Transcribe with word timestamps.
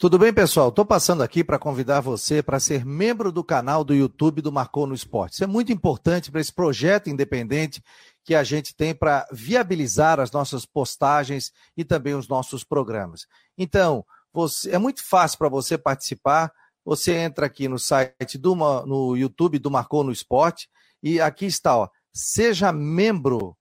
Tudo 0.00 0.16
bem, 0.16 0.32
pessoal? 0.32 0.68
Estou 0.68 0.86
passando 0.86 1.24
aqui 1.24 1.42
para 1.42 1.58
convidar 1.58 2.00
você 2.00 2.40
para 2.40 2.60
ser 2.60 2.86
membro 2.86 3.32
do 3.32 3.42
canal 3.42 3.82
do 3.82 3.92
YouTube 3.92 4.40
do 4.40 4.52
Marcou 4.52 4.86
no 4.86 4.94
Esporte. 4.94 5.32
Isso 5.32 5.42
é 5.42 5.46
muito 5.48 5.72
importante 5.72 6.30
para 6.30 6.40
esse 6.40 6.52
projeto 6.52 7.10
independente 7.10 7.82
que 8.22 8.32
a 8.32 8.44
gente 8.44 8.76
tem 8.76 8.94
para 8.94 9.26
viabilizar 9.32 10.20
as 10.20 10.30
nossas 10.30 10.64
postagens 10.64 11.52
e 11.76 11.84
também 11.84 12.14
os 12.14 12.28
nossos 12.28 12.62
programas. 12.62 13.26
Então, 13.58 14.06
você, 14.32 14.70
é 14.70 14.78
muito 14.78 15.02
fácil 15.02 15.36
para 15.36 15.48
você 15.48 15.76
participar. 15.76 16.52
Você 16.84 17.16
entra 17.16 17.46
aqui 17.46 17.66
no 17.66 17.76
site 17.76 18.38
do 18.38 18.54
no 18.54 19.16
YouTube 19.16 19.58
do 19.58 19.68
Marcou 19.68 20.04
no 20.04 20.12
Esporte 20.12 20.70
e 21.02 21.20
aqui 21.20 21.46
está, 21.46 21.76
ó, 21.76 21.88
seja 22.12 22.70
membro. 22.70 23.58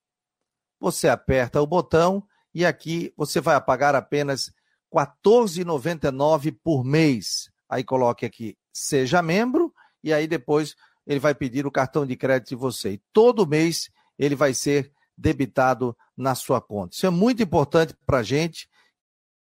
Você 0.79 1.09
aperta 1.09 1.59
o 1.59 1.65
botão 1.65 2.23
e 2.53 2.63
aqui 2.63 3.11
você 3.17 3.41
vai 3.41 3.59
pagar 3.59 3.95
apenas 3.95 4.51
14,99 4.93 6.55
por 6.63 6.83
mês. 6.83 7.49
Aí 7.69 7.83
coloque 7.83 8.25
aqui, 8.25 8.57
seja 8.73 9.21
membro, 9.21 9.73
e 10.03 10.13
aí 10.13 10.27
depois 10.27 10.75
ele 11.05 11.19
vai 11.19 11.33
pedir 11.33 11.65
o 11.65 11.71
cartão 11.71 12.05
de 12.05 12.15
crédito 12.15 12.49
de 12.49 12.55
você. 12.55 12.93
E 12.93 13.01
todo 13.11 13.47
mês 13.47 13.89
ele 14.17 14.35
vai 14.35 14.53
ser 14.53 14.91
debitado 15.17 15.95
na 16.15 16.35
sua 16.35 16.61
conta. 16.61 16.95
Isso 16.95 17.05
é 17.05 17.09
muito 17.09 17.41
importante 17.41 17.95
para 18.05 18.19
a 18.19 18.23
gente 18.23 18.69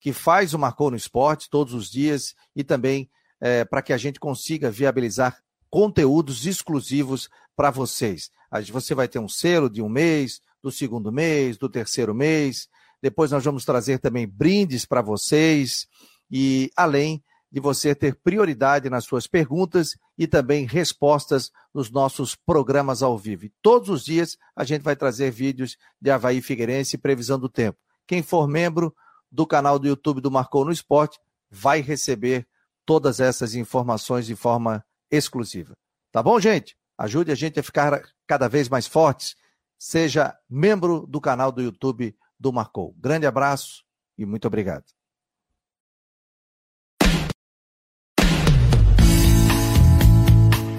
que 0.01 0.13
faz 0.13 0.53
o 0.53 0.59
Marcou 0.59 0.91
no 0.91 0.97
Esporte 0.97 1.49
todos 1.49 1.73
os 1.73 1.91
dias 1.91 2.35
e 2.55 2.65
também 2.65 3.09
é, 3.41 3.65
para 3.65 3.83
que 3.83 3.93
a 3.93 3.97
gente 3.97 4.19
consiga 4.19 4.71
viabilizar 4.71 5.41
conteúdos 5.71 6.45
exclusivos 6.45 7.31
para 7.57 7.71
vocês. 7.71 8.31
Você 8.71 8.95
vai 8.95 9.09
ter 9.09 9.19
um 9.19 9.29
selo 9.29 9.71
de 9.71 9.81
um 9.81 9.89
mês, 9.89 10.43
do 10.63 10.71
segundo 10.71 11.11
mês, 11.11 11.57
do 11.57 11.69
terceiro 11.69 12.15
mês, 12.15 12.69
depois 13.03 13.33
nós 13.33 13.45
vamos 13.45 13.65
trazer 13.65 13.99
também 13.99 14.29
brindes 14.29 14.87
para 14.87 15.03
vocês 15.03 15.89
e 16.31 16.71
além 16.77 17.23
de 17.51 17.61
você 17.61 17.95
ter 17.95 18.15
prioridade 18.15 18.89
nas 18.89 19.05
suas 19.05 19.27
perguntas 19.27 19.95
e 20.17 20.27
também 20.27 20.65
respostas 20.65 21.51
nos 21.75 21.91
nossos 21.91 22.35
programas 22.35 23.03
ao 23.03 23.19
vivo. 23.19 23.51
Todos 23.61 23.91
os 23.91 24.05
dias 24.05 24.39
a 24.57 24.65
gente 24.65 24.83
vai 24.83 24.97
trazer 24.97 25.31
vídeos 25.31 25.77
de 26.01 26.11
Havaí 26.11 26.41
Figueirense 26.41 26.97
e 26.97 26.99
previsão 26.99 27.39
do 27.39 27.51
tempo. 27.51 27.79
Quem 28.07 28.23
for 28.23 28.49
membro 28.49 28.95
do 29.31 29.47
canal 29.47 29.79
do 29.79 29.87
YouTube 29.87 30.23
do 30.23 30.31
Marcou 30.31 30.65
no 30.65 30.73
Esporte 30.73 31.19
vai 31.51 31.83
receber 31.83 32.47
todas 32.87 33.21
essas 33.21 33.55
informações 33.55 34.27
de 34.27 34.35
forma 34.35 34.83
exclusiva. 35.11 35.75
Tá 36.11 36.23
bom, 36.23 36.41
gente? 36.41 36.75
Ajude 36.97 37.33
a 37.33 37.35
gente 37.35 37.61
a 37.61 37.63
ficar 37.63 38.03
cada 38.27 38.49
vez 38.49 38.69
mais 38.69 38.87
fortes. 38.87 39.35
Seja 39.79 40.35
membro 40.49 41.07
do 41.07 41.21
canal 41.21 41.53
do 41.53 41.61
YouTube 41.61 42.17
do 42.43 42.53
Marcou. 42.53 42.95
Grande 42.99 43.25
abraço 43.25 43.85
e 44.19 44.27
muito 44.27 44.47
obrigado. 44.47 44.85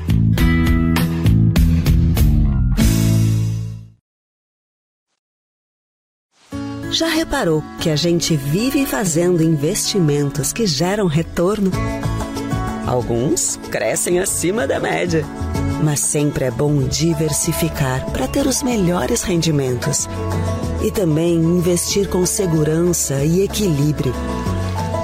Já 6.96 7.08
reparou 7.08 7.62
que 7.78 7.90
a 7.90 7.94
gente 7.94 8.34
vive 8.34 8.86
fazendo 8.86 9.42
investimentos 9.42 10.50
que 10.50 10.66
geram 10.66 11.06
retorno? 11.06 11.70
Alguns 12.86 13.60
crescem 13.70 14.18
acima 14.18 14.66
da 14.66 14.80
média. 14.80 15.22
Mas 15.84 16.00
sempre 16.00 16.46
é 16.46 16.50
bom 16.50 16.84
diversificar 16.84 18.10
para 18.12 18.26
ter 18.26 18.46
os 18.46 18.62
melhores 18.62 19.22
rendimentos. 19.22 20.08
E 20.82 20.90
também 20.90 21.34
investir 21.34 22.08
com 22.08 22.24
segurança 22.24 23.22
e 23.22 23.42
equilíbrio. 23.42 24.14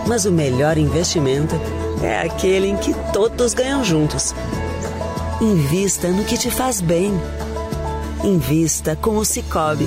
Mas 0.06 0.24
o 0.24 0.32
melhor 0.32 0.78
investimento 0.78 1.56
é 2.02 2.22
aquele 2.22 2.68
em 2.68 2.76
que 2.78 2.94
todos 3.12 3.52
ganham 3.52 3.84
juntos. 3.84 4.34
Invista 5.42 6.08
no 6.08 6.24
que 6.24 6.38
te 6.38 6.50
faz 6.50 6.80
bem. 6.80 7.12
Invista 8.24 8.96
com 8.96 9.18
o 9.18 9.26
Cicobi. 9.26 9.86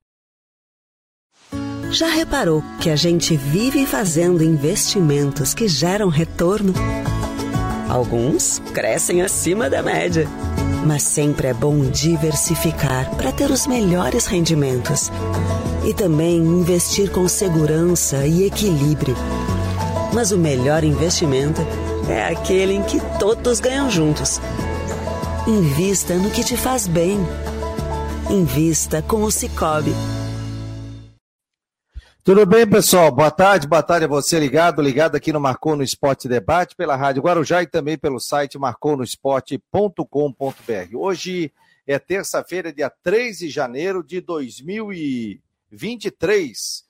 Já 1.91 2.07
reparou 2.07 2.63
que 2.79 2.89
a 2.89 2.95
gente 2.95 3.35
vive 3.35 3.85
fazendo 3.85 4.41
investimentos 4.41 5.53
que 5.53 5.67
geram 5.67 6.07
retorno? 6.07 6.73
Alguns 7.89 8.59
crescem 8.73 9.21
acima 9.21 9.69
da 9.69 9.83
média. 9.83 10.25
Mas 10.85 11.03
sempre 11.03 11.49
é 11.49 11.53
bom 11.53 11.81
diversificar 11.89 13.13
para 13.17 13.33
ter 13.33 13.51
os 13.51 13.67
melhores 13.67 14.25
rendimentos. 14.25 15.11
E 15.85 15.93
também 15.93 16.37
investir 16.37 17.11
com 17.11 17.27
segurança 17.27 18.25
e 18.25 18.45
equilíbrio. 18.45 19.15
Mas 20.13 20.31
o 20.31 20.37
melhor 20.37 20.85
investimento 20.85 21.59
é 22.09 22.23
aquele 22.23 22.73
em 22.73 22.83
que 22.83 23.01
todos 23.19 23.59
ganham 23.59 23.91
juntos. 23.91 24.39
Invista 25.45 26.15
no 26.15 26.31
que 26.31 26.41
te 26.41 26.55
faz 26.55 26.87
bem. 26.87 27.19
Invista 28.29 29.01
com 29.01 29.23
o 29.23 29.31
Cicobi. 29.31 29.93
Tudo 32.23 32.45
bem, 32.45 32.69
pessoal? 32.69 33.11
Boa 33.11 33.31
tarde, 33.31 33.67
boa 33.67 33.81
tarde 33.81 34.05
a 34.05 34.07
você 34.07 34.39
ligado, 34.39 34.79
ligado 34.79 35.15
aqui 35.15 35.33
no 35.33 35.39
Marcou 35.39 35.75
no 35.75 35.81
Esporte 35.81 36.27
Debate, 36.27 36.75
pela 36.75 36.95
Rádio 36.95 37.23
Guarujá 37.23 37.63
e 37.63 37.67
também 37.67 37.97
pelo 37.97 38.19
site 38.19 38.59
marconosport.com.br. 38.59 40.95
Hoje 40.95 41.51
é 41.87 41.97
terça-feira, 41.97 42.71
dia 42.71 42.91
3 43.01 43.39
de 43.39 43.49
janeiro 43.49 44.03
de 44.03 44.21
2023. 44.21 46.83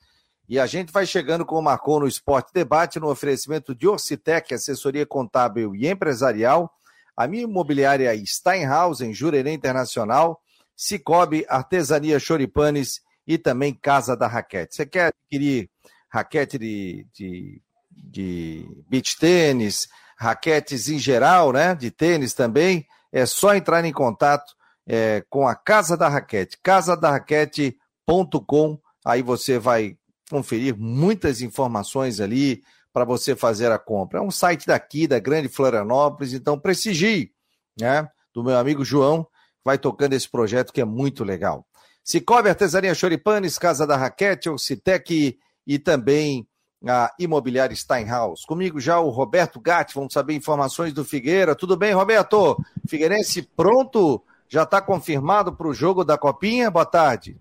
E 0.50 0.58
a 0.58 0.66
gente 0.66 0.92
vai 0.92 1.06
chegando 1.06 1.46
com 1.46 1.58
o 1.58 1.62
Marcou 1.62 1.98
no 1.98 2.06
Esporte 2.06 2.52
Debate 2.52 3.00
no 3.00 3.08
oferecimento 3.08 3.74
de 3.74 3.88
Orcitec, 3.88 4.52
assessoria 4.52 5.06
contábil 5.06 5.74
e 5.74 5.88
empresarial, 5.88 6.70
a 7.16 7.26
minha 7.26 7.44
imobiliária 7.44 8.14
Steinhaus, 8.26 9.00
em 9.00 9.14
Jurerê 9.14 9.54
Internacional, 9.54 10.42
Cicobi, 10.76 11.46
Artesania 11.48 12.20
Choripanes 12.20 13.00
e 13.26 13.36
também 13.38 13.74
Casa 13.74 14.16
da 14.16 14.26
Raquete. 14.26 14.74
Você 14.74 14.86
quer 14.86 15.06
adquirir 15.06 15.70
raquete 16.08 16.58
de, 16.58 17.06
de, 17.14 17.62
de 17.90 18.66
beach 18.88 19.18
tênis, 19.18 19.88
raquetes 20.18 20.88
em 20.88 20.98
geral, 20.98 21.52
né? 21.52 21.74
De 21.74 21.90
tênis 21.90 22.32
também, 22.34 22.86
é 23.10 23.24
só 23.26 23.54
entrar 23.54 23.84
em 23.84 23.92
contato 23.92 24.54
é, 24.86 25.24
com 25.28 25.48
a 25.48 25.54
Casa 25.54 25.96
da 25.96 26.08
Raquete, 26.08 26.58
casadarraquete.com. 26.62 28.78
Aí 29.04 29.20
você 29.22 29.58
vai 29.58 29.96
conferir 30.30 30.76
muitas 30.76 31.40
informações 31.40 32.20
ali 32.20 32.62
para 32.92 33.04
você 33.04 33.34
fazer 33.34 33.72
a 33.72 33.78
compra. 33.78 34.18
É 34.18 34.22
um 34.22 34.30
site 34.30 34.66
daqui, 34.66 35.08
da 35.08 35.18
Grande 35.18 35.48
Florianópolis, 35.48 36.34
então 36.34 36.58
prestigie, 36.58 37.32
né? 37.78 38.06
Do 38.34 38.44
meu 38.44 38.56
amigo 38.56 38.84
João, 38.84 39.26
vai 39.64 39.78
tocando 39.78 40.12
esse 40.12 40.28
projeto 40.28 40.72
que 40.72 40.80
é 40.80 40.84
muito 40.84 41.24
legal. 41.24 41.66
Cicobi 42.04 42.48
Artesania 42.48 42.94
Choripanes, 42.94 43.58
Casa 43.58 43.86
da 43.86 43.96
Raquete, 43.96 44.50
Ocitec 44.50 45.38
e 45.66 45.78
também 45.78 46.46
a 46.86 47.12
Imobiliária 47.18 47.74
Steinhaus. 47.74 48.44
Comigo 48.44 48.80
já 48.80 48.98
o 48.98 49.10
Roberto 49.10 49.60
Gatti, 49.60 49.94
vamos 49.94 50.12
saber 50.12 50.34
informações 50.34 50.92
do 50.92 51.04
Figueira. 51.04 51.54
Tudo 51.54 51.76
bem, 51.76 51.92
Roberto? 51.92 52.56
Figueirense 52.88 53.42
pronto? 53.42 54.22
Já 54.48 54.64
está 54.64 54.82
confirmado 54.82 55.52
para 55.52 55.68
o 55.68 55.74
jogo 55.74 56.04
da 56.04 56.18
Copinha? 56.18 56.70
Boa 56.70 56.84
tarde. 56.84 57.36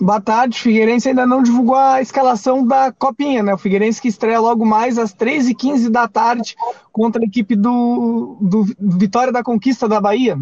Boa 0.00 0.20
tarde. 0.20 0.58
Figueirense 0.58 1.08
ainda 1.08 1.26
não 1.26 1.42
divulgou 1.42 1.76
a 1.76 2.00
escalação 2.00 2.66
da 2.66 2.90
Copinha, 2.90 3.42
né? 3.42 3.54
O 3.54 3.58
Figueirense 3.58 4.00
que 4.00 4.08
estreia 4.08 4.40
logo 4.40 4.64
mais 4.64 4.98
às 4.98 5.14
3h15 5.14 5.88
da 5.90 6.08
tarde 6.08 6.56
contra 6.90 7.22
a 7.22 7.24
equipe 7.26 7.54
do, 7.54 8.36
do 8.40 8.64
Vitória 8.80 9.32
da 9.32 9.42
Conquista 9.42 9.88
da 9.88 10.00
Bahia. 10.00 10.38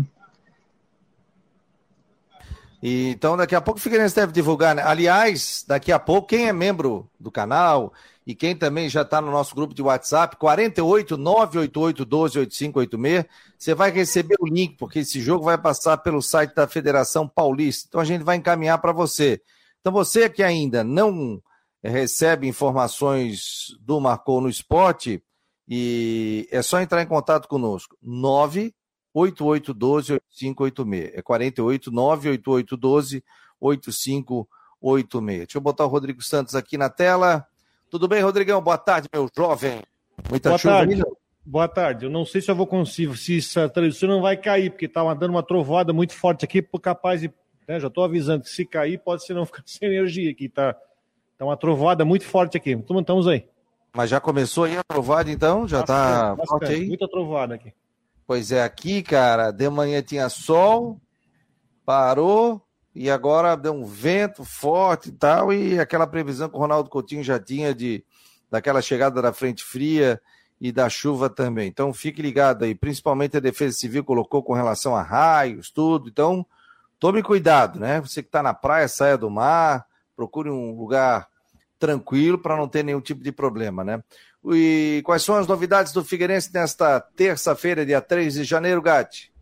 E, 2.82 3.10
então, 3.10 3.36
daqui 3.36 3.54
a 3.54 3.60
pouco 3.60 3.78
o 3.78 3.82
Figueirense 3.82 4.14
deve 4.14 4.32
divulgar. 4.32 4.74
Né? 4.74 4.82
Aliás, 4.84 5.64
daqui 5.66 5.92
a 5.92 5.98
pouco, 5.98 6.28
quem 6.28 6.48
é 6.48 6.52
membro 6.52 7.08
do 7.18 7.30
canal 7.30 7.92
e 8.26 8.34
quem 8.34 8.56
também 8.56 8.88
já 8.88 9.02
está 9.02 9.20
no 9.20 9.30
nosso 9.30 9.54
grupo 9.54 9.72
de 9.72 9.82
WhatsApp, 9.82 10.36
48 10.36 11.16
988 11.16 12.04
12 12.04 12.38
8586, 12.40 13.24
você 13.56 13.74
vai 13.74 13.90
receber 13.90 14.36
o 14.40 14.46
link, 14.46 14.76
porque 14.76 15.00
esse 15.00 15.20
jogo 15.20 15.44
vai 15.44 15.56
passar 15.56 15.98
pelo 15.98 16.20
site 16.20 16.54
da 16.54 16.66
Federação 16.66 17.28
Paulista. 17.28 17.86
Então 17.88 18.00
a 18.00 18.04
gente 18.04 18.24
vai 18.24 18.36
encaminhar 18.36 18.78
para 18.78 18.92
você. 18.92 19.40
Então 19.80 19.92
você 19.92 20.28
que 20.28 20.42
ainda 20.42 20.82
não 20.82 21.40
recebe 21.82 22.48
informações 22.48 23.76
do 23.80 24.00
Marcou 24.00 24.40
no 24.40 24.48
Esporte, 24.48 25.22
e 25.68 26.48
é 26.50 26.62
só 26.62 26.80
entrar 26.80 27.02
em 27.02 27.06
contato 27.06 27.48
conosco. 27.48 27.96
9 28.02 28.74
8812-8586. 29.14 31.10
É 31.14 31.22
48 31.22 31.90
98812 31.90 33.24
8586. 33.60 35.38
Deixa 35.38 35.58
eu 35.58 35.62
botar 35.62 35.84
o 35.84 35.88
Rodrigo 35.88 36.22
Santos 36.22 36.54
aqui 36.54 36.78
na 36.78 36.88
tela. 36.88 37.46
Tudo 37.90 38.08
bem, 38.08 38.22
Rodrigão? 38.22 38.60
Boa 38.60 38.78
tarde, 38.78 39.08
meu 39.12 39.28
jovem. 39.36 39.82
Muita 40.30 40.48
Boa 40.48 40.58
chuva 40.58 40.74
tarde. 40.74 41.02
Boa 41.44 41.68
tarde. 41.68 42.06
Eu 42.06 42.10
não 42.10 42.24
sei 42.24 42.40
se 42.40 42.50
eu 42.50 42.54
vou 42.54 42.66
conseguir, 42.66 43.16
se 43.16 43.38
essa 43.38 43.68
transmissão 43.68 44.08
não 44.08 44.22
vai 44.22 44.36
cair, 44.36 44.70
porque 44.70 44.86
está 44.86 45.02
dando 45.14 45.32
uma 45.32 45.42
trovada 45.42 45.92
muito 45.92 46.14
forte 46.14 46.44
aqui, 46.44 46.62
por 46.62 46.80
capaz 46.80 47.20
de. 47.20 47.30
Né, 47.68 47.78
já 47.78 47.88
estou 47.88 48.04
avisando 48.04 48.44
que 48.44 48.50
se 48.50 48.64
cair, 48.64 48.98
pode 48.98 49.24
ser 49.24 49.34
não 49.34 49.44
ficar 49.46 49.62
sem 49.66 49.88
energia 49.88 50.30
aqui, 50.30 50.48
tá? 50.48 50.74
Tá 51.36 51.44
uma 51.44 51.56
trovada 51.56 52.04
muito 52.04 52.24
forte 52.24 52.56
aqui. 52.56 52.70
Estamos 52.70 53.26
aí. 53.26 53.44
Mas 53.92 54.08
já 54.08 54.20
começou 54.20 54.64
aí 54.64 54.76
a 54.76 54.84
trovada, 54.84 55.30
então? 55.30 55.68
Já 55.68 55.80
está 55.80 56.36
forte 56.46 56.72
aí? 56.72 56.88
Muita 56.88 57.08
trovada 57.08 57.54
aqui. 57.54 57.74
Pois 58.32 58.50
é, 58.50 58.62
aqui, 58.62 59.02
cara, 59.02 59.50
de 59.50 59.68
manhã 59.68 60.00
tinha 60.00 60.26
sol, 60.30 60.98
parou, 61.84 62.66
e 62.94 63.10
agora 63.10 63.54
deu 63.54 63.74
um 63.74 63.84
vento 63.84 64.42
forte 64.42 65.10
e 65.10 65.12
tal, 65.12 65.52
e 65.52 65.78
aquela 65.78 66.06
previsão 66.06 66.48
que 66.48 66.56
o 66.56 66.58
Ronaldo 66.58 66.88
Coutinho 66.88 67.22
já 67.22 67.38
tinha 67.38 67.74
de 67.74 68.02
daquela 68.50 68.80
chegada 68.80 69.20
da 69.20 69.34
frente 69.34 69.62
fria 69.62 70.18
e 70.58 70.72
da 70.72 70.88
chuva 70.88 71.28
também. 71.28 71.68
Então 71.68 71.92
fique 71.92 72.22
ligado 72.22 72.64
aí, 72.64 72.74
principalmente 72.74 73.36
a 73.36 73.40
Defesa 73.40 73.76
Civil 73.76 74.02
colocou 74.02 74.42
com 74.42 74.54
relação 74.54 74.96
a 74.96 75.02
raios, 75.02 75.70
tudo. 75.70 76.08
Então, 76.08 76.46
tome 76.98 77.22
cuidado, 77.22 77.78
né? 77.78 78.00
Você 78.00 78.22
que 78.22 78.28
está 78.28 78.42
na 78.42 78.54
praia, 78.54 78.88
saia 78.88 79.18
do 79.18 79.28
mar, 79.28 79.84
procure 80.16 80.48
um 80.48 80.74
lugar 80.74 81.28
tranquilo 81.78 82.38
para 82.38 82.56
não 82.56 82.66
ter 82.66 82.82
nenhum 82.82 83.02
tipo 83.02 83.22
de 83.22 83.30
problema, 83.30 83.84
né? 83.84 84.02
E 84.44 85.02
quais 85.04 85.22
são 85.22 85.36
as 85.36 85.46
novidades 85.46 85.92
do 85.92 86.04
Figueirense 86.04 86.50
nesta 86.52 87.00
terça-feira, 87.00 87.86
dia 87.86 88.00
3 88.00 88.34
de 88.34 88.44
janeiro, 88.44 88.82
Gatti? 88.82 89.32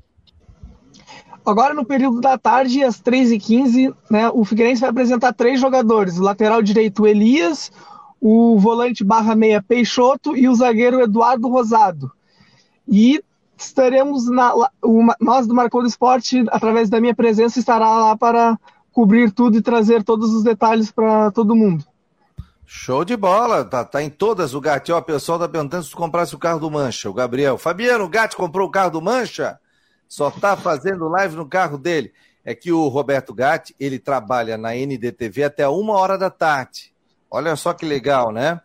Agora, 1.45 1.73
no 1.73 1.87
período 1.87 2.21
da 2.21 2.37
tarde, 2.37 2.85
às 2.85 3.01
3h15, 3.01 3.95
né, 4.11 4.29
o 4.29 4.45
Figueirense 4.45 4.83
vai 4.83 4.91
apresentar 4.91 5.33
três 5.33 5.59
jogadores: 5.59 6.19
o 6.19 6.23
lateral 6.23 6.63
direito 6.63 7.07
Elias, 7.07 7.73
o 8.21 8.59
volante 8.59 9.03
barra 9.03 9.35
meia 9.35 9.63
Peixoto 9.63 10.37
e 10.37 10.49
o 10.49 10.55
zagueiro 10.55 11.01
Eduardo 11.01 11.49
Rosado. 11.49 12.13
E 12.87 13.23
estaremos 13.57 14.31
na, 14.31 14.53
nós 15.21 15.47
do 15.47 15.55
Marcou 15.55 15.81
do 15.81 15.89
Esporte, 15.89 16.45
através 16.49 16.91
da 16.91 17.01
minha 17.01 17.15
presença, 17.15 17.59
estará 17.59 17.89
lá 17.89 18.17
para 18.17 18.59
cobrir 18.93 19.31
tudo 19.31 19.57
e 19.57 19.63
trazer 19.63 20.03
todos 20.03 20.35
os 20.35 20.43
detalhes 20.43 20.91
para 20.91 21.31
todo 21.31 21.57
mundo. 21.57 21.85
Show 22.73 23.05
de 23.05 23.17
bola, 23.17 23.65
tá, 23.65 23.85
tá 23.85 24.01
em 24.01 24.09
todas 24.09 24.55
o 24.55 24.61
Gatti. 24.61 24.93
Ó, 24.93 24.99
o 24.99 25.03
pessoal 25.03 25.41
tá 25.41 25.49
perguntando 25.49 25.83
se 25.83 25.91
tu 25.91 25.97
comprasse 25.97 26.37
o 26.37 26.39
carro 26.39 26.61
do 26.61 26.71
Mancha, 26.71 27.11
o 27.11 27.13
Gabriel. 27.13 27.59
Fabiano, 27.59 28.05
o 28.05 28.09
Gatti 28.09 28.37
comprou 28.37 28.69
o 28.69 28.71
carro 28.71 28.93
do 28.93 29.03
Mancha? 29.03 29.59
Só 30.07 30.31
tá 30.31 30.57
fazendo 30.57 31.09
live 31.09 31.35
no 31.35 31.49
carro 31.49 31.77
dele. 31.77 32.13
É 32.45 32.55
que 32.55 32.71
o 32.71 32.87
Roberto 32.87 33.35
Gatti, 33.35 33.75
ele 33.79 33.99
trabalha 33.99 34.57
na 34.57 34.77
NDTV 34.77 35.43
até 35.43 35.67
uma 35.67 35.95
hora 35.95 36.17
da 36.17 36.31
tarde. 36.31 36.95
Olha 37.29 37.57
só 37.57 37.73
que 37.73 37.85
legal, 37.85 38.31
né? 38.31 38.61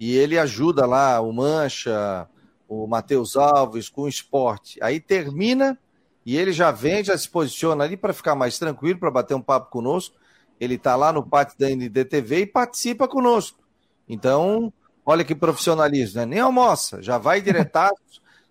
E 0.00 0.16
ele 0.16 0.38
ajuda 0.38 0.86
lá 0.86 1.20
o 1.20 1.30
Mancha, 1.30 2.26
o 2.66 2.86
Matheus 2.86 3.36
Alves 3.36 3.90
com 3.90 4.02
o 4.04 4.08
esporte. 4.08 4.82
Aí 4.82 4.98
termina 4.98 5.78
e 6.24 6.34
ele 6.34 6.52
já 6.52 6.70
vem, 6.70 7.04
já 7.04 7.16
se 7.16 7.28
posiciona 7.28 7.84
ali 7.84 7.98
para 7.98 8.14
ficar 8.14 8.34
mais 8.34 8.58
tranquilo, 8.58 8.98
para 8.98 9.10
bater 9.10 9.34
um 9.34 9.42
papo 9.42 9.70
conosco. 9.70 10.16
Ele 10.60 10.74
está 10.74 10.94
lá 10.94 11.12
no 11.12 11.26
pátio 11.26 11.58
da 11.58 11.68
NDTV 11.68 12.40
e 12.40 12.46
participa 12.46 13.08
conosco. 13.08 13.58
Então, 14.08 14.72
olha 15.04 15.24
que 15.24 15.34
profissionalismo, 15.34 16.20
né? 16.20 16.26
Nem 16.26 16.40
almoça, 16.40 17.02
já 17.02 17.16
vai 17.16 17.40
direto 17.42 17.90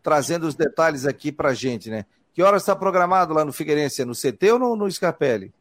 trazendo 0.01 0.47
os 0.47 0.55
detalhes 0.55 1.05
aqui 1.05 1.31
para 1.31 1.53
gente, 1.53 1.89
né? 1.89 2.05
Que 2.33 2.41
horas 2.41 2.61
está 2.63 2.75
programado 2.75 3.33
lá 3.33 3.43
no 3.43 3.53
Figueirense? 3.53 4.01
É 4.01 4.05
no 4.05 4.13
CT 4.13 4.53
ou 4.53 4.59
no, 4.59 4.75
no 4.75 4.91
Scarpelli? 4.91 5.53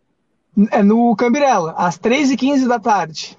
É 0.71 0.83
no 0.83 1.15
Cambirela, 1.17 1.75
às 1.77 1.99
3h15 1.99 2.67
da 2.67 2.79
tarde. 2.79 3.39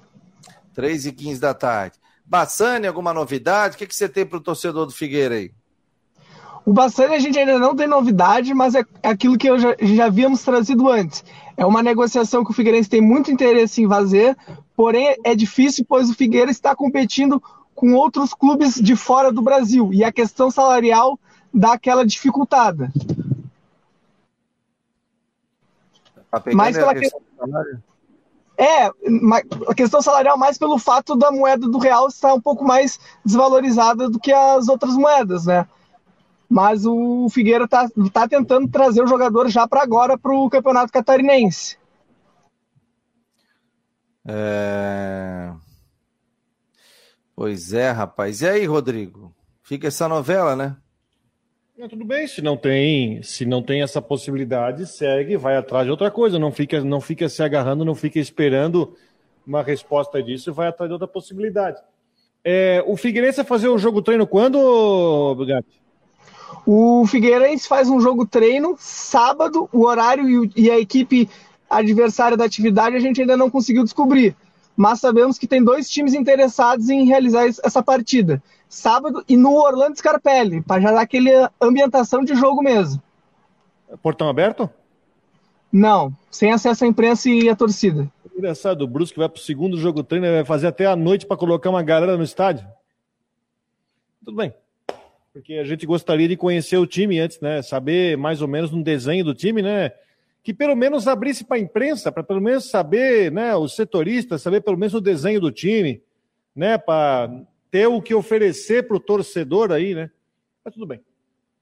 3h15 0.76 1.38
da 1.38 1.54
tarde. 1.54 1.96
Bassani, 2.24 2.86
alguma 2.86 3.12
novidade? 3.12 3.74
O 3.74 3.78
que, 3.78 3.86
que 3.86 3.96
você 3.96 4.08
tem 4.08 4.24
para 4.24 4.38
o 4.38 4.40
torcedor 4.40 4.86
do 4.86 4.92
Figueira 4.92 5.34
aí? 5.34 5.50
O 6.64 6.72
Bassani 6.72 7.14
a 7.14 7.18
gente 7.18 7.38
ainda 7.38 7.58
não 7.58 7.74
tem 7.74 7.88
novidade, 7.88 8.54
mas 8.54 8.74
é 8.74 8.84
aquilo 9.02 9.36
que 9.36 9.48
eu 9.48 9.58
já, 9.58 9.74
já 9.80 10.06
havíamos 10.06 10.42
trazido 10.42 10.88
antes. 10.88 11.24
É 11.60 11.66
uma 11.66 11.82
negociação 11.82 12.42
que 12.42 12.52
o 12.52 12.54
Figueirense 12.54 12.88
tem 12.88 13.02
muito 13.02 13.30
interesse 13.30 13.82
em 13.82 13.86
fazer, 13.86 14.34
porém 14.74 15.14
é 15.22 15.34
difícil, 15.34 15.84
pois 15.86 16.08
o 16.08 16.14
Figueirense 16.14 16.58
está 16.58 16.74
competindo 16.74 17.38
com 17.74 17.92
outros 17.92 18.32
clubes 18.32 18.76
de 18.76 18.96
fora 18.96 19.30
do 19.30 19.42
Brasil 19.42 19.92
e 19.92 20.02
a 20.02 20.10
questão 20.10 20.50
salarial 20.50 21.20
dá 21.52 21.74
aquela 21.74 22.06
dificultada. 22.06 22.90
Tá 26.30 26.42
mais 26.54 26.78
pela 26.78 26.94
questão 26.94 27.20
é, 28.56 28.86
a 29.68 29.74
questão 29.74 30.00
salarial 30.00 30.38
mais 30.38 30.56
pelo 30.56 30.78
fato 30.78 31.14
da 31.14 31.30
moeda 31.30 31.68
do 31.68 31.76
real 31.76 32.08
estar 32.08 32.32
um 32.32 32.40
pouco 32.40 32.64
mais 32.64 32.98
desvalorizada 33.22 34.08
do 34.08 34.18
que 34.18 34.32
as 34.32 34.66
outras 34.66 34.94
moedas, 34.94 35.44
né? 35.44 35.66
Mas 36.50 36.84
o 36.84 37.28
Figueira 37.30 37.64
está 37.64 37.88
tá 38.12 38.26
tentando 38.26 38.66
trazer 38.66 39.00
o 39.00 39.06
jogador 39.06 39.48
já 39.48 39.68
para 39.68 39.82
agora 39.82 40.18
para 40.18 40.34
o 40.34 40.50
Campeonato 40.50 40.92
Catarinense. 40.92 41.78
É... 44.26 45.52
Pois 47.36 47.72
é, 47.72 47.92
rapaz. 47.92 48.42
E 48.42 48.48
aí, 48.48 48.66
Rodrigo? 48.66 49.32
Fica 49.62 49.86
essa 49.86 50.08
novela, 50.08 50.56
né? 50.56 50.76
Não, 51.78 51.88
tudo 51.88 52.04
bem, 52.04 52.26
se 52.26 52.42
não 52.42 52.56
tem, 52.56 53.22
se 53.22 53.46
não 53.46 53.62
tem 53.62 53.80
essa 53.80 54.02
possibilidade, 54.02 54.86
segue, 54.86 55.36
vai 55.36 55.56
atrás 55.56 55.86
de 55.86 55.90
outra 55.90 56.10
coisa, 56.10 56.38
não 56.38 56.50
fica, 56.50 56.82
não 56.82 57.00
fica 57.00 57.28
se 57.28 57.42
agarrando, 57.42 57.84
não 57.84 57.94
fica 57.94 58.18
esperando 58.18 58.94
uma 59.46 59.62
resposta 59.62 60.22
disso, 60.22 60.52
vai 60.52 60.66
atrás 60.66 60.90
de 60.90 60.92
outra 60.94 61.08
possibilidade. 61.08 61.80
É, 62.44 62.82
o 62.86 62.96
Figueirense 62.96 63.36
vai 63.36 63.46
fazer 63.46 63.68
o 63.68 63.78
jogo 63.78 64.02
treino 64.02 64.26
quando, 64.26 65.34
Gatti? 65.46 65.79
O 66.66 67.06
Figueirense 67.06 67.66
faz 67.66 67.88
um 67.88 68.00
jogo 68.00 68.26
treino 68.26 68.76
sábado, 68.78 69.68
o 69.72 69.84
horário 69.84 70.50
e 70.56 70.70
a 70.70 70.78
equipe 70.78 71.28
adversária 71.68 72.36
da 72.36 72.44
atividade 72.44 72.96
a 72.96 73.00
gente 73.00 73.20
ainda 73.20 73.36
não 73.36 73.50
conseguiu 73.50 73.84
descobrir. 73.84 74.36
Mas 74.76 75.00
sabemos 75.00 75.38
que 75.38 75.46
tem 75.46 75.62
dois 75.62 75.90
times 75.90 76.14
interessados 76.14 76.88
em 76.88 77.06
realizar 77.06 77.46
essa 77.46 77.82
partida. 77.82 78.42
Sábado 78.68 79.24
e 79.28 79.36
no 79.36 79.54
Orlando 79.54 79.96
Scarpelli, 79.96 80.62
para 80.62 80.80
já 80.80 80.92
dar 80.92 81.00
aquela 81.00 81.52
ambientação 81.60 82.24
de 82.24 82.34
jogo 82.34 82.62
mesmo. 82.62 83.02
Portão 84.02 84.28
aberto? 84.28 84.70
Não, 85.72 86.12
sem 86.30 86.52
acesso 86.52 86.84
à 86.84 86.86
imprensa 86.86 87.28
e 87.28 87.48
à 87.48 87.56
torcida. 87.56 88.10
Engraçado, 88.36 88.82
o 88.82 88.86
Brusque 88.86 89.18
vai 89.18 89.28
para 89.28 89.38
o 89.38 89.42
segundo 89.42 89.76
jogo 89.76 90.02
treino, 90.02 90.26
vai 90.26 90.44
fazer 90.44 90.68
até 90.68 90.86
a 90.86 90.96
noite 90.96 91.26
para 91.26 91.36
colocar 91.36 91.68
uma 91.68 91.82
galera 91.82 92.16
no 92.16 92.24
estádio. 92.24 92.66
Tudo 94.24 94.36
bem 94.36 94.54
porque 95.32 95.54
a 95.54 95.64
gente 95.64 95.86
gostaria 95.86 96.28
de 96.28 96.36
conhecer 96.36 96.76
o 96.76 96.86
time 96.86 97.20
antes, 97.20 97.40
né? 97.40 97.62
Saber 97.62 98.16
mais 98.16 98.42
ou 98.42 98.48
menos 98.48 98.72
um 98.72 98.82
desenho 98.82 99.24
do 99.24 99.34
time, 99.34 99.62
né? 99.62 99.92
Que 100.42 100.52
pelo 100.52 100.74
menos 100.74 101.06
abrisse 101.06 101.44
para 101.44 101.56
a 101.56 101.60
imprensa, 101.60 102.10
para 102.10 102.22
pelo 102.22 102.40
menos 102.40 102.68
saber, 102.68 103.30
né? 103.30 103.54
Os 103.54 103.76
setoristas, 103.76 104.42
saber 104.42 104.60
pelo 104.60 104.76
menos 104.76 104.94
o 104.94 105.00
desenho 105.00 105.40
do 105.40 105.52
time, 105.52 106.02
né? 106.54 106.76
Para 106.78 107.30
ter 107.70 107.86
o 107.86 108.02
que 108.02 108.14
oferecer 108.14 108.86
para 108.86 108.96
o 108.96 109.00
torcedor 109.00 109.70
aí, 109.70 109.94
né? 109.94 110.10
Mas 110.64 110.74
tudo 110.74 110.86
bem, 110.86 111.00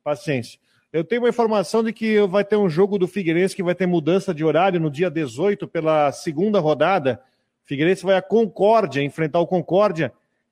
paciência. 0.03 0.59
Eu 0.91 1.05
tenho 1.05 1.21
uma 1.21 1.29
informação 1.29 1.85
de 1.85 1.93
que 1.93 2.19
vai 2.23 2.43
ter 2.43 2.57
um 2.57 2.71
jogo 2.71 2.99
do 2.99 3.07
Figueirense 3.07 3.55
que 3.55 3.63
vai 3.63 3.75
ter 3.75 3.87
mudança 3.87 4.33
de 4.33 4.43
horário 4.43 4.81
no 4.81 4.91
dia 4.91 5.11
18 5.11 5.69
pela 5.69 6.11
segunda 6.13 6.59
rodada. 6.59 7.21
Figueirense 7.67 8.03
vai 8.03 8.17
a 8.17 8.23
Concórdia 8.23 9.03
enfrentar 9.03 9.41
o 9.41 9.47
Concórdia 9.47 10.11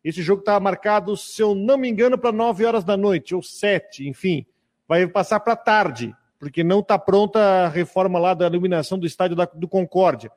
esse 0.08 0.22
jogo 0.22 0.38
está 0.38 0.60
marcado, 0.60 1.16
se 1.16 1.42
eu 1.42 1.52
não 1.52 1.76
me 1.76 1.88
engano, 1.88 2.16
para 2.16 2.30
9 2.30 2.64
horas 2.64 2.84
da 2.84 2.96
noite, 2.96 3.34
ou 3.34 3.42
7, 3.42 4.08
enfim. 4.08 4.46
Vai 4.86 5.04
passar 5.08 5.40
para 5.40 5.56
tarde, 5.56 6.14
porque 6.38 6.62
não 6.62 6.78
está 6.78 6.96
pronta 6.96 7.40
a 7.40 7.68
reforma 7.68 8.16
lá 8.16 8.32
da 8.32 8.46
iluminação 8.46 8.96
do 9.00 9.04
estádio 9.04 9.34
da, 9.34 9.46
do 9.46 9.66
Concórdia. 9.66 10.30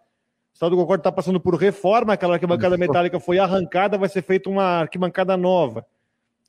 Estado 0.51 0.71
do 0.71 0.77
Concórdia 0.77 1.01
está 1.01 1.11
passando 1.11 1.39
por 1.39 1.53
reforma, 1.53 2.13
aquela 2.13 2.33
arquibancada 2.33 2.77
metálica 2.77 3.19
foi 3.19 3.38
arrancada, 3.38 3.95
vai 3.95 4.09
ser 4.09 4.23
feita 4.23 4.49
uma 4.49 4.79
arquibancada 4.79 5.38
nova. 5.38 5.85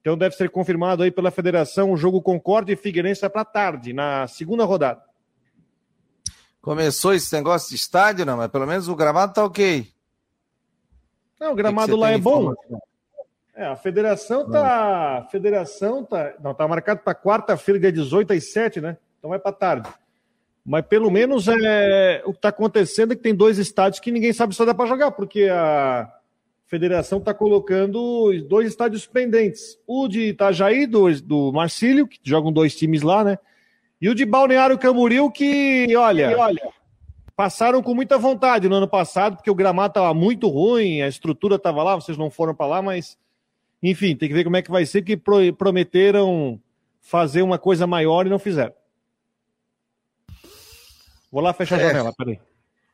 Então 0.01 0.17
deve 0.17 0.35
ser 0.35 0.49
confirmado 0.49 1.03
aí 1.03 1.11
pela 1.11 1.31
federação 1.31 1.93
o 1.93 1.99
jogo 1.99 2.23
Concórdia 2.23 2.73
e 2.73 2.77
Figueirense 2.77 3.29
para 3.29 3.45
tarde, 3.45 3.93
na 3.93 4.27
segunda 4.29 4.65
rodada. 4.65 5.03
Começou 6.63 7.13
esse 7.13 7.35
negócio 7.37 7.69
de 7.69 7.75
estádio, 7.75 8.25
não, 8.25 8.39
mas 8.39 8.51
pelo 8.51 8.67
menos 8.67 8.89
o 8.89 8.97
gramado 8.97 9.35
tá 9.35 9.45
ok. 9.45 9.87
Não, 11.39 11.53
o 11.53 11.55
gramado 11.55 11.97
lá 11.97 12.13
é 12.13 12.17
bom. 12.17 12.55
É, 13.61 13.67
a 13.67 13.77
federação 13.77 14.51
tá. 14.51 15.19
A 15.19 15.25
federação 15.25 16.03
tá. 16.03 16.33
Não, 16.43 16.55
tá 16.55 16.67
marcado 16.67 17.03
para 17.05 17.15
quarta-feira, 17.15 17.79
dia 17.79 17.93
18 17.93 18.33
às 18.33 18.51
7, 18.51 18.81
né? 18.81 18.97
Então 19.19 19.29
vai 19.29 19.39
para 19.39 19.53
tarde. 19.53 19.91
Mas 20.65 20.87
pelo 20.87 21.11
menos 21.11 21.47
é, 21.47 22.23
o 22.25 22.33
que 22.33 22.39
está 22.39 22.49
acontecendo 22.49 23.13
é 23.13 23.17
que 23.17 23.21
tem 23.21 23.35
dois 23.35 23.59
estádios 23.59 24.01
que 24.01 24.11
ninguém 24.11 24.33
sabe 24.33 24.55
se 24.55 24.65
dá 24.65 24.73
para 24.73 24.87
jogar, 24.87 25.11
porque 25.11 25.47
a 25.51 26.11
federação 26.69 27.19
está 27.19 27.35
colocando 27.35 28.33
dois 28.49 28.67
estádios 28.67 29.07
pendentes. 29.07 29.79
O 29.87 30.09
de 30.09 30.29
Itajaí, 30.29 30.87
do, 30.87 31.13
do 31.21 31.53
Marcílio, 31.53 32.09
que 32.09 32.19
jogam 32.23 32.51
dois 32.51 32.75
times 32.75 33.03
lá, 33.03 33.23
né? 33.23 33.39
E 34.01 34.09
o 34.09 34.15
de 34.15 34.25
Balneário 34.25 34.79
Camboriú, 34.79 35.31
que, 35.31 35.95
olha, 35.95 36.39
olha, 36.39 36.63
passaram 37.37 37.83
com 37.83 37.93
muita 37.93 38.17
vontade 38.17 38.71
no 38.71 38.77
ano 38.77 38.89
passado, 38.89 39.37
porque 39.37 39.51
o 39.51 39.55
gramado 39.55 39.91
estava 39.91 40.15
muito 40.15 40.49
ruim, 40.49 41.03
a 41.03 41.09
estrutura 41.09 41.57
estava 41.57 41.83
lá, 41.83 41.95
vocês 41.95 42.17
não 42.17 42.31
foram 42.31 42.55
para 42.55 42.67
lá, 42.67 42.81
mas, 42.81 43.19
enfim, 43.83 44.15
tem 44.15 44.29
que 44.29 44.35
ver 44.35 44.45
como 44.45 44.57
é 44.57 44.63
que 44.63 44.71
vai 44.71 44.85
ser, 44.85 45.03
porque 45.03 45.53
prometeram 45.53 46.61
fazer 47.01 47.43
uma 47.43 47.59
coisa 47.59 47.87
maior 47.87 48.27
e 48.27 48.31
não 48.31 48.39
fizeram. 48.39 48.75
Vou 51.33 51.43
lá 51.43 51.53
fechar 51.53 51.79
a 51.79 51.83
é. 51.83 51.87
janela, 51.89 52.13
peraí. 52.17 52.39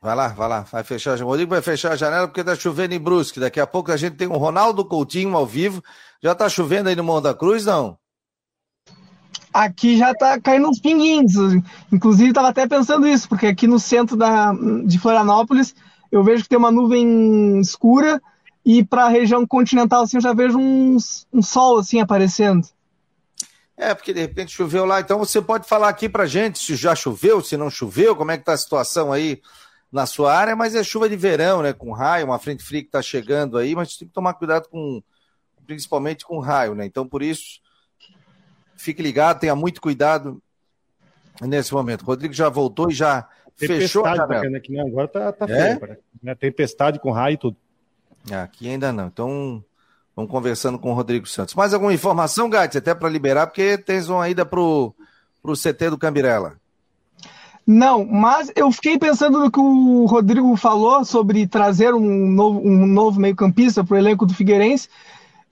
Vai 0.00 0.14
lá, 0.14 0.28
vai 0.28 0.49
lá, 0.49 0.61
vai 0.61 0.85
fechar 0.85 1.12
a 1.12 1.16
janela. 1.16 1.31
Rodrigo 1.31 1.50
vai 1.50 1.62
fechar 1.62 1.93
a 1.93 1.97
janela 1.97 2.28
porque 2.28 2.45
tá 2.45 2.55
chovendo 2.55 2.95
em 2.95 3.00
Brusque. 3.00 3.40
Daqui 3.40 3.59
a 3.59 3.66
pouco 3.66 3.90
a 3.90 3.97
gente 3.97 4.16
tem 4.16 4.28
um 4.28 4.37
Ronaldo 4.37 4.85
Coutinho 4.85 5.35
ao 5.37 5.47
vivo. 5.47 5.83
Já 6.23 6.35
tá 6.35 6.49
chovendo 6.49 6.88
aí 6.88 6.95
no 6.95 7.02
Monte 7.02 7.25
da 7.25 7.35
Cruz, 7.35 7.64
não? 7.64 7.99
Aqui 9.52 9.97
já 9.97 10.14
tá 10.14 10.38
caindo 10.38 10.69
uns 10.69 10.78
pinguinhos. 10.78 11.33
Inclusive, 11.90 12.33
tava 12.33 12.49
até 12.49 12.69
pensando 12.69 13.09
isso, 13.09 13.28
porque 13.28 13.47
aqui 13.47 13.66
no 13.66 13.81
centro 13.81 14.16
da, 14.16 14.52
de 14.85 14.99
Florianópolis 14.99 15.75
eu 16.12 16.23
vejo 16.23 16.43
que 16.43 16.49
tem 16.49 16.59
uma 16.59 16.71
nuvem 16.71 17.59
escura 17.59 18.21
e 18.67 18.85
para 18.85 19.05
a 19.05 19.09
região 19.09 19.47
continental 19.47 20.03
assim 20.03 20.17
eu 20.17 20.21
já 20.21 20.33
vejo 20.33 20.59
uns, 20.59 21.25
um 21.33 21.41
sol 21.41 21.79
assim 21.79 22.01
aparecendo. 22.01 22.67
É, 23.77 23.95
porque 23.95 24.13
de 24.13 24.21
repente 24.21 24.51
choveu 24.51 24.85
lá. 24.85 25.01
Então 25.01 25.19
você 25.19 25.41
pode 25.41 25.69
falar 25.69 25.89
aqui 25.89 26.09
pra 26.09 26.27
gente 26.27 26.59
se 26.59 26.75
já 26.75 26.95
choveu, 26.97 27.41
se 27.41 27.57
não 27.57 27.71
choveu, 27.71 28.17
como 28.17 28.33
é 28.33 28.39
que 28.39 28.45
tá 28.45 28.55
a 28.55 28.59
situação 28.59 29.13
aí 29.13 29.41
na 29.93 30.05
sua 30.05 30.35
área, 30.35 30.57
mas 30.57 30.75
é 30.75 30.83
chuva 30.83 31.09
de 31.09 31.15
verão, 31.15 31.63
né? 31.63 31.73
Com 31.73 31.93
raio, 31.93 32.27
uma 32.27 32.41
frente 32.41 32.65
fria 32.65 32.83
que 32.83 32.91
tá 32.91 33.01
chegando 33.01 33.57
aí, 33.57 33.77
mas 33.77 33.97
tem 33.97 34.09
que 34.09 34.15
tomar 34.15 34.35
cuidado 34.35 34.69
com, 34.69 35.01
principalmente 35.65 36.25
com 36.25 36.41
raio, 36.41 36.75
né? 36.75 36.85
Então 36.85 37.07
por 37.07 37.23
isso, 37.23 37.61
fique 38.77 39.01
ligado, 39.01 39.39
tenha 39.39 39.55
muito 39.55 39.81
cuidado 39.81 40.43
nesse 41.41 41.73
momento. 41.73 42.03
O 42.03 42.07
Rodrigo 42.07 42.35
já 42.35 42.49
voltou 42.49 42.91
e 42.91 42.95
já 42.95 43.29
fechou 43.55 44.05
a 44.05 44.17
janela. 44.17 44.57
Aqui, 44.57 44.73
né? 44.73 44.81
Agora 44.81 45.07
tá, 45.07 45.33
tá 45.33 45.45
é? 45.49 45.77
feio, 45.77 45.99
né? 46.21 46.35
Tempestade 46.35 46.99
com 46.99 47.13
raio 47.13 47.35
e 47.35 47.39
tudo. 47.39 47.57
Aqui 48.33 48.68
ainda 48.68 48.92
não. 48.92 49.06
Então 49.06 49.64
Vamos 50.16 50.30
conversando 50.30 50.78
com 50.78 50.90
o 50.90 50.95
Rodrigo 50.95 51.28
Santos. 51.28 51.54
Mais 51.54 51.75
alguma 51.75 51.92
informação, 51.92 52.49
Gatti, 52.49 52.78
até 52.78 52.95
para 52.95 53.11
liberar, 53.11 53.47
porque 53.49 53.76
tens 53.76 54.09
uma 54.09 54.26
ida 54.26 54.47
para 54.47 54.59
o 54.59 54.95
CT 55.45 55.90
do 55.90 55.99
Cambirela. 55.99 56.54
Não, 57.66 58.02
mas 58.02 58.50
eu 58.56 58.73
fiquei 58.73 58.99
pensando 58.99 59.38
no 59.38 59.50
que 59.50 59.61
o 59.61 60.06
Rodrigo 60.06 60.56
falou 60.56 61.04
sobre 61.04 61.47
trazer 61.47 61.92
um 61.92 62.30
novo, 62.30 62.61
um 62.66 62.87
novo 62.87 63.21
meio-campista 63.21 63.85
para 63.85 63.95
o 63.95 63.99
elenco 63.99 64.25
do 64.25 64.33
Figueirense. 64.33 64.88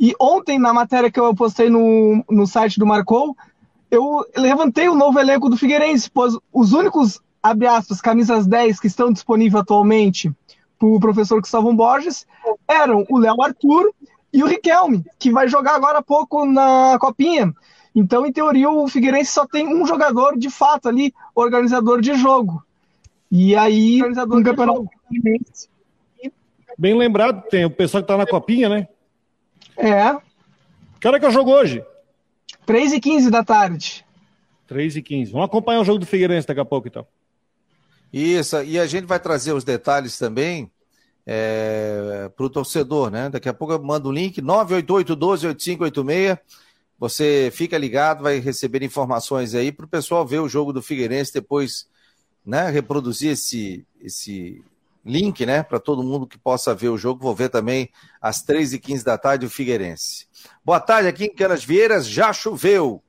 E 0.00 0.14
ontem, 0.18 0.58
na 0.58 0.72
matéria 0.72 1.10
que 1.10 1.20
eu 1.20 1.34
postei 1.34 1.68
no, 1.68 2.24
no 2.30 2.46
site 2.46 2.78
do 2.78 2.86
Marcou, 2.86 3.36
eu 3.90 4.24
levantei 4.34 4.88
o 4.88 4.94
novo 4.94 5.20
elenco 5.20 5.50
do 5.50 5.58
Figueirense, 5.58 6.10
pois 6.10 6.38
os 6.50 6.72
únicos, 6.72 7.20
abre 7.42 7.66
aspas, 7.66 8.00
camisas 8.00 8.46
10 8.46 8.80
que 8.80 8.86
estão 8.86 9.12
disponíveis 9.12 9.60
atualmente 9.60 10.32
o 10.84 11.00
professor 11.00 11.40
Gustavo 11.40 11.72
Borges 11.72 12.26
eram 12.68 13.04
o 13.08 13.18
Léo 13.18 13.40
Arthur 13.40 13.92
e 14.32 14.42
o 14.42 14.46
Riquelme, 14.46 15.04
que 15.18 15.30
vai 15.30 15.48
jogar 15.48 15.74
agora 15.74 15.98
há 15.98 16.02
pouco 16.02 16.44
na 16.44 16.98
Copinha. 17.00 17.54
Então, 17.94 18.26
em 18.26 18.32
teoria, 18.32 18.68
o 18.68 18.88
Figueirense 18.88 19.30
só 19.30 19.46
tem 19.46 19.66
um 19.68 19.86
jogador 19.86 20.36
de 20.36 20.50
fato 20.50 20.88
ali, 20.88 21.14
organizador 21.34 22.00
de 22.00 22.14
jogo. 22.14 22.62
E 23.30 23.54
aí, 23.54 24.02
organizador 24.02 24.38
um 24.38 24.42
campeonato. 24.42 24.88
Bem 26.76 26.98
lembrado, 26.98 27.42
tem 27.48 27.64
o 27.64 27.70
pessoal 27.70 28.02
que 28.02 28.08
tá 28.08 28.16
na 28.16 28.26
Copinha, 28.26 28.68
né? 28.68 28.88
É. 29.76 30.16
Que 31.00 31.06
hora 31.06 31.20
que 31.20 31.26
eu 31.26 31.30
jogo 31.30 31.52
hoje? 31.52 31.84
3 32.66 32.94
e 32.94 33.00
15 33.00 33.30
da 33.30 33.44
tarde. 33.44 34.04
3 34.66 34.96
e 34.96 35.02
15. 35.02 35.32
Vamos 35.32 35.46
acompanhar 35.46 35.80
o 35.80 35.84
jogo 35.84 36.00
do 36.00 36.06
Figueirense 36.06 36.48
daqui 36.48 36.60
a 36.60 36.64
pouco, 36.64 36.88
então. 36.88 37.06
Isso, 38.12 38.62
e 38.62 38.78
a 38.78 38.86
gente 38.86 39.06
vai 39.06 39.20
trazer 39.20 39.52
os 39.52 39.64
detalhes 39.64 40.18
também 40.18 40.70
é, 41.26 42.30
para 42.34 42.46
o 42.46 42.50
torcedor, 42.50 43.10
né? 43.10 43.28
Daqui 43.28 43.48
a 43.48 43.54
pouco 43.54 43.72
eu 43.72 43.82
mando 43.82 44.08
o 44.08 44.12
link, 44.12 44.40
988-12-8586. 44.42 46.38
Você 46.98 47.50
fica 47.52 47.76
ligado, 47.76 48.22
vai 48.22 48.38
receber 48.38 48.82
informações 48.82 49.54
aí 49.54 49.72
para 49.72 49.84
o 49.84 49.88
pessoal 49.88 50.26
ver 50.26 50.40
o 50.40 50.48
jogo 50.48 50.72
do 50.72 50.80
Figueirense, 50.80 51.34
depois 51.34 51.86
né, 52.44 52.70
reproduzir 52.70 53.32
esse, 53.32 53.84
esse 54.00 54.62
link, 55.04 55.44
né? 55.44 55.62
Para 55.62 55.78
todo 55.78 56.02
mundo 56.02 56.26
que 56.26 56.38
possa 56.38 56.74
ver 56.74 56.88
o 56.88 56.96
jogo. 56.96 57.22
Vou 57.22 57.34
ver 57.34 57.50
também 57.50 57.90
às 58.20 58.44
3h15 58.44 59.02
da 59.02 59.18
tarde 59.18 59.44
o 59.44 59.50
Figueirense. 59.50 60.26
Boa 60.64 60.80
tarde, 60.80 61.08
aqui 61.08 61.24
em 61.24 61.34
Canas 61.34 61.64
Vieiras 61.64 62.06
já 62.06 62.32
choveu. 62.32 63.02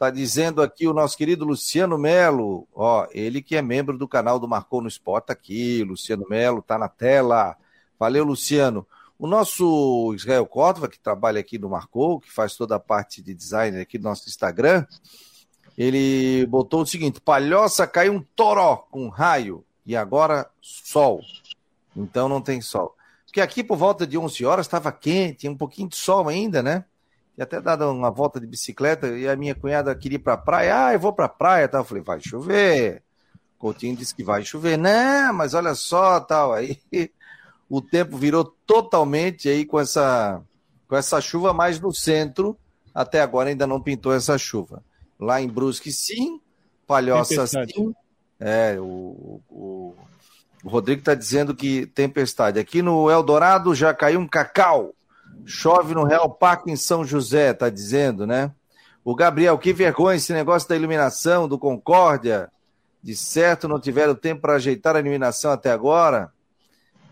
Tá 0.00 0.08
dizendo 0.08 0.62
aqui 0.62 0.88
o 0.88 0.94
nosso 0.94 1.14
querido 1.14 1.44
Luciano 1.44 1.98
Melo, 1.98 2.66
ó, 2.74 3.06
ele 3.10 3.42
que 3.42 3.54
é 3.54 3.60
membro 3.60 3.98
do 3.98 4.08
canal 4.08 4.38
do 4.38 4.48
Marcou 4.48 4.80
no 4.80 4.88
Esporte 4.88 5.26
tá 5.26 5.34
aqui, 5.34 5.84
Luciano 5.84 6.24
Melo, 6.26 6.62
tá 6.62 6.78
na 6.78 6.88
tela. 6.88 7.54
Valeu, 7.98 8.24
Luciano. 8.24 8.86
O 9.18 9.26
nosso 9.26 10.14
Israel 10.14 10.46
Córdova, 10.46 10.88
que 10.88 10.98
trabalha 10.98 11.38
aqui 11.38 11.58
no 11.58 11.68
Marcou, 11.68 12.18
que 12.18 12.32
faz 12.32 12.56
toda 12.56 12.76
a 12.76 12.80
parte 12.80 13.20
de 13.20 13.34
design 13.34 13.78
aqui 13.78 13.98
do 13.98 14.04
nosso 14.04 14.26
Instagram, 14.26 14.86
ele 15.76 16.46
botou 16.46 16.80
o 16.80 16.86
seguinte: 16.86 17.20
Palhoça 17.20 17.86
caiu 17.86 18.14
um 18.14 18.22
toró 18.34 18.76
com 18.90 19.06
raio 19.10 19.62
e 19.84 19.94
agora 19.94 20.48
sol. 20.62 21.20
Então 21.94 22.26
não 22.26 22.40
tem 22.40 22.62
sol. 22.62 22.96
Porque 23.26 23.42
aqui 23.42 23.62
por 23.62 23.76
volta 23.76 24.06
de 24.06 24.16
11 24.16 24.46
horas 24.46 24.64
estava 24.64 24.90
quente, 24.92 25.46
um 25.46 25.58
pouquinho 25.58 25.90
de 25.90 25.96
sol 25.96 26.26
ainda, 26.26 26.62
né? 26.62 26.86
E 27.40 27.42
até 27.42 27.58
dado 27.58 27.90
uma 27.90 28.10
volta 28.10 28.38
de 28.38 28.46
bicicleta, 28.46 29.16
e 29.16 29.26
a 29.26 29.34
minha 29.34 29.54
cunhada 29.54 29.94
queria 29.94 30.16
ir 30.16 30.18
pra 30.18 30.36
praia, 30.36 30.88
ah, 30.88 30.92
eu 30.92 31.00
vou 31.00 31.10
pra 31.10 31.26
praia, 31.26 31.66
tal. 31.66 31.80
Eu 31.80 31.84
falei, 31.86 32.02
vai 32.02 32.20
chover. 32.20 33.02
Coutinho 33.58 33.96
disse 33.96 34.14
que 34.14 34.22
vai 34.22 34.44
chover. 34.44 34.76
Não, 34.76 35.32
mas 35.32 35.54
olha 35.54 35.74
só, 35.74 36.20
tal. 36.20 36.52
Aí 36.52 36.78
o 37.66 37.80
tempo 37.80 38.18
virou 38.18 38.44
totalmente 38.44 39.48
aí 39.48 39.64
com 39.64 39.80
essa, 39.80 40.42
com 40.86 40.94
essa 40.94 41.18
chuva 41.18 41.54
mais 41.54 41.80
no 41.80 41.94
centro. 41.94 42.58
Até 42.94 43.22
agora 43.22 43.48
ainda 43.48 43.66
não 43.66 43.80
pintou 43.80 44.12
essa 44.12 44.36
chuva. 44.36 44.82
Lá 45.18 45.40
em 45.40 45.48
Brusque, 45.48 45.90
sim. 45.90 46.38
Palhoça, 46.86 47.46
sim. 47.46 47.94
É, 48.38 48.76
o, 48.78 49.40
o, 49.48 49.94
o 50.62 50.68
Rodrigo 50.68 50.98
está 50.98 51.14
dizendo 51.14 51.54
que 51.54 51.86
tempestade. 51.86 52.60
Aqui 52.60 52.82
no 52.82 53.10
Eldorado 53.10 53.74
já 53.74 53.94
caiu 53.94 54.20
um 54.20 54.28
cacau. 54.28 54.94
Chove 55.44 55.94
no 55.94 56.04
Real 56.04 56.30
Parque 56.30 56.70
em 56.70 56.76
São 56.76 57.04
José, 57.04 57.52
tá 57.52 57.68
dizendo, 57.68 58.26
né? 58.26 58.52
O 59.04 59.14
Gabriel, 59.14 59.58
que 59.58 59.72
vergonha 59.72 60.16
esse 60.16 60.32
negócio 60.32 60.68
da 60.68 60.76
iluminação, 60.76 61.48
do 61.48 61.58
Concórdia. 61.58 62.50
De 63.02 63.16
certo, 63.16 63.66
não 63.66 63.80
tiveram 63.80 64.14
tempo 64.14 64.42
para 64.42 64.54
ajeitar 64.54 64.94
a 64.94 65.00
iluminação 65.00 65.50
até 65.50 65.70
agora. 65.70 66.30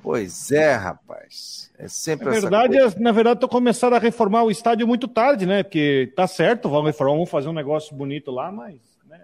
Pois 0.02 0.52
é, 0.52 0.74
rapaz. 0.74 1.70
É 1.78 1.88
sempre 1.88 2.26
na 2.26 2.32
verdade, 2.32 2.78
coisa. 2.78 3.00
Na 3.00 3.12
verdade, 3.12 3.36
estou 3.36 3.48
começando 3.48 3.94
a 3.94 3.98
reformar 3.98 4.42
o 4.42 4.50
estádio 4.50 4.86
muito 4.86 5.08
tarde, 5.08 5.46
né? 5.46 5.62
Porque 5.62 6.12
tá 6.14 6.26
certo, 6.26 6.68
vamos 6.68 6.86
reformar, 6.86 7.14
vamos 7.14 7.30
fazer 7.30 7.48
um 7.48 7.54
negócio 7.54 7.96
bonito 7.96 8.30
lá, 8.30 8.52
mas, 8.52 8.80
né? 9.06 9.20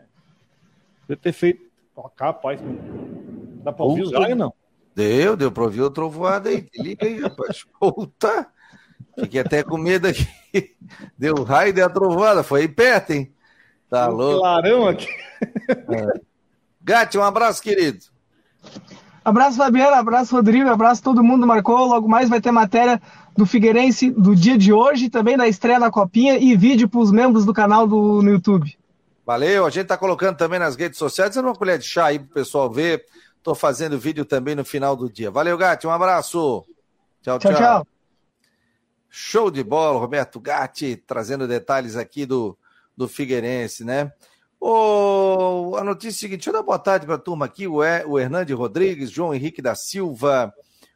Deve 1.07 1.21
ter 1.21 1.33
feito. 1.33 1.65
Tocar, 1.95 2.27
rapaz. 2.27 2.61
Dá 3.63 3.73
para 3.73 3.85
ouvir 3.85 4.03
os 4.03 4.11
galhos, 4.11 4.37
não? 4.37 4.53
Deu, 4.95 5.37
deu 5.37 5.51
para 5.51 5.65
ouvir 5.65 5.83
o 5.83 5.91
trovoada 5.91 6.49
aí. 6.49 6.67
Liga 6.77 7.07
aí, 7.07 7.21
rapaz. 7.21 7.65
Puta. 7.79 8.49
Fiquei 9.19 9.41
até 9.41 9.63
com 9.63 9.79
medo 9.79 10.09
aqui. 10.09 10.27
Deu 11.19 11.43
raio 11.43 11.71
e 11.71 11.73
deu 11.73 11.87
a 11.87 11.91
trovada. 11.91 12.43
Foi 12.43 12.63
aí 12.63 12.69
perto, 12.69 13.11
hein? 13.13 13.33
Tá 13.91 14.09
um 14.09 14.13
louco. 14.13 14.41
Clarão 14.41 14.89
aqui. 14.89 15.09
É. 15.43 16.21
Gatti, 16.83 17.19
um 17.19 17.23
abraço, 17.23 17.63
querido. 17.63 17.99
Abraço, 19.25 19.57
Fabiano. 19.57 19.97
Abraço, 19.97 20.35
Rodrigo. 20.35 20.69
Abraço 20.69 21.03
todo 21.03 21.25
mundo. 21.25 21.47
Marcou. 21.47 21.87
Logo 21.87 22.09
mais 22.09 22.29
vai 22.29 22.41
ter 22.41 22.51
matéria 22.51 23.01
do 23.37 23.47
Figueirense 23.47 24.11
do 24.11 24.35
dia 24.35 24.57
de 24.57 24.73
hoje, 24.73 25.11
também 25.11 25.37
da 25.37 25.49
estreia 25.49 25.81
da 25.81 25.91
Copinha 25.91 26.39
e 26.39 26.57
vídeo 26.57 26.89
para 26.89 27.01
os 27.01 27.11
membros 27.11 27.45
do 27.45 27.53
canal 27.53 27.87
do, 27.87 28.23
no 28.23 28.31
YouTube. 28.31 28.77
Valeu. 29.27 29.67
A 29.67 29.71
gente 29.71 29.87
tá 29.87 29.97
colocando 29.97 30.37
também 30.37 30.59
nas 30.59 30.77
redes 30.77 30.99
sociais. 30.99 31.35
Dando 31.35 31.47
uma 31.47 31.55
colher 31.55 31.79
de 31.79 31.85
chá 31.85 32.07
aí 32.07 32.19
pro 32.19 32.29
pessoal 32.29 32.71
ver 32.71 33.05
Tô 33.45 33.55
fazendo 33.55 33.99
vídeo 33.99 34.25
também 34.25 34.55
no 34.55 34.65
final 34.65 34.97
do 34.97 35.07
dia. 35.07 35.31
Valeu, 35.31 35.59
Gatti. 35.59 35.87
Um 35.87 35.91
abraço. 35.91 36.65
Tchau, 37.23 37.39
tchau. 37.39 37.53
tchau. 37.53 37.61
tchau. 37.61 37.87
Show 39.17 39.49
de 39.49 39.63
bola, 39.63 40.01
Roberto 40.01 40.41
Gatti, 40.41 40.97
trazendo 40.97 41.47
detalhes 41.47 41.95
aqui 41.95 42.27
do, 42.27 42.59
do 42.97 43.07
Figueirense, 43.07 43.85
né? 43.85 44.11
Oh, 44.59 45.77
a 45.79 45.85
notícia 45.85 46.09
é 46.09 46.19
a 46.19 46.21
seguinte, 46.21 46.39
deixa 46.39 46.51
eu 46.51 46.55
dar 46.55 46.65
boa 46.65 46.81
tarde 46.81 47.07
para 47.07 47.15
a 47.15 47.19
turma 47.19 47.47
aqui, 47.47 47.69
o, 47.69 47.85
e, 47.85 48.05
o 48.07 48.19
Hernande 48.19 48.53
Rodrigues, 48.53 49.13
João 49.13 49.33
Henrique 49.33 49.63
da 49.63 49.77
Silva, 49.77 50.53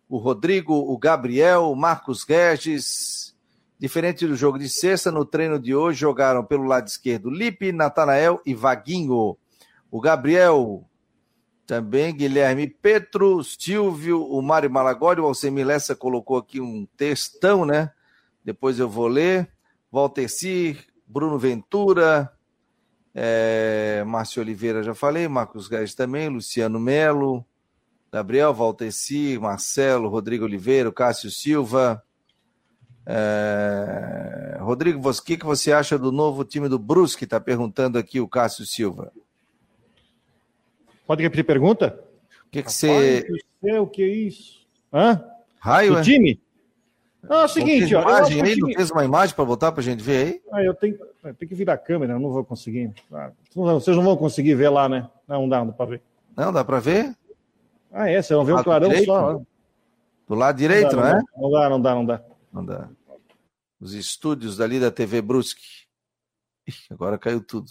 o 0.08 0.16
Rodrigo, 0.16 0.74
o 0.74 0.98
Gabriel, 0.98 1.70
o 1.70 1.76
Marcos 1.76 2.24
Regis. 2.24 3.36
Diferente 3.78 4.26
do 4.26 4.34
jogo 4.34 4.58
de 4.58 4.68
sexta, 4.68 5.12
no 5.12 5.24
treino 5.24 5.56
de 5.56 5.72
hoje 5.72 6.00
jogaram 6.00 6.44
pelo 6.44 6.64
lado 6.64 6.88
esquerdo 6.88 7.30
Lipe, 7.30 7.70
Natanael 7.70 8.42
e 8.44 8.52
Vaguinho. 8.52 9.38
O 9.92 10.00
Gabriel, 10.00 10.84
também 11.68 12.12
Guilherme 12.12 12.66
Petro, 12.66 13.44
Silvio, 13.44 14.24
o 14.24 14.42
Mário 14.42 14.68
Malagório, 14.68 15.22
o 15.22 15.26
Alcemir 15.28 15.64
Lessa 15.64 15.94
colocou 15.94 16.36
aqui 16.36 16.60
um 16.60 16.84
textão, 16.96 17.64
né? 17.64 17.92
Depois 18.48 18.78
eu 18.78 18.88
vou 18.88 19.08
ler. 19.08 19.46
Valteci, 19.92 20.78
Bruno 21.06 21.38
Ventura, 21.38 22.32
é, 23.14 24.02
Márcio 24.06 24.40
Oliveira, 24.40 24.82
já 24.82 24.94
falei, 24.94 25.28
Marcos 25.28 25.68
Gás 25.68 25.94
também, 25.94 26.30
Luciano 26.30 26.80
Melo, 26.80 27.44
Gabriel 28.10 28.54
Valteci, 28.54 29.38
Marcelo, 29.38 30.08
Rodrigo 30.08 30.46
Oliveira, 30.46 30.90
Cássio 30.90 31.30
Silva. 31.30 32.02
É, 33.04 34.56
Rodrigo, 34.60 35.06
o 35.06 35.22
que, 35.22 35.36
que 35.36 35.44
você 35.44 35.70
acha 35.70 35.98
do 35.98 36.10
novo 36.10 36.42
time 36.42 36.70
do 36.70 36.78
Brusque? 36.78 37.24
Está 37.24 37.38
perguntando 37.38 37.98
aqui 37.98 38.18
o 38.18 38.26
Cássio 38.26 38.64
Silva. 38.64 39.12
Pode 41.06 41.22
repetir 41.22 41.44
pergunta? 41.44 42.02
O 42.46 42.50
que, 42.50 42.62
que 42.62 42.72
você. 42.72 43.26
O 43.78 43.86
que 43.86 44.02
é 44.02 44.06
isso? 44.06 44.66
Hã? 44.90 45.22
Raio, 45.60 45.96
o 45.96 45.98
é? 45.98 46.02
time? 46.02 46.40
Ah, 47.28 47.42
é 47.42 47.44
o 47.44 47.48
seguinte, 47.48 47.94
ó. 47.94 48.02
Imagem 48.02 48.42
aí, 48.42 48.56
não 48.56 48.72
fez 48.72 48.90
uma 48.90 49.04
imagem 49.04 49.34
para 49.34 49.44
botar 49.44 49.72
para 49.72 49.80
a 49.80 49.84
gente 49.84 50.02
ver 50.02 50.26
aí? 50.26 50.42
Ah, 50.52 50.62
eu 50.62 50.74
tenho, 50.74 50.98
eu 51.24 51.34
tenho 51.34 51.48
que 51.48 51.54
virar 51.54 51.74
a 51.74 51.78
câmera, 51.78 52.14
eu 52.14 52.20
não 52.20 52.30
vou 52.30 52.44
conseguir. 52.44 52.92
Ah, 53.12 53.30
vocês 53.54 53.96
não 53.96 54.04
vão 54.04 54.16
conseguir 54.16 54.54
ver 54.54 54.68
lá, 54.68 54.88
né? 54.88 55.08
Não, 55.26 55.48
dá, 55.48 55.58
não 55.58 55.66
dá 55.68 55.72
para 55.72 55.86
ver. 55.86 56.02
Não, 56.36 56.52
dá 56.52 56.64
para 56.64 56.80
ver? 56.80 57.16
Ah, 57.92 58.08
é, 58.08 58.22
vocês 58.22 58.36
vão 58.36 58.44
ver 58.44 58.54
um 58.54 58.62
clarão 58.62 58.88
direito? 58.88 59.06
só. 59.06 59.40
Do 60.26 60.34
lado 60.34 60.56
direito, 60.56 60.94
não, 60.94 61.02
dá, 61.02 61.12
não, 61.12 61.18
é? 61.18 61.22
Não 61.36 61.50
dá, 61.50 61.68
não 61.70 61.80
dá, 61.80 61.94
não 61.94 62.06
dá. 62.06 62.24
Não 62.52 62.64
dá. 62.64 62.88
Os 63.80 63.92
estúdios 63.92 64.56
dali 64.56 64.80
da 64.80 64.90
TV 64.90 65.22
Brusque. 65.22 65.86
Agora 66.90 67.18
caiu 67.18 67.42
tudo. 67.44 67.70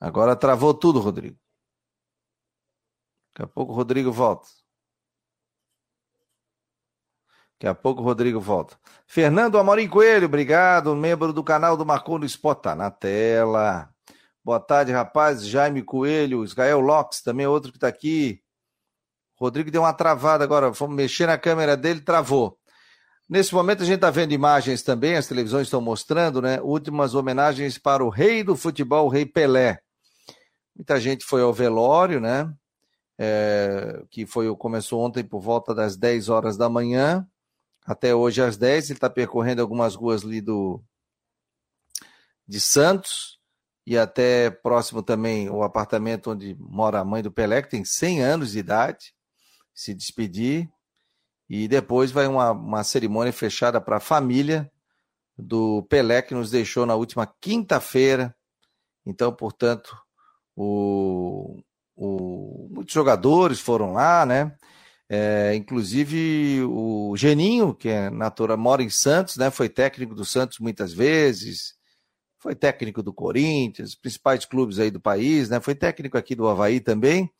Agora 0.00 0.36
travou 0.36 0.72
tudo, 0.72 1.00
Rodrigo. 1.00 1.36
Daqui 3.32 3.42
a 3.42 3.46
pouco 3.46 3.72
o 3.72 3.74
Rodrigo 3.74 4.12
volta. 4.12 4.48
Daqui 7.58 7.66
a 7.66 7.74
pouco 7.74 8.00
o 8.00 8.04
Rodrigo 8.04 8.40
volta. 8.40 8.76
Fernando 9.04 9.58
Amorim 9.58 9.88
Coelho, 9.88 10.26
obrigado. 10.26 10.94
Membro 10.94 11.32
do 11.32 11.42
canal 11.42 11.76
do 11.76 11.84
Marcou 11.84 12.16
no 12.16 12.24
Spot. 12.24 12.60
Tá 12.62 12.74
na 12.76 12.88
tela. 12.88 13.90
Boa 14.44 14.60
tarde, 14.60 14.92
rapaz. 14.92 15.44
Jaime 15.44 15.82
Coelho, 15.82 16.44
Israel 16.44 16.78
Locks, 16.78 17.20
também 17.20 17.46
é 17.46 17.48
outro 17.48 17.72
que 17.72 17.76
está 17.76 17.88
aqui. 17.88 18.40
Rodrigo 19.36 19.72
deu 19.72 19.82
uma 19.82 19.92
travada 19.92 20.44
agora. 20.44 20.70
Vamos 20.70 20.94
mexer 20.94 21.26
na 21.26 21.36
câmera 21.36 21.76
dele, 21.76 22.00
travou. 22.00 22.56
Nesse 23.28 23.52
momento 23.52 23.82
a 23.82 23.86
gente 23.86 23.96
está 23.96 24.10
vendo 24.10 24.32
imagens 24.32 24.82
também, 24.82 25.16
as 25.16 25.26
televisões 25.26 25.66
estão 25.66 25.80
mostrando, 25.80 26.40
né? 26.40 26.60
Últimas 26.62 27.14
homenagens 27.14 27.76
para 27.76 28.04
o 28.04 28.08
rei 28.08 28.42
do 28.44 28.56
futebol, 28.56 29.06
o 29.06 29.10
rei 29.10 29.26
Pelé. 29.26 29.80
Muita 30.74 30.98
gente 31.00 31.24
foi 31.24 31.42
ao 31.42 31.52
velório, 31.52 32.20
né? 32.20 32.50
é, 33.18 34.04
que 34.10 34.24
foi 34.24 34.54
começou 34.56 35.00
ontem 35.00 35.24
por 35.24 35.40
volta 35.40 35.74
das 35.74 35.96
10 35.96 36.28
horas 36.28 36.56
da 36.56 36.68
manhã, 36.68 37.26
até 37.88 38.14
hoje 38.14 38.42
às 38.42 38.58
10. 38.58 38.90
Ele 38.90 38.96
está 38.98 39.08
percorrendo 39.08 39.62
algumas 39.62 39.94
ruas 39.94 40.22
ali 40.22 40.42
do, 40.42 40.80
de 42.46 42.60
Santos 42.60 43.40
e 43.86 43.96
até 43.96 44.50
próximo 44.50 45.02
também 45.02 45.48
o 45.48 45.62
apartamento 45.62 46.32
onde 46.32 46.54
mora 46.60 47.00
a 47.00 47.04
mãe 47.04 47.22
do 47.22 47.32
Pelé, 47.32 47.62
que 47.62 47.70
tem 47.70 47.86
100 47.86 48.22
anos 48.22 48.52
de 48.52 48.58
idade, 48.58 49.14
se 49.74 49.94
despedir. 49.94 50.68
E 51.48 51.66
depois 51.66 52.10
vai 52.12 52.26
uma, 52.26 52.50
uma 52.50 52.84
cerimônia 52.84 53.32
fechada 53.32 53.80
para 53.80 53.96
a 53.96 54.00
família 54.00 54.70
do 55.38 55.82
Pelé, 55.84 56.20
que 56.20 56.34
nos 56.34 56.50
deixou 56.50 56.84
na 56.84 56.94
última 56.94 57.26
quinta-feira. 57.40 58.36
Então, 59.06 59.32
portanto, 59.32 59.96
o, 60.54 61.58
o, 61.96 62.68
muitos 62.70 62.92
jogadores 62.92 63.58
foram 63.58 63.94
lá, 63.94 64.26
né? 64.26 64.54
É, 65.10 65.54
inclusive 65.54 66.62
o 66.64 67.14
Geninho, 67.16 67.74
que 67.74 67.88
é 67.88 68.10
natural, 68.10 68.58
mora 68.58 68.82
em 68.82 68.90
Santos, 68.90 69.36
né? 69.36 69.50
Foi 69.50 69.68
técnico 69.68 70.14
do 70.14 70.24
Santos 70.24 70.58
muitas 70.58 70.92
vezes, 70.92 71.74
foi 72.38 72.54
técnico 72.54 73.02
do 73.02 73.12
Corinthians, 73.12 73.94
principais 73.94 74.44
clubes 74.44 74.78
aí 74.78 74.90
do 74.90 75.00
país, 75.00 75.48
né? 75.48 75.60
Foi 75.60 75.74
técnico 75.74 76.18
aqui 76.18 76.34
do 76.34 76.46
Havaí 76.46 76.78
também. 76.78 77.30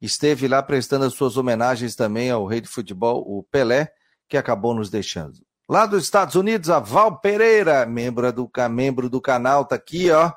Esteve 0.00 0.46
lá 0.46 0.62
prestando 0.62 1.04
as 1.04 1.14
suas 1.14 1.36
homenagens 1.36 1.96
também 1.96 2.30
ao 2.30 2.46
rei 2.46 2.60
de 2.60 2.68
futebol, 2.68 3.24
o 3.26 3.42
Pelé, 3.42 3.92
que 4.28 4.36
acabou 4.36 4.74
nos 4.74 4.88
deixando. 4.88 5.34
Lá 5.68 5.86
dos 5.86 6.04
Estados 6.04 6.36
Unidos, 6.36 6.70
a 6.70 6.78
Val 6.78 7.20
Pereira, 7.20 7.84
membro 7.84 8.32
do, 8.32 8.50
membro 8.70 9.10
do 9.10 9.20
canal, 9.20 9.64
tá 9.64 9.74
aqui, 9.74 10.10
ó. 10.10 10.32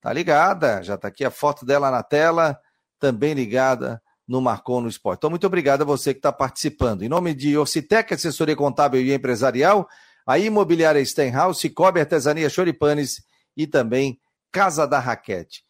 Tá 0.00 0.12
ligada, 0.12 0.82
já 0.82 0.98
tá 0.98 1.08
aqui 1.08 1.24
a 1.24 1.30
foto 1.30 1.64
dela 1.64 1.90
na 1.90 2.02
tela 2.02 2.58
também 2.98 3.32
ligada 3.34 4.02
no 4.26 4.40
Marcon 4.40 4.80
no 4.80 4.88
Esporte. 4.88 5.18
Então, 5.18 5.30
muito 5.30 5.46
obrigado 5.46 5.82
a 5.82 5.84
você 5.84 6.12
que 6.12 6.18
está 6.18 6.32
participando. 6.32 7.02
Em 7.02 7.08
nome 7.08 7.34
de 7.34 7.56
Orcitec, 7.56 8.12
assessoria 8.12 8.56
contábil 8.56 9.00
e 9.02 9.12
empresarial, 9.12 9.86
a 10.26 10.38
Imobiliária 10.38 11.04
Stenhouse, 11.04 11.60
Cicobi 11.60 12.00
Artesania 12.00 12.48
Choripanes 12.48 13.22
e 13.56 13.66
também 13.66 14.18
Casa 14.50 14.86
da 14.86 14.98
Raquete. 14.98 15.62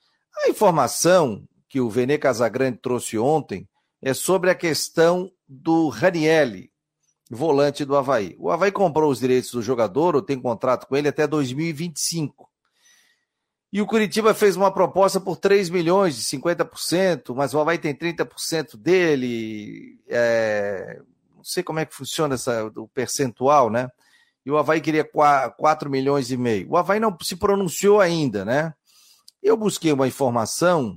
A 0.44 0.48
informação 0.48 1.44
que 1.68 1.80
o 1.80 1.90
Vene 1.90 2.18
Casagrande 2.18 2.78
trouxe 2.80 3.18
ontem 3.18 3.68
é 4.00 4.14
sobre 4.14 4.50
a 4.50 4.54
questão 4.54 5.30
do 5.48 5.88
Ranielli, 5.88 6.70
volante 7.30 7.84
do 7.84 7.96
Havaí. 7.96 8.36
O 8.38 8.50
Havaí 8.50 8.70
comprou 8.70 9.10
os 9.10 9.18
direitos 9.18 9.50
do 9.50 9.62
jogador, 9.62 10.14
ou 10.14 10.22
tem 10.22 10.40
contrato 10.40 10.86
com 10.86 10.96
ele 10.96 11.08
até 11.08 11.26
2025. 11.26 12.48
E 13.74 13.82
o 13.82 13.86
Curitiba 13.86 14.32
fez 14.32 14.54
uma 14.54 14.70
proposta 14.70 15.20
por 15.20 15.36
3 15.36 15.68
milhões 15.68 16.14
de 16.14 16.22
50%, 16.22 17.34
mas 17.34 17.52
o 17.52 17.58
Havaí 17.58 17.76
tem 17.76 17.92
30% 17.92 18.76
dele. 18.76 19.98
É... 20.06 21.02
Não 21.34 21.42
sei 21.42 21.64
como 21.64 21.80
é 21.80 21.84
que 21.84 21.92
funciona 21.92 22.36
essa, 22.36 22.66
o 22.76 22.86
percentual, 22.86 23.68
né? 23.68 23.88
E 24.46 24.50
o 24.52 24.56
Havaí 24.56 24.80
queria 24.80 25.04
4 25.04 25.90
milhões 25.90 26.30
e 26.30 26.36
meio. 26.36 26.70
O 26.70 26.76
Havaí 26.76 27.00
não 27.00 27.18
se 27.20 27.34
pronunciou 27.34 28.00
ainda, 28.00 28.44
né? 28.44 28.72
Eu 29.42 29.56
busquei 29.56 29.92
uma 29.92 30.06
informação 30.06 30.96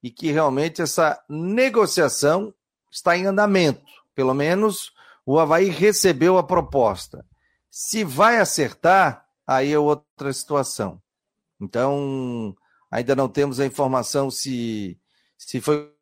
e 0.00 0.08
que 0.08 0.30
realmente 0.30 0.80
essa 0.80 1.20
negociação 1.28 2.54
está 2.88 3.16
em 3.16 3.26
andamento. 3.26 3.82
Pelo 4.14 4.32
menos 4.32 4.92
o 5.26 5.40
Havaí 5.40 5.68
recebeu 5.70 6.38
a 6.38 6.44
proposta. 6.44 7.26
Se 7.68 8.04
vai 8.04 8.38
acertar, 8.38 9.26
aí 9.44 9.72
é 9.72 9.78
outra 9.78 10.32
situação. 10.32 11.02
Então, 11.62 12.56
ainda 12.90 13.14
não 13.14 13.28
temos 13.28 13.60
a 13.60 13.64
informação 13.64 14.28
se, 14.28 14.98
se 15.38 15.60
foi 15.60 15.94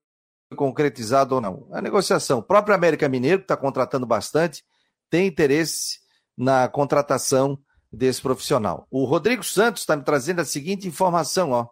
concretizado 0.57 1.35
ou 1.35 1.41
não. 1.41 1.69
A 1.71 1.83
negociação. 1.83 2.39
O 2.39 2.43
próprio 2.43 2.75
América 2.75 3.09
Mineiro, 3.11 3.41
que 3.41 3.45
está 3.45 3.59
contratando 3.59 4.07
bastante, 4.07 4.65
tem 5.11 5.27
interesse 5.27 6.01
na 6.35 6.67
contratação 6.67 7.59
desse 7.93 8.23
profissional. 8.23 8.87
O 8.91 9.05
Rodrigo 9.05 9.45
Santos 9.45 9.83
está 9.83 9.95
me 9.95 10.03
trazendo 10.03 10.41
a 10.41 10.47
seguinte 10.47 10.89
informação: 10.89 11.51
ó. 11.51 11.69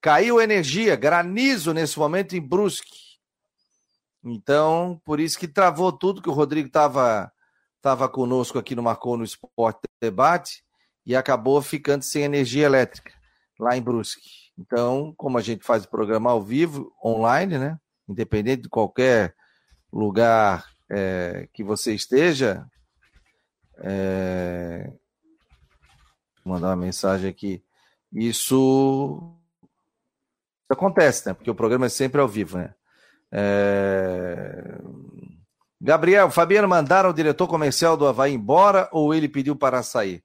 caiu 0.00 0.40
energia, 0.40 0.96
granizo 0.96 1.72
nesse 1.72 1.96
momento 1.96 2.34
em 2.34 2.40
Brusque. 2.40 3.10
Então, 4.24 5.00
por 5.04 5.20
isso 5.20 5.38
que 5.38 5.46
travou 5.46 5.92
tudo 5.92 6.20
que 6.20 6.28
o 6.28 6.32
Rodrigo 6.32 6.66
estava 6.66 7.30
tava 7.80 8.08
conosco 8.08 8.58
aqui 8.58 8.74
no 8.74 8.82
Marcou 8.82 9.16
no 9.16 9.24
Esporte 9.24 9.80
Debate 10.02 10.62
e 11.06 11.16
acabou 11.16 11.62
ficando 11.62 12.02
sem 12.02 12.24
energia 12.24 12.66
elétrica 12.66 13.19
lá 13.60 13.76
em 13.76 13.82
Brusque. 13.82 14.28
Então, 14.58 15.14
como 15.16 15.38
a 15.38 15.40
gente 15.40 15.64
faz 15.64 15.84
o 15.84 15.90
programa 15.90 16.30
ao 16.30 16.42
vivo, 16.42 16.92
online, 17.04 17.58
né? 17.58 17.78
Independente 18.08 18.62
de 18.62 18.68
qualquer 18.68 19.34
lugar 19.92 20.66
é, 20.90 21.48
que 21.52 21.62
você 21.62 21.94
esteja, 21.94 22.66
é... 23.82 24.92
Vou 26.44 26.54
mandar 26.54 26.68
uma 26.68 26.76
mensagem 26.76 27.28
aqui. 27.28 27.62
Isso 28.12 29.36
acontece, 30.68 31.26
né? 31.26 31.34
Porque 31.34 31.50
o 31.50 31.54
programa 31.54 31.86
é 31.86 31.90
sempre 31.90 32.20
ao 32.20 32.28
vivo, 32.28 32.58
né? 32.58 32.74
É... 33.32 34.78
Gabriel, 35.80 36.30
Fabiano 36.30 36.68
mandaram 36.68 37.10
o 37.10 37.14
diretor 37.14 37.46
comercial 37.48 37.96
do 37.96 38.06
Havaí 38.06 38.34
embora 38.34 38.88
ou 38.92 39.14
ele 39.14 39.28
pediu 39.28 39.56
para 39.56 39.82
sair? 39.82 40.22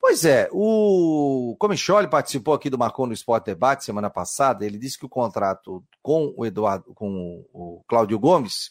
Pois 0.00 0.24
é, 0.24 0.48
o 0.50 1.54
Comicholi 1.58 2.08
participou 2.08 2.54
aqui 2.54 2.70
do 2.70 2.78
Marcou 2.78 3.06
no 3.06 3.12
Esporte 3.12 3.44
Debate 3.44 3.84
semana 3.84 4.08
passada. 4.08 4.64
Ele 4.64 4.78
disse 4.78 4.98
que 4.98 5.04
o 5.04 5.10
contrato 5.10 5.84
com 6.02 6.32
o 6.36 6.46
Eduardo, 6.46 6.94
com 6.94 7.44
o 7.52 7.84
Cláudio 7.86 8.18
Gomes, 8.18 8.70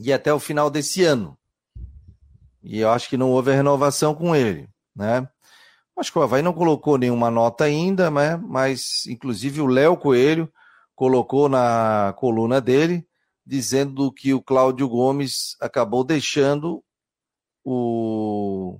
ia 0.00 0.16
até 0.16 0.34
o 0.34 0.40
final 0.40 0.68
desse 0.68 1.04
ano. 1.04 1.38
E 2.60 2.80
eu 2.80 2.90
acho 2.90 3.08
que 3.08 3.16
não 3.16 3.30
houve 3.30 3.52
renovação 3.52 4.14
com 4.14 4.34
ele, 4.34 4.68
né? 4.94 5.28
Acho 5.96 6.12
que 6.12 6.18
o 6.18 6.22
Havaí 6.22 6.42
não 6.42 6.52
colocou 6.52 6.98
nenhuma 6.98 7.30
nota 7.30 7.64
ainda, 7.64 8.10
né? 8.10 8.36
mas 8.36 9.06
inclusive 9.06 9.62
o 9.62 9.66
Léo 9.66 9.96
Coelho 9.96 10.52
colocou 10.94 11.48
na 11.48 12.12
coluna 12.18 12.60
dele 12.60 13.06
dizendo 13.46 14.12
que 14.12 14.34
o 14.34 14.42
Cláudio 14.42 14.88
Gomes 14.88 15.56
acabou 15.60 16.04
deixando 16.04 16.84
o 17.64 18.78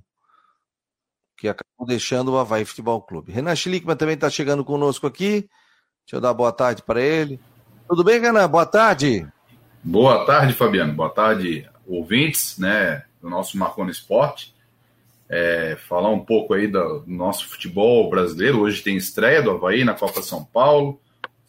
que 1.37 1.49
acabou 1.49 1.87
deixando 1.87 2.33
o 2.33 2.39
Havaí 2.39 2.65
Futebol 2.65 3.01
Clube. 3.03 3.33
Renan 3.33 3.55
Schlickman 3.55 3.97
também 3.97 4.15
está 4.15 4.31
chegando 4.31 4.65
conosco 4.65 5.07
aqui. 5.07 5.49
Deixa 6.05 6.15
eu 6.15 6.21
dar 6.21 6.33
boa 6.33 6.53
tarde 6.53 6.83
para 6.83 7.01
ele. 7.01 7.39
Tudo 7.89 8.03
bem, 8.03 8.21
Renan? 8.21 8.49
Boa 8.49 8.67
tarde. 8.67 9.27
Boa 9.83 10.25
tarde, 10.25 10.53
Fabiano. 10.53 10.93
Boa 10.93 11.11
tarde, 11.11 11.69
ouvintes, 11.87 12.59
né, 12.59 13.05
do 13.21 13.31
nosso 13.31 13.57
Marconi 13.59 13.91
Esporte. 13.91 14.55
É, 15.29 15.77
falar 15.89 16.11
um 16.11 16.25
pouco 16.25 16.55
aí 16.55 16.67
do 16.69 17.05
nosso 17.07 17.49
futebol 17.49 18.09
brasileiro. 18.09 18.61
Hoje 18.61 18.83
tem 18.83 18.97
estreia 18.97 19.43
do 19.43 19.51
Havaí 19.51 19.85
na 19.85 19.95
Copa 19.95 20.23
São 20.23 20.45
Paulo. 20.45 21.01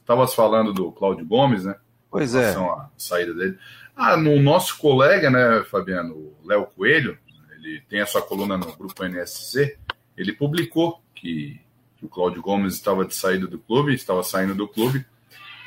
Estavas 0.01 0.33
falando 0.33 0.73
do 0.73 0.91
Cláudio 0.91 1.25
Gomes, 1.25 1.65
né? 1.65 1.75
Pois 2.09 2.33
é. 2.33 2.53
A 2.53 2.89
saída 2.97 3.33
dele. 3.33 3.57
Ah, 3.95 4.15
no 4.15 4.39
nosso 4.39 4.77
colega, 4.77 5.29
né, 5.29 5.63
Fabiano, 5.69 6.33
Léo 6.45 6.67
Coelho, 6.75 7.17
ele 7.67 7.81
tem 7.81 7.99
a 7.99 8.05
sua 8.05 8.21
coluna 8.21 8.57
no 8.57 8.75
grupo 8.75 9.03
NSC, 9.03 9.77
ele 10.15 10.31
publicou 10.31 11.01
que, 11.13 11.59
que 11.97 12.05
o 12.05 12.09
Cláudio 12.09 12.41
Gomes 12.41 12.73
estava 12.73 13.05
de 13.05 13.13
saída 13.13 13.45
do 13.45 13.59
clube, 13.59 13.93
estava 13.93 14.23
saindo 14.23 14.55
do 14.55 14.67
clube. 14.67 15.05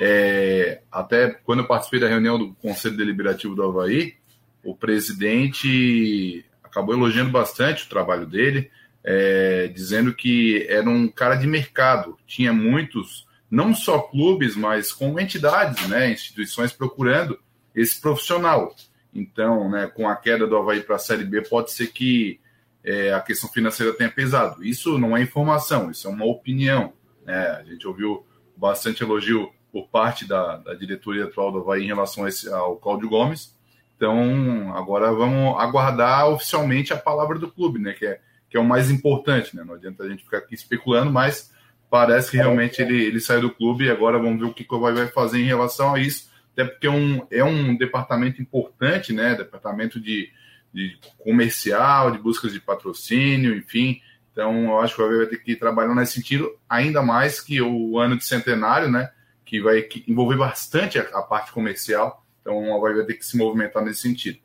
É, 0.01 0.81
até 0.91 1.31
quando 1.45 1.61
eu 1.61 1.67
participei 1.67 2.01
da 2.01 2.09
reunião 2.09 2.39
do 2.39 2.55
Conselho 2.55 2.97
Deliberativo 2.97 3.55
do 3.55 3.63
Havaí, 3.63 4.15
o 4.65 4.75
presidente 4.75 6.45
acabou 6.65 6.95
elogiando 6.95 7.31
bastante 7.31 7.85
o 7.85 7.89
trabalho 7.89 8.27
dele, 8.27 8.71
é, 9.05 9.69
dizendo 9.69 10.15
que 10.15 10.67
era 10.69 10.89
um 10.89 11.09
cara 11.09 11.35
de 11.35 11.47
mercado, 11.47 12.17
tinha 12.27 12.53
muitos, 12.53 13.27
não 13.51 13.75
só 13.75 13.99
clubes, 13.99 14.57
mas 14.57 14.93
com 14.93 15.19
entidades, 15.19 15.87
né, 15.89 16.11
instituições 16.11 16.73
procurando 16.73 17.39
esse 17.75 18.01
profissional. 18.01 18.75
Então, 19.15 19.69
né, 19.69 19.87
com 19.87 20.09
a 20.09 20.17
queda 20.17 20.47
do 20.47 20.57
Havaí 20.57 20.81
para 20.81 20.97
a 20.97 20.99
Série 20.99 21.25
B, 21.25 21.43
pode 21.43 21.73
ser 21.73 21.89
que 21.89 22.41
é, 22.83 23.13
a 23.13 23.21
questão 23.21 23.51
financeira 23.51 23.93
tenha 23.93 24.11
pesado. 24.11 24.65
Isso 24.65 24.99
não 24.99 25.17
é 25.17 25.23
informação, 25.23 25.91
isso 25.91 26.07
é 26.07 26.11
uma 26.11 26.25
opinião. 26.25 26.93
Né? 27.25 27.35
A 27.35 27.63
gente 27.65 27.87
ouviu 27.87 28.25
bastante 28.57 29.03
elogio 29.03 29.51
por 29.73 29.89
parte 29.89 30.27
da, 30.27 30.57
da 30.57 30.75
diretoria 30.75 31.25
atual 31.25 31.53
do 31.53 31.59
Havaí 31.59 31.85
em 31.85 31.89
relação 31.89 32.27
esse, 32.27 32.49
ao 32.53 32.77
Cláudio 32.77 33.09
Gomes. 33.09 33.57
Então, 33.97 34.75
agora 34.75 35.13
vamos 35.13 35.61
aguardar 35.61 36.29
oficialmente 36.29 36.93
a 36.93 36.97
palavra 36.97 37.39
do 37.39 37.51
clube, 37.51 37.79
né? 37.79 37.93
Que 37.93 38.07
é, 38.07 38.21
que 38.49 38.57
é 38.57 38.61
o 38.61 38.65
mais 38.65 38.91
importante, 38.91 39.55
né? 39.55 39.63
Não 39.63 39.75
adianta 39.75 40.05
a 40.05 40.09
gente 40.09 40.25
ficar 40.25 40.39
aqui 40.39 40.55
especulando, 40.55 41.13
mas 41.13 41.53
parece 41.91 42.31
que 42.31 42.37
realmente 42.37 42.81
ele, 42.81 43.05
ele 43.05 43.21
saiu 43.21 43.43
do 43.43 43.51
clube 43.51 43.85
e 43.85 43.91
agora 43.91 44.19
vamos 44.19 44.41
ver 44.41 44.47
o 44.47 44.55
que 44.55 44.67
o 44.69 44.77
Havaí 44.77 44.95
vai 44.95 45.09
fazer 45.09 45.41
em 45.41 45.47
relação 45.47 45.95
a 45.95 46.01
isso 46.01 46.30
até 46.61 46.65
porque 46.65 46.87
é 46.87 46.91
um, 46.91 47.27
é 47.31 47.45
um 47.45 47.77
departamento 47.77 48.41
importante, 48.41 49.13
né? 49.13 49.35
Departamento 49.35 50.01
de, 50.01 50.29
de 50.73 50.99
comercial, 51.19 52.11
de 52.11 52.19
buscas 52.19 52.53
de 52.53 52.61
patrocínio, 52.61 53.57
enfim. 53.57 54.01
Então, 54.33 54.65
eu 54.65 54.81
acho 54.81 54.95
que 54.95 55.03
vai 55.03 55.27
ter 55.27 55.39
que 55.39 55.57
trabalhar 55.57 55.95
nesse 55.95 56.15
sentido, 56.15 56.51
ainda 56.69 57.03
mais 57.03 57.41
que 57.41 57.61
o 57.61 57.99
ano 57.99 58.17
de 58.17 58.25
centenário, 58.25 58.91
né? 58.91 59.11
Que 59.45 59.61
vai 59.61 59.87
envolver 60.07 60.37
bastante 60.37 60.99
a, 60.99 61.03
a 61.03 61.23
parte 61.23 61.53
comercial. 61.53 62.25
Então, 62.41 62.81
vai 62.81 62.95
ter 63.05 63.15
que 63.15 63.27
se 63.27 63.37
movimentar 63.37 63.85
nesse 63.85 64.01
sentido. 64.01 64.39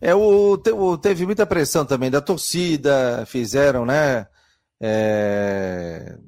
É, 0.00 0.14
o, 0.14 0.98
teve 0.98 1.24
muita 1.24 1.46
pressão 1.46 1.84
também 1.84 2.10
da 2.10 2.20
torcida, 2.20 3.24
fizeram, 3.26 3.84
né? 3.86 4.26
É... 4.80 6.18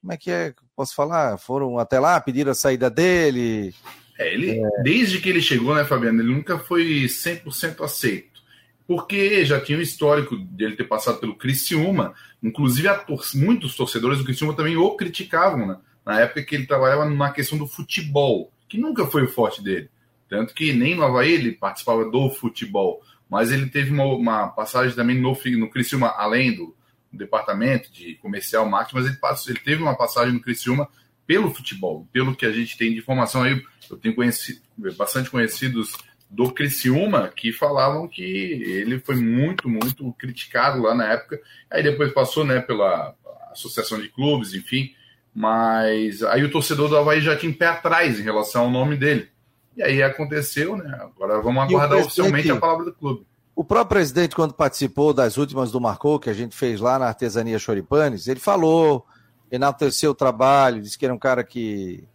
Como 0.00 0.12
é 0.12 0.16
que 0.16 0.30
é? 0.30 0.54
Posso 0.74 0.94
falar? 0.94 1.38
Foram 1.38 1.78
até 1.78 2.00
lá, 2.00 2.20
pediram 2.20 2.50
a 2.50 2.56
saída 2.56 2.90
dele. 2.90 3.74
É, 4.18 4.32
ele, 4.32 4.60
é... 4.60 4.82
Desde 4.82 5.20
que 5.20 5.28
ele 5.28 5.40
chegou, 5.40 5.74
né, 5.74 5.84
Fabiano, 5.84 6.20
ele 6.20 6.32
nunca 6.32 6.58
foi 6.58 7.04
100% 7.04 7.82
aceito. 7.84 8.42
Porque 8.86 9.44
já 9.44 9.60
tinha 9.60 9.78
o 9.78 9.82
histórico 9.82 10.36
dele 10.36 10.76
ter 10.76 10.84
passado 10.84 11.18
pelo 11.18 11.36
Criciúma. 11.36 12.14
Inclusive, 12.42 12.88
tor 13.06 13.22
muitos 13.34 13.74
torcedores 13.74 14.18
do 14.18 14.24
Criciúma 14.24 14.54
também 14.54 14.76
o 14.76 14.90
criticavam, 14.96 15.66
né? 15.66 15.76
Na 16.04 16.20
época 16.20 16.42
que 16.42 16.54
ele 16.54 16.66
trabalhava 16.66 17.04
na 17.04 17.30
questão 17.30 17.56
do 17.56 17.66
futebol, 17.66 18.52
que 18.68 18.76
nunca 18.76 19.06
foi 19.06 19.22
o 19.22 19.28
forte 19.28 19.62
dele. 19.62 19.88
Tanto 20.28 20.52
que 20.52 20.72
nem 20.72 20.96
no 20.96 21.04
Havaí 21.04 21.32
ele 21.32 21.52
participava 21.52 22.04
do 22.10 22.28
futebol. 22.30 23.00
Mas 23.30 23.52
ele 23.52 23.66
teve 23.66 23.92
uma, 23.92 24.04
uma 24.04 24.48
passagem 24.48 24.94
também 24.94 25.18
no, 25.18 25.38
no 25.58 25.70
Criciúma, 25.70 26.08
além 26.08 26.54
do, 26.54 26.74
departamento 27.12 27.92
de 27.92 28.14
comercial 28.16 28.68
marketing, 28.68 28.96
mas 28.96 29.06
ele, 29.06 29.16
passou, 29.16 29.52
ele 29.52 29.60
teve 29.60 29.82
uma 29.82 29.96
passagem 29.96 30.32
no 30.32 30.40
Criciúma 30.40 30.88
pelo 31.26 31.52
futebol, 31.52 32.06
pelo 32.12 32.34
que 32.34 32.46
a 32.46 32.52
gente 32.52 32.76
tem 32.76 32.92
de 32.92 32.98
informação 32.98 33.42
aí. 33.42 33.62
Eu 33.90 33.96
tenho 33.96 34.14
conhecido, 34.14 34.60
bastante 34.96 35.30
conhecidos 35.30 35.96
do 36.28 36.50
Criciúma 36.50 37.28
que 37.28 37.52
falavam 37.52 38.08
que 38.08 38.22
ele 38.22 38.98
foi 38.98 39.16
muito, 39.16 39.68
muito 39.68 40.12
criticado 40.14 40.82
lá 40.82 40.94
na 40.94 41.12
época. 41.12 41.40
Aí 41.70 41.82
depois 41.82 42.12
passou 42.12 42.44
né, 42.44 42.60
pela 42.60 43.14
Associação 43.50 44.00
de 44.00 44.08
Clubes, 44.08 44.54
enfim. 44.54 44.94
Mas 45.34 46.22
aí 46.22 46.42
o 46.42 46.50
torcedor 46.50 46.88
do 46.88 46.96
Havaí 46.96 47.20
já 47.20 47.36
tinha 47.36 47.52
pé 47.52 47.66
atrás 47.66 48.18
em 48.18 48.22
relação 48.22 48.64
ao 48.64 48.70
nome 48.70 48.96
dele. 48.96 49.28
E 49.76 49.82
aí 49.82 50.02
aconteceu, 50.02 50.76
né? 50.76 50.98
Agora 51.00 51.40
vamos 51.40 51.62
aguardar 51.62 51.98
oficialmente 51.98 52.50
a 52.50 52.56
palavra 52.56 52.86
do 52.86 52.92
clube. 52.92 53.26
O 53.54 53.64
próprio 53.64 53.96
presidente, 53.96 54.34
quando 54.34 54.54
participou 54.54 55.12
das 55.12 55.36
últimas 55.36 55.70
do 55.70 55.80
Marcou, 55.80 56.18
que 56.18 56.30
a 56.30 56.34
gente 56.34 56.56
fez 56.56 56.80
lá 56.80 56.98
na 56.98 57.06
Artesania 57.06 57.58
Choripanes, 57.58 58.26
ele 58.26 58.40
falou, 58.40 59.06
enalteceu 59.52 60.12
o 60.12 60.14
trabalho, 60.14 60.80
disse 60.80 60.98
que 60.98 61.04
era 61.04 61.14
um 61.14 61.18
cara 61.18 61.44
que, 61.44 62.08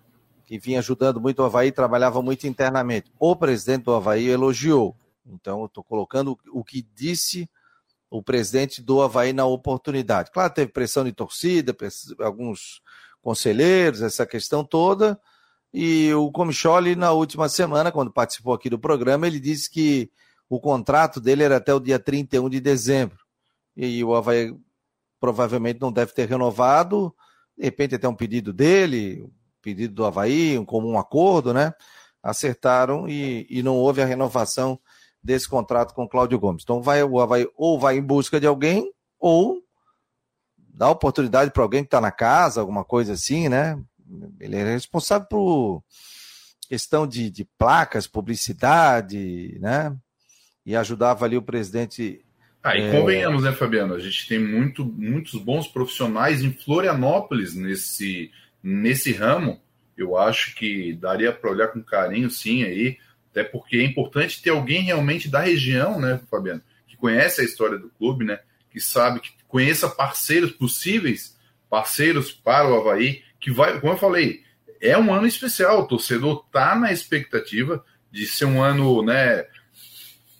que 0.43 0.57
vinha 0.57 0.79
ajudando 0.79 1.21
muito 1.21 1.39
o 1.39 1.45
Havaí, 1.45 1.71
trabalhava 1.71 2.19
muito 2.19 2.47
internamente. 2.47 3.11
O 3.19 3.35
presidente 3.35 3.83
do 3.83 3.93
Havaí 3.93 4.27
elogiou. 4.27 4.97
Então, 5.23 5.59
eu 5.59 5.67
estou 5.67 5.83
colocando 5.83 6.37
o 6.51 6.63
que 6.63 6.81
disse 6.95 7.47
o 8.09 8.23
presidente 8.23 8.81
do 8.81 9.01
Havaí 9.01 9.33
na 9.33 9.45
oportunidade. 9.45 10.31
Claro, 10.31 10.51
teve 10.51 10.71
pressão 10.71 11.03
de 11.03 11.11
torcida, 11.11 11.75
alguns 12.19 12.81
conselheiros, 13.21 14.01
essa 14.01 14.25
questão 14.25 14.63
toda. 14.63 15.19
E 15.71 16.11
o 16.13 16.31
Comicholi, 16.31 16.95
na 16.95 17.11
última 17.11 17.47
semana, 17.49 17.91
quando 17.91 18.11
participou 18.11 18.53
aqui 18.53 18.69
do 18.69 18.79
programa, 18.79 19.27
ele 19.27 19.39
disse 19.39 19.69
que 19.69 20.09
o 20.49 20.59
contrato 20.59 21.21
dele 21.21 21.43
era 21.43 21.57
até 21.57 21.73
o 21.73 21.79
dia 21.79 21.99
31 21.99 22.49
de 22.49 22.59
dezembro. 22.59 23.19
E 23.75 24.03
o 24.03 24.15
Havaí 24.15 24.57
provavelmente 25.19 25.81
não 25.81 25.91
deve 25.91 26.13
ter 26.13 26.27
renovado. 26.27 27.13
De 27.57 27.63
repente, 27.63 27.95
até 27.95 28.07
um 28.07 28.15
pedido 28.15 28.53
dele, 28.53 29.23
um 29.23 29.31
pedido 29.61 29.93
do 29.93 30.05
Havaí, 30.05 30.57
um 30.57 30.65
comum 30.65 30.97
acordo, 30.97 31.53
né? 31.53 31.73
Acertaram 32.21 33.07
e, 33.07 33.47
e 33.49 33.63
não 33.63 33.75
houve 33.75 34.01
a 34.01 34.05
renovação 34.05 34.79
desse 35.23 35.47
contrato 35.47 35.93
com 35.93 36.03
o 36.03 36.09
Cláudio 36.09 36.39
Gomes. 36.39 36.63
Então, 36.63 36.81
vai, 36.81 37.03
o 37.03 37.19
Havaí 37.19 37.47
ou 37.55 37.79
vai 37.79 37.97
em 37.97 38.01
busca 38.01 38.39
de 38.39 38.47
alguém, 38.47 38.91
ou 39.19 39.61
dá 40.57 40.89
oportunidade 40.89 41.51
para 41.51 41.63
alguém 41.63 41.83
que 41.83 41.87
está 41.87 41.99
na 41.99 42.11
casa, 42.11 42.61
alguma 42.61 42.85
coisa 42.85 43.13
assim, 43.13 43.49
né? 43.49 43.81
Ele 44.39 44.55
é 44.55 44.63
responsável 44.63 45.27
por 45.27 45.83
questão 46.67 47.07
de, 47.07 47.29
de 47.29 47.45
placas, 47.57 48.07
publicidade, 48.07 49.57
né? 49.59 49.97
e 50.67 50.75
ajudava 50.75 51.23
ali 51.23 51.37
o 51.37 51.41
presidente. 51.41 52.25
Ah, 52.67 52.77
e 52.77 52.81
é... 52.81 52.91
convenhamos, 52.91 53.43
né, 53.43 53.53
Fabiano? 53.53 53.93
A 53.93 53.99
gente 53.99 54.27
tem 54.27 54.39
muito, 54.39 54.83
muitos 54.83 55.35
bons 55.35 55.67
profissionais 55.67 56.43
em 56.43 56.51
Florianópolis 56.51 57.55
nesse, 57.55 58.29
nesse 58.61 59.13
ramo. 59.13 59.61
Eu 59.97 60.17
acho 60.17 60.53
que 60.53 60.93
daria 60.93 61.31
para 61.31 61.49
olhar 61.49 61.69
com 61.69 61.81
carinho, 61.81 62.29
sim, 62.29 62.63
aí, 62.63 62.97
até 63.31 63.43
porque 63.43 63.77
é 63.77 63.83
importante 63.83 64.41
ter 64.41 64.49
alguém 64.49 64.81
realmente 64.81 65.29
da 65.29 65.39
região, 65.39 65.99
né, 65.99 66.19
Fabiano, 66.29 66.61
que 66.85 66.97
conhece 66.97 67.41
a 67.41 67.43
história 67.45 67.77
do 67.77 67.89
clube, 67.89 68.25
né, 68.25 68.39
que 68.69 68.81
sabe, 68.81 69.21
que 69.21 69.31
conheça 69.47 69.87
parceiros 69.87 70.51
possíveis, 70.51 71.37
parceiros 71.69 72.31
para 72.31 72.67
o 72.69 72.75
Havaí, 72.75 73.23
que 73.39 73.49
vai, 73.49 73.79
como 73.79 73.93
eu 73.93 73.97
falei, 73.97 74.41
é 74.81 74.97
um 74.97 75.13
ano 75.13 75.25
especial. 75.25 75.81
O 75.81 75.87
torcedor 75.87 76.45
tá 76.51 76.75
na 76.75 76.91
expectativa 76.91 77.83
de 78.11 78.25
ser 78.27 78.45
um 78.45 78.61
ano, 78.61 79.01
né, 79.03 79.45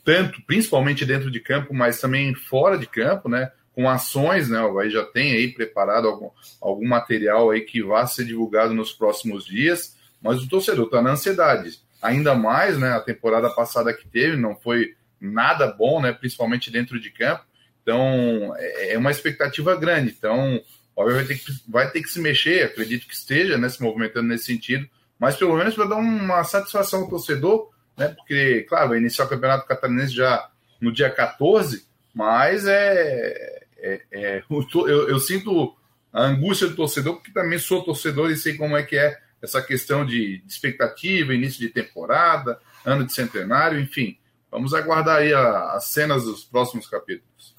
tanto, 0.08 0.40
principalmente 0.46 1.04
dentro 1.04 1.30
de 1.30 1.38
campo, 1.38 1.74
mas 1.74 2.00
também 2.00 2.34
fora 2.34 2.78
de 2.78 2.86
campo, 2.86 3.28
né? 3.28 3.52
Com 3.74 3.90
ações, 3.90 4.48
né? 4.48 4.58
O 4.62 4.68
Havaí 4.68 4.88
já 4.88 5.04
tem 5.04 5.32
aí 5.32 5.52
preparado 5.52 6.08
algum, 6.08 6.30
algum 6.62 6.88
material 6.88 7.50
aí 7.50 7.60
que 7.60 7.82
vai 7.82 8.06
ser 8.06 8.24
divulgado 8.24 8.72
nos 8.72 8.90
próximos 8.90 9.44
dias, 9.44 9.98
mas 10.22 10.42
o 10.42 10.48
torcedor 10.48 10.86
está 10.86 11.02
na 11.02 11.10
ansiedade. 11.10 11.78
Ainda 12.00 12.34
mais, 12.34 12.78
né? 12.78 12.92
A 12.92 13.00
temporada 13.00 13.50
passada 13.50 13.92
que 13.92 14.08
teve 14.08 14.34
não 14.38 14.56
foi 14.56 14.94
nada 15.20 15.66
bom, 15.66 16.00
né? 16.00 16.10
Principalmente 16.10 16.70
dentro 16.70 16.98
de 16.98 17.10
campo. 17.10 17.44
Então, 17.82 18.54
é, 18.56 18.94
é 18.94 18.98
uma 18.98 19.10
expectativa 19.10 19.76
grande. 19.76 20.14
Então, 20.16 20.58
óbvio, 20.96 21.16
vai 21.16 21.24
ter 21.26 21.34
que, 21.36 21.52
vai 21.68 21.90
ter 21.90 22.00
que 22.00 22.08
se 22.08 22.18
mexer, 22.18 22.64
acredito 22.64 23.06
que 23.06 23.14
esteja 23.14 23.58
né, 23.58 23.68
se 23.68 23.82
movimentando 23.82 24.28
nesse 24.28 24.46
sentido, 24.46 24.88
mas 25.18 25.36
pelo 25.36 25.54
menos 25.54 25.74
para 25.74 25.84
dar 25.84 25.96
uma 25.96 26.42
satisfação 26.44 27.02
ao 27.02 27.10
torcedor, 27.10 27.68
né? 27.98 28.08
Porque, 28.08 28.64
claro, 28.68 28.90
vai 28.90 28.98
iniciar 28.98 29.24
o 29.24 29.28
Campeonato 29.28 29.66
Catarinense 29.66 30.14
já 30.14 30.48
no 30.80 30.92
dia 30.92 31.10
14, 31.10 31.84
mas 32.14 32.64
é, 32.66 33.64
é, 33.76 34.02
é 34.12 34.42
eu, 34.48 35.08
eu, 35.08 35.18
sinto 35.18 35.76
a 36.12 36.22
angústia 36.22 36.68
do 36.68 36.76
torcedor, 36.76 37.16
porque 37.16 37.32
também 37.32 37.58
sou 37.58 37.84
torcedor 37.84 38.30
e 38.30 38.36
sei 38.36 38.56
como 38.56 38.76
é 38.76 38.84
que 38.84 38.96
é 38.96 39.18
essa 39.42 39.60
questão 39.60 40.06
de, 40.06 40.42
expectativa, 40.46 41.34
início 41.34 41.60
de 41.60 41.68
temporada, 41.68 42.58
ano 42.84 43.04
de 43.04 43.12
centenário, 43.12 43.80
enfim. 43.80 44.16
Vamos 44.50 44.72
aguardar 44.72 45.18
aí 45.18 45.34
a, 45.34 45.72
as 45.72 45.86
cenas 45.86 46.24
dos 46.24 46.44
próximos 46.44 46.88
capítulos. 46.88 47.56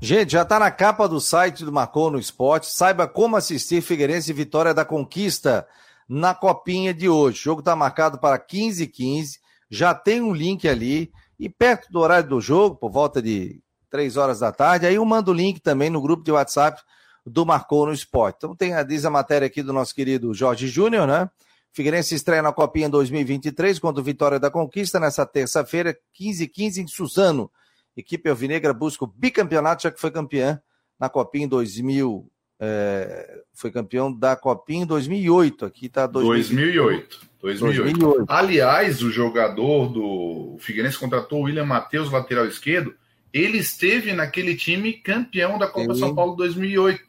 Gente, 0.00 0.32
já 0.32 0.42
está 0.42 0.58
na 0.58 0.70
capa 0.70 1.08
do 1.08 1.20
site 1.20 1.64
do 1.64 1.72
Marcou 1.72 2.10
no 2.10 2.18
Esporte. 2.18 2.66
Saiba 2.66 3.06
como 3.06 3.36
assistir 3.36 3.82
Figueirense 3.82 4.32
Vitória 4.32 4.74
da 4.74 4.84
Conquista 4.84 5.66
na 6.08 6.34
copinha 6.34 6.92
de 6.92 7.08
hoje. 7.08 7.40
O 7.40 7.44
jogo 7.44 7.60
está 7.60 7.74
marcado 7.74 8.18
para 8.18 8.38
15 8.38 8.86
15 8.86 9.43
Já 9.74 9.94
tem 9.94 10.22
um 10.22 10.32
link 10.32 10.68
ali. 10.68 11.12
E 11.38 11.48
perto 11.48 11.90
do 11.90 11.98
horário 11.98 12.28
do 12.28 12.40
jogo, 12.40 12.76
por 12.76 12.90
volta 12.90 13.20
de 13.20 13.60
3 13.90 14.16
horas 14.16 14.38
da 14.38 14.52
tarde, 14.52 14.86
aí 14.86 14.94
eu 14.94 15.04
mando 15.04 15.32
o 15.32 15.34
link 15.34 15.60
também 15.60 15.90
no 15.90 16.00
grupo 16.00 16.22
de 16.22 16.30
WhatsApp 16.30 16.80
do 17.26 17.44
Marcou 17.44 17.86
no 17.86 17.92
Esporte. 17.92 18.36
Então 18.38 18.54
tem 18.54 18.72
diz 18.86 19.04
a 19.04 19.10
matéria 19.10 19.46
aqui 19.46 19.62
do 19.62 19.72
nosso 19.72 19.94
querido 19.94 20.32
Jorge 20.32 20.68
Júnior, 20.68 21.06
né? 21.06 21.28
Figueirense 21.72 22.14
estreia 22.14 22.40
na 22.40 22.52
Copinha 22.52 22.88
2023 22.88 23.80
contra 23.80 24.00
o 24.00 24.04
Vitória 24.04 24.38
da 24.38 24.48
Conquista 24.48 25.00
nessa 25.00 25.26
terça-feira, 25.26 25.96
15h15 26.20 26.78
em 26.78 26.86
Suzano. 26.86 27.50
Equipe 27.96 28.30
Alvinegra 28.30 28.72
busca 28.72 29.04
o 29.04 29.08
bicampeonato, 29.08 29.82
já 29.82 29.90
que 29.90 30.00
foi 30.00 30.12
campeã 30.12 30.60
na 30.98 31.08
Copinha 31.08 31.46
em 31.46 31.48
2000. 31.48 32.30
É, 32.60 33.40
foi 33.52 33.70
campeão 33.70 34.12
da 34.12 34.36
Copinha 34.36 34.84
em 34.84 34.86
2008. 34.86 35.64
Aqui 35.64 35.86
está 35.86 36.06
2008. 36.06 37.20
2008. 37.40 37.98
2008. 37.98 38.24
Aliás, 38.28 39.02
o 39.02 39.10
jogador 39.10 39.88
do 39.88 40.56
Figueirense 40.60 40.98
contratou 40.98 41.40
o 41.40 41.44
William 41.44 41.66
Matheus, 41.66 42.10
lateral 42.10 42.46
esquerdo. 42.46 42.94
Ele 43.32 43.58
esteve 43.58 44.12
naquele 44.12 44.54
time 44.54 44.92
campeão 44.92 45.58
da 45.58 45.66
Copa 45.66 45.94
Sim. 45.94 46.00
São 46.00 46.14
Paulo 46.14 46.36
2008. 46.36 47.02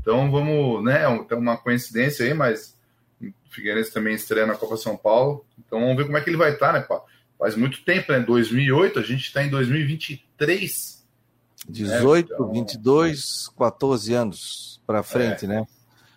Então 0.00 0.30
vamos, 0.30 0.84
né? 0.84 1.02
Tem 1.28 1.38
uma 1.38 1.56
coincidência 1.56 2.24
aí, 2.24 2.34
mas 2.34 2.76
Figueirense 3.50 3.92
também 3.92 4.14
estreia 4.14 4.46
na 4.46 4.54
Copa 4.54 4.76
São 4.76 4.96
Paulo. 4.96 5.44
Então 5.58 5.80
vamos 5.80 5.96
ver 5.96 6.04
como 6.04 6.16
é 6.16 6.20
que 6.20 6.30
ele 6.30 6.36
vai 6.36 6.52
estar, 6.52 6.72
tá, 6.72 6.78
né, 6.78 6.80
pá? 6.80 7.02
Faz 7.38 7.56
muito 7.56 7.84
tempo, 7.84 8.12
né? 8.12 8.20
2008, 8.20 8.98
a 9.00 9.02
gente 9.02 9.26
está 9.26 9.42
em 9.42 9.50
2023. 9.50 11.04
18, 11.68 12.28
né? 12.28 12.34
então... 12.34 12.52
22, 12.52 13.50
14 13.56 14.14
anos 14.14 14.71
para 14.86 15.02
frente, 15.02 15.44
é, 15.44 15.48
né? 15.48 15.66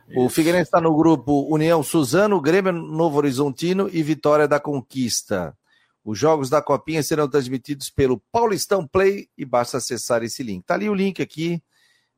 Isso. 0.07 0.19
O 0.19 0.29
Figueirense 0.29 0.67
está 0.67 0.79
no 0.79 0.95
grupo 0.95 1.47
União 1.53 1.81
Suzano, 1.81 2.39
Grêmio 2.39 2.71
Novo 2.71 3.17
Horizontino 3.17 3.89
e 3.91 4.03
Vitória 4.03 4.47
da 4.47 4.59
Conquista. 4.59 5.57
Os 6.03 6.19
jogos 6.19 6.49
da 6.49 6.61
Copinha 6.61 7.01
serão 7.01 7.27
transmitidos 7.27 7.89
pelo 7.89 8.21
Paulistão 8.31 8.85
Play 8.85 9.27
e 9.35 9.43
basta 9.43 9.77
acessar 9.77 10.23
esse 10.23 10.43
link. 10.43 10.63
Tá 10.63 10.75
ali 10.75 10.89
o 10.89 10.93
link 10.93 11.21
aqui. 11.21 11.61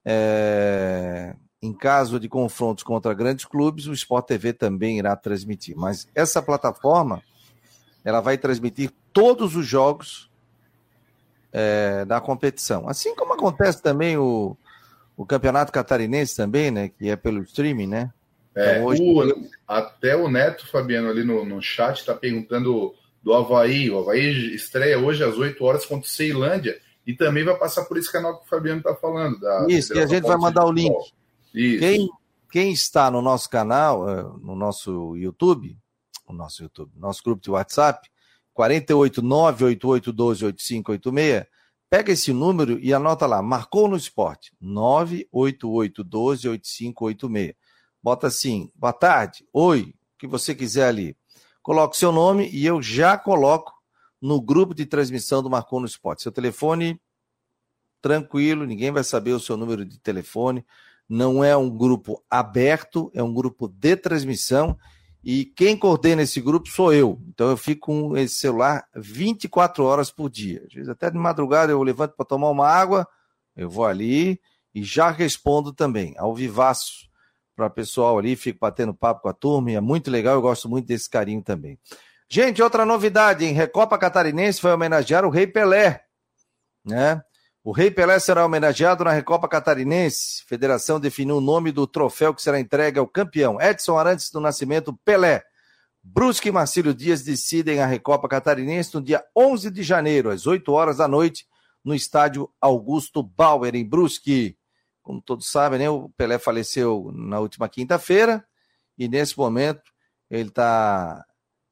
É 0.04 1.34
em 1.62 1.74
caso 1.74 2.20
de 2.20 2.30
confrontos 2.30 2.84
contra 2.84 3.14
grandes 3.14 3.46
clubes, 3.46 3.88
o 3.88 3.94
Sport 3.94 4.28
TV 4.28 4.54
também 4.54 5.00
irá 5.00 5.16
transmitir. 5.16 5.76
Mas 5.76 6.08
essa 6.14 6.42
plataforma, 6.42 7.22
ela 8.06 8.22
vai 8.22 8.38
transmitir 8.38 8.92
todos 9.12 9.56
os 9.56 9.66
jogos 9.66 10.30
é, 11.52 12.06
da 12.06 12.22
competição. 12.22 12.88
Assim 12.88 13.16
como 13.16 13.34
acontece 13.34 13.82
também 13.82 14.18
o, 14.18 14.56
o 15.18 15.26
Campeonato 15.26 15.72
Catarinense 15.72 16.36
também, 16.36 16.70
né? 16.70 16.90
Que 16.90 17.10
é 17.10 17.16
pelo 17.16 17.42
streaming, 17.42 17.88
né? 17.88 18.14
É, 18.56 18.76
então, 18.76 18.86
hoje... 18.86 19.02
o, 19.02 19.50
até 19.68 20.16
o 20.16 20.30
Neto, 20.30 20.68
Fabiano, 20.68 21.10
ali 21.10 21.24
no, 21.24 21.44
no 21.44 21.60
chat, 21.60 21.98
está 21.98 22.14
perguntando 22.14 22.94
do 23.24 23.34
Havaí. 23.34 23.90
O 23.90 23.98
Havaí 24.00 24.54
estreia 24.54 25.00
hoje 25.00 25.24
às 25.24 25.36
8 25.36 25.64
horas 25.64 25.86
contra 25.86 26.08
o 26.08 26.10
Ceilândia 26.10 26.80
e 27.06 27.16
também 27.16 27.44
vai 27.44 27.58
passar 27.58 27.86
por 27.86 27.98
esse 27.98 28.12
canal 28.12 28.38
que 28.38 28.46
o 28.46 28.50
Fabiano 28.50 28.80
está 28.80 28.94
falando. 28.94 29.40
Da 29.40 29.66
Isso, 29.68 29.96
e 29.96 30.00
a 30.00 30.06
gente 30.06 30.24
vai 30.24 30.38
mandar 30.38 30.66
o 30.66 30.72
link. 30.72 30.94
Quem, 31.52 32.08
quem 32.52 32.72
está 32.72 33.10
no 33.10 33.22
nosso 33.22 33.50
canal, 33.50 34.08
eh, 34.08 34.24
no 34.42 34.56
nosso 34.56 35.16
YouTube, 35.16 35.76
o 36.28 36.34
nosso 36.34 36.62
YouTube, 36.62 36.92
nosso 36.96 37.24
grupo 37.24 37.42
de 37.42 37.50
WhatsApp, 37.50 38.08
48988128586, 38.56 41.48
pega 41.90 42.12
esse 42.12 42.34
número 42.34 42.78
e 42.80 42.94
anota 42.94 43.26
lá, 43.26 43.42
marcou 43.42 43.88
no 43.88 43.96
esporte, 43.96 44.52
988128586. 44.62 47.56
Bota 48.02 48.28
assim, 48.28 48.70
boa 48.76 48.94
tarde, 48.94 49.46
oi, 49.52 49.96
o 50.16 50.18
que 50.18 50.28
você 50.28 50.54
quiser 50.54 50.88
ali. 50.88 51.18
Coloque 51.62 51.98
seu 51.98 52.12
nome 52.12 52.50
e 52.50 52.66
eu 52.66 52.82
já 52.82 53.18
coloco 53.18 53.74
no 54.22 54.42
grupo 54.42 54.74
de 54.74 54.86
transmissão 54.86 55.44
do 55.44 55.50
Marcou 55.50 55.80
no 55.80 55.86
Esporte. 55.86 56.24
Seu 56.24 56.32
telefone, 56.32 57.00
tranquilo, 58.02 58.66
ninguém 58.66 58.92
vai 58.92 59.04
saber 59.04 59.34
o 59.34 59.40
seu 59.40 59.58
número 59.58 59.86
de 59.86 60.00
telefone 60.00 60.66
não 61.08 61.44
é 61.44 61.56
um 61.56 61.70
grupo 61.70 62.24
aberto, 62.30 63.10
é 63.14 63.24
um 63.24 63.34
grupo 63.34 63.68
de 63.68 63.96
transmissão 63.96 64.78
e 65.30 65.44
quem 65.44 65.76
coordena 65.76 66.22
esse 66.22 66.40
grupo 66.40 66.70
sou 66.70 66.94
eu. 66.94 67.22
Então 67.28 67.50
eu 67.50 67.58
fico 67.58 67.88
com 67.88 68.16
esse 68.16 68.36
celular 68.36 68.88
24 68.96 69.84
horas 69.84 70.10
por 70.10 70.30
dia. 70.30 70.64
Às 70.66 70.74
vezes 70.74 70.88
até 70.88 71.12
de 71.12 71.18
madrugada 71.18 71.70
eu 71.70 71.84
levanto 71.84 72.16
para 72.16 72.26
tomar 72.26 72.50
uma 72.50 72.66
água, 72.66 73.06
eu 73.54 73.70
vou 73.70 73.86
ali 73.86 74.40
e 74.74 74.86
já 74.86 75.12
respondo 75.12 75.74
também, 75.74 76.16
ao 76.18 76.34
vivaço 76.34 77.10
para 77.58 77.70
pessoal 77.70 78.18
ali, 78.18 78.38
fico 78.38 78.60
batendo 78.62 78.94
papo 78.94 79.24
com 79.24 79.28
a 79.28 79.34
turma, 79.34 79.72
e 79.72 79.76
é 79.76 79.82
muito 79.82 80.10
legal, 80.10 80.36
eu 80.36 80.42
gosto 80.42 80.70
muito 80.70 80.86
desse 80.86 81.10
carinho 81.10 81.42
também. 81.42 81.78
Gente, 82.30 82.64
outra 82.64 82.86
novidade, 82.86 83.44
em 83.44 83.52
Recopa 83.52 83.98
Catarinense 83.98 84.62
foi 84.62 84.72
homenagear 84.72 85.26
o 85.26 85.30
Rei 85.30 85.46
Pelé, 85.46 86.06
né? 86.86 87.22
O 87.68 87.74
Rei 87.74 87.92
Pelé 87.92 88.18
será 88.18 88.46
homenageado 88.46 89.04
na 89.04 89.12
Recopa 89.12 89.46
Catarinense. 89.46 90.42
A 90.42 90.48
federação 90.48 91.02
definiu 91.02 91.36
o 91.36 91.42
nome 91.42 91.70
do 91.70 91.86
troféu 91.86 92.34
que 92.34 92.42
será 92.42 92.58
entregue 92.62 92.98
ao 92.98 93.06
campeão. 93.06 93.60
Edson 93.60 93.98
Arantes 93.98 94.32
do 94.32 94.40
Nascimento 94.40 94.98
Pelé. 95.04 95.44
Brusque 96.02 96.48
e 96.48 96.52
Marcílio 96.54 96.94
Dias 96.94 97.24
decidem 97.24 97.82
a 97.82 97.86
Recopa 97.86 98.30
Catarinense 98.30 98.96
no 98.96 99.02
dia 99.02 99.22
11 99.36 99.70
de 99.70 99.84
janeiro, 99.84 100.30
às 100.30 100.48
8 100.48 100.72
horas 100.72 100.96
da 100.96 101.10
noite, 101.10 101.46
no 101.84 101.94
estádio 101.94 102.50
Augusto 102.62 103.22
Bauer, 103.22 103.76
em 103.76 103.84
Brusque. 103.84 104.58
Como 105.04 105.22
todos 105.22 105.52
sabem, 105.52 105.80
né, 105.80 105.90
o 105.90 106.08
Pelé 106.16 106.40
faleceu 106.40 107.12
na 107.14 107.42
última 107.42 107.68
quinta-feira 107.68 108.46
e 108.98 109.10
nesse 109.10 109.38
momento 109.38 109.92
ele 110.30 110.48
está 110.48 111.22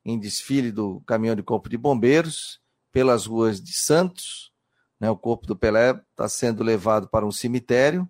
em 0.03 0.19
desfile 0.19 0.73
do 0.73 1.01
caminhão 1.07 1.37
de 1.37 1.41
corpo 1.41 1.69
de 1.69 1.77
bombeiros 1.77 2.59
pelas 2.91 3.25
ruas 3.25 3.61
de 3.61 3.71
Santos, 3.71 4.53
né? 4.99 5.09
O 5.09 5.17
corpo 5.17 5.45
do 5.45 5.55
Pelé 5.55 5.99
está 6.11 6.27
sendo 6.27 6.63
levado 6.63 7.07
para 7.07 7.25
um 7.25 7.31
cemitério 7.31 8.07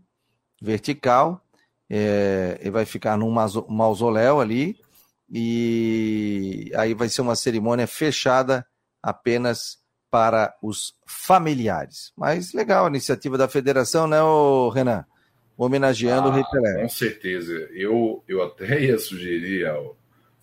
vertical, 0.61 1.41
é, 1.89 2.57
ele 2.61 2.71
vai 2.71 2.85
ficar 2.85 3.17
num 3.17 3.31
mausoléu 3.69 4.39
ali, 4.39 4.77
e 5.29 6.71
aí 6.75 6.93
vai 6.93 7.09
ser 7.09 7.21
uma 7.21 7.35
cerimônia 7.35 7.87
fechada 7.87 8.65
apenas 9.01 9.79
para 10.09 10.55
os 10.61 10.93
familiares. 11.05 12.11
Mas 12.15 12.53
legal 12.53 12.85
a 12.85 12.89
iniciativa 12.89 13.37
da 13.37 13.47
federação, 13.47 14.07
né, 14.07 14.17
Renan? 14.73 15.05
Homenageando 15.57 16.27
ah, 16.27 16.31
o 16.31 16.33
Rei 16.33 16.43
Pelé. 16.51 16.81
Com 16.81 16.89
certeza. 16.89 17.53
Eu, 17.73 18.23
eu 18.27 18.43
até 18.43 18.79
ia 18.81 18.97
sugerir, 18.97 19.65
ao, 19.67 19.97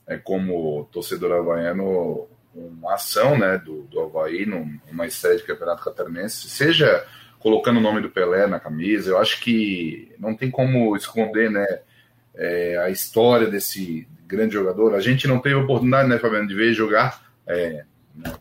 é, 0.06 0.16
como 0.16 0.84
torcedor 0.92 1.32
havaiano, 1.32 2.28
uma 2.54 2.94
ação 2.94 3.38
né, 3.38 3.58
do, 3.58 3.82
do 3.82 4.00
Havaí 4.00 4.46
numa 4.46 5.06
estreia 5.06 5.36
de 5.36 5.44
campeonato 5.44 5.84
catarinense, 5.84 6.48
seja 6.48 7.06
colocando 7.38 7.78
o 7.78 7.82
nome 7.82 8.00
do 8.00 8.10
Pelé 8.10 8.46
na 8.46 8.60
camisa, 8.60 9.10
eu 9.10 9.18
acho 9.18 9.40
que 9.40 10.14
não 10.18 10.34
tem 10.34 10.50
como 10.50 10.94
esconder 10.96 11.50
né, 11.50 11.66
é, 12.34 12.78
a 12.78 12.90
história 12.90 13.48
desse 13.48 14.06
grande 14.26 14.54
jogador. 14.54 14.94
A 14.94 15.00
gente 15.00 15.26
não 15.26 15.40
teve 15.40 15.56
oportunidade, 15.56 16.08
né, 16.08 16.18
Fabiano, 16.18 16.46
de 16.46 16.54
ver 16.54 16.72
jogar 16.72 17.20
é, 17.46 17.84
né, 18.14 18.32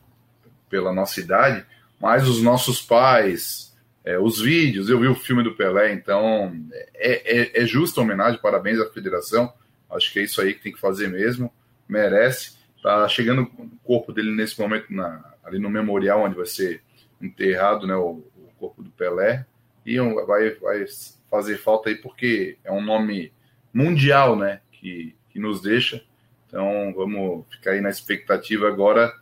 pela 0.70 0.94
nossa 0.94 1.20
idade, 1.20 1.66
mas 2.00 2.28
os 2.28 2.44
nossos 2.44 2.82
pais, 2.82 3.76
é, 4.06 4.20
os 4.20 4.40
vídeos, 4.40 4.90
eu 4.90 5.00
vi 5.00 5.08
o 5.08 5.16
filme 5.16 5.44
do 5.44 5.56
Pelé, 5.56 5.94
então 5.94 6.56
é, 6.94 7.42
é, 7.42 7.64
é 7.64 7.66
justa 7.66 8.02
homenagem, 8.02 8.40
parabéns 8.40 8.80
à 8.80 8.90
federação. 8.90 9.52
Acho 9.90 10.14
que 10.14 10.20
é 10.20 10.24
isso 10.24 10.40
aí 10.42 10.54
que 10.54 10.62
tem 10.62 10.72
que 10.72 10.80
fazer 10.80 11.10
mesmo, 11.10 11.52
merece. 11.88 12.61
Tá 12.82 13.08
chegando 13.08 13.44
o 13.44 13.70
corpo 13.84 14.12
dele 14.12 14.32
nesse 14.32 14.60
momento 14.60 14.92
na, 14.92 15.24
ali 15.44 15.60
no 15.60 15.70
memorial 15.70 16.24
onde 16.24 16.36
vai 16.36 16.46
ser 16.46 16.82
enterrado 17.22 17.86
né, 17.86 17.96
o, 17.96 18.24
o 18.36 18.50
corpo 18.60 18.82
do 18.82 18.90
Pelé. 18.90 19.46
E 19.86 20.00
vai, 20.00 20.52
vai 20.56 20.86
fazer 21.30 21.58
falta 21.58 21.90
aí 21.90 21.96
porque 21.96 22.58
é 22.64 22.72
um 22.72 22.82
nome 22.82 23.32
mundial 23.74 24.36
né, 24.36 24.62
que, 24.72 25.16
que 25.30 25.40
nos 25.40 25.62
deixa. 25.62 26.04
Então 26.48 26.94
vamos 26.96 27.46
ficar 27.50 27.72
aí 27.72 27.82
na 27.82 27.90
expectativa 27.90 28.68
agora 28.68 29.14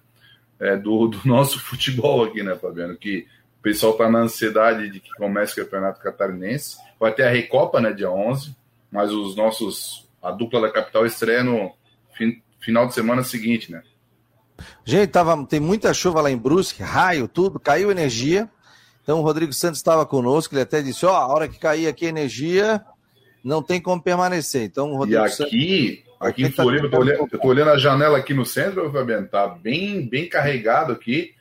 é, 0.59 0.75
do, 0.75 1.07
do 1.09 1.19
nosso 1.25 1.59
futebol 1.59 2.23
aqui, 2.23 2.41
né, 2.41 2.55
Fabiano? 2.55 2.97
Que 2.97 3.27
o 3.59 3.61
pessoal 3.61 3.91
está 3.93 4.09
na 4.09 4.19
ansiedade 4.19 4.89
de 4.89 4.99
que 4.99 5.13
comece 5.15 5.59
o 5.59 5.63
Campeonato 5.65 6.01
Catarinense. 6.01 6.77
Vai 6.99 7.13
ter 7.13 7.23
a 7.23 7.29
Recopa, 7.29 7.79
né, 7.79 7.91
dia 7.93 8.09
11, 8.09 8.55
mas 8.91 9.11
os 9.11 9.35
nossos, 9.35 10.07
a 10.21 10.31
dupla 10.31 10.61
da 10.61 10.71
capital 10.71 11.05
estreia 11.05 11.43
no 11.43 11.73
fim, 12.13 12.41
final 12.59 12.87
de 12.87 12.93
semana 12.93 13.23
seguinte, 13.23 13.71
né? 13.71 13.81
Gente, 14.83 15.09
tava, 15.09 15.45
tem 15.45 15.59
muita 15.59 15.93
chuva 15.93 16.21
lá 16.21 16.29
em 16.29 16.37
Brusque, 16.37 16.83
raio, 16.83 17.27
tudo, 17.27 17.59
caiu 17.59 17.91
energia. 17.91 18.49
Então 19.03 19.19
o 19.19 19.23
Rodrigo 19.23 19.53
Santos 19.53 19.79
estava 19.79 20.05
conosco, 20.05 20.53
ele 20.53 20.61
até 20.61 20.81
disse: 20.81 21.05
ó, 21.05 21.11
oh, 21.11 21.15
a 21.15 21.27
hora 21.27 21.47
que 21.47 21.57
cair 21.57 21.87
aqui 21.87 22.05
a 22.05 22.09
energia, 22.09 22.83
não 23.43 23.63
tem 23.63 23.81
como 23.81 24.01
permanecer. 24.01 24.63
Então 24.63 24.91
o 24.91 24.97
Rodrigo 24.97 25.21
E 25.21 25.25
aqui, 25.25 25.35
Santos... 25.35 26.17
aqui 26.19 26.43
em 26.43 26.51
Floripa, 26.51 26.85
eu 26.85 26.91
tô, 26.91 26.99
olhando, 26.99 27.27
eu 27.31 27.39
tô 27.39 27.47
olhando 27.47 27.71
a 27.71 27.77
janela 27.77 28.17
aqui 28.17 28.33
no 28.33 28.45
centro, 28.45 28.91
Fabiano, 28.91 29.27
tá 29.27 29.47
bem, 29.47 30.07
bem 30.07 30.27
carregado 30.27 30.93
aqui. 30.93 31.33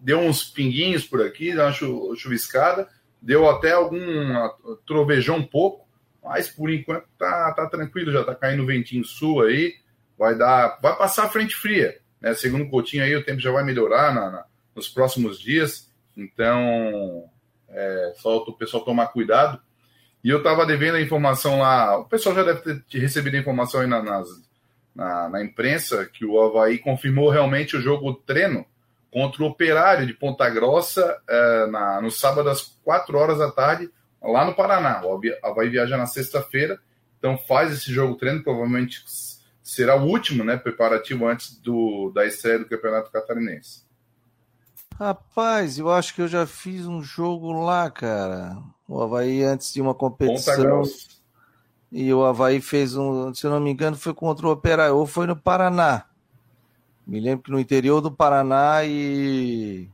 Deu 0.00 0.18
uns 0.18 0.44
pinguinhos 0.44 1.04
por 1.04 1.22
aqui, 1.22 1.52
deu 1.52 1.64
uma 1.64 2.16
chuviscada, 2.16 2.88
deu 3.20 3.48
até 3.48 3.72
algum 3.72 4.00
trovejão 4.86 5.36
um 5.36 5.46
pouco, 5.46 5.86
mas 6.22 6.48
por 6.48 6.70
enquanto 6.70 7.04
tá, 7.18 7.52
tá 7.52 7.66
tranquilo, 7.66 8.10
já 8.10 8.24
tá 8.24 8.34
caindo 8.34 8.66
ventinho 8.66 9.04
sul 9.04 9.42
aí, 9.42 9.74
vai 10.22 10.36
dar, 10.36 10.78
vai 10.80 10.96
passar 10.96 11.24
a 11.24 11.28
frente 11.28 11.56
fria. 11.56 11.98
Né? 12.20 12.32
Segundo 12.34 12.62
o 12.62 12.70
Coutinho 12.70 13.02
aí, 13.02 13.16
o 13.16 13.24
tempo 13.24 13.40
já 13.40 13.50
vai 13.50 13.64
melhorar 13.64 14.14
na, 14.14 14.30
na, 14.30 14.44
nos 14.72 14.88
próximos 14.88 15.36
dias. 15.40 15.90
Então, 16.16 17.28
é, 17.68 18.12
só 18.18 18.36
o 18.36 18.52
pessoal 18.52 18.84
tomar 18.84 19.08
cuidado. 19.08 19.60
E 20.22 20.28
eu 20.28 20.38
estava 20.38 20.64
devendo 20.64 20.94
a 20.94 21.00
informação 21.00 21.58
lá, 21.58 21.98
o 21.98 22.04
pessoal 22.04 22.36
já 22.36 22.44
deve 22.44 22.80
ter 22.82 22.98
recebido 23.00 23.34
a 23.34 23.40
informação 23.40 23.80
aí 23.80 23.88
na, 23.88 24.00
nas, 24.00 24.28
na, 24.94 25.28
na, 25.28 25.42
imprensa 25.42 26.06
que 26.06 26.24
o 26.24 26.40
Havaí 26.40 26.78
confirmou 26.78 27.28
realmente 27.28 27.76
o 27.76 27.80
jogo 27.80 28.14
treino 28.14 28.64
contra 29.10 29.42
o 29.42 29.46
Operário 29.46 30.06
de 30.06 30.14
Ponta 30.14 30.48
Grossa 30.48 31.20
é, 31.28 31.66
na, 31.66 32.00
no 32.00 32.12
sábado 32.12 32.48
às 32.48 32.60
4 32.84 33.18
horas 33.18 33.38
da 33.38 33.50
tarde, 33.50 33.90
lá 34.22 34.44
no 34.44 34.54
Paraná. 34.54 35.02
O 35.04 35.20
Havaí 35.42 35.68
viaja 35.68 35.96
na 35.96 36.06
sexta-feira, 36.06 36.78
então 37.18 37.36
faz 37.36 37.72
esse 37.72 37.92
jogo 37.92 38.14
treino, 38.14 38.44
provavelmente 38.44 39.02
será 39.72 39.96
o 39.96 40.04
último, 40.04 40.44
né, 40.44 40.58
preparativo 40.58 41.26
antes 41.26 41.56
do, 41.56 42.12
da 42.14 42.26
estreia 42.26 42.58
do 42.58 42.68
Campeonato 42.68 43.10
Catarinense. 43.10 43.84
Rapaz, 44.98 45.78
eu 45.78 45.90
acho 45.90 46.14
que 46.14 46.20
eu 46.20 46.28
já 46.28 46.46
fiz 46.46 46.86
um 46.86 47.02
jogo 47.02 47.52
lá, 47.52 47.90
cara. 47.90 48.58
O 48.86 49.00
Havaí 49.00 49.42
antes 49.42 49.72
de 49.72 49.80
uma 49.80 49.94
competição. 49.94 50.82
E 51.90 52.12
o 52.12 52.22
Havaí 52.22 52.60
fez 52.60 52.94
um, 52.96 53.32
se 53.32 53.46
eu 53.46 53.50
não 53.50 53.60
me 53.60 53.70
engano, 53.70 53.96
foi 53.96 54.12
contra 54.12 54.46
o 54.46 54.50
Operário, 54.50 54.94
ou 54.94 55.06
foi 55.06 55.26
no 55.26 55.34
Paraná. 55.34 56.04
Me 57.06 57.18
lembro 57.18 57.44
que 57.44 57.50
no 57.50 57.58
interior 57.58 58.02
do 58.02 58.12
Paraná 58.12 58.84
e, 58.84 59.88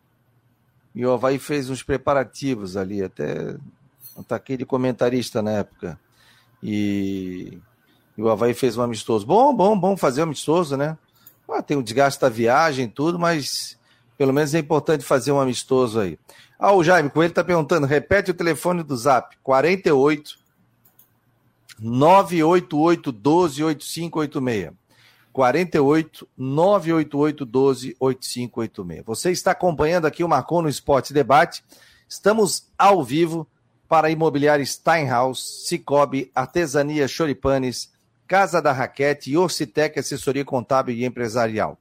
e 0.92 1.06
o 1.06 1.12
Havaí 1.12 1.38
fez 1.38 1.70
uns 1.70 1.84
preparativos 1.84 2.76
ali, 2.76 3.00
até 3.00 3.56
ataquei 4.16 4.56
de 4.56 4.66
comentarista 4.66 5.40
na 5.40 5.52
época. 5.52 5.98
E 6.60 7.60
e 8.18 8.22
o 8.22 8.28
Havaí 8.28 8.52
fez 8.52 8.76
um 8.76 8.82
amistoso. 8.82 9.24
Bom, 9.24 9.54
bom, 9.54 9.78
bom 9.78 9.96
fazer 9.96 10.22
um 10.22 10.24
amistoso, 10.24 10.76
né? 10.76 10.98
Ah, 11.48 11.62
tem 11.62 11.76
o 11.76 11.82
desgaste 11.82 12.20
da 12.20 12.28
viagem 12.28 12.88
tudo, 12.88 13.16
mas 13.16 13.78
pelo 14.18 14.32
menos 14.32 14.52
é 14.54 14.58
importante 14.58 15.04
fazer 15.04 15.30
um 15.30 15.40
amistoso 15.40 16.00
aí. 16.00 16.18
Ah, 16.58 16.72
o 16.72 16.82
Jaime 16.82 17.08
Coelho 17.08 17.30
está 17.30 17.44
perguntando, 17.44 17.86
repete 17.86 18.32
o 18.32 18.34
telefone 18.34 18.82
do 18.82 18.96
Zap, 18.96 19.36
48 19.40 20.36
988 21.80 23.12
12 23.12 23.62
8586. 23.62 24.72
48 25.32 26.28
988 26.36 27.46
12 27.46 27.96
8586. 28.00 29.06
Você 29.06 29.30
está 29.30 29.52
acompanhando 29.52 30.06
aqui 30.06 30.24
o 30.24 30.28
Marcon 30.28 30.62
no 30.62 30.68
Esporte 30.68 31.12
Debate. 31.12 31.62
Estamos 32.08 32.66
ao 32.76 33.04
vivo 33.04 33.46
para 33.88 34.08
a 34.08 34.10
imobiliária 34.10 34.66
Steinhaus, 34.66 35.66
Cicobi, 35.68 36.32
Artesania 36.34 37.06
Choripanes, 37.06 37.96
Casa 38.28 38.60
da 38.60 38.72
Raquete 38.72 39.30
e 39.30 39.38
Orcitec 39.38 39.98
Assessoria 39.98 40.44
Contábil 40.44 40.94
e 40.94 41.06
Empresarial. 41.06 41.78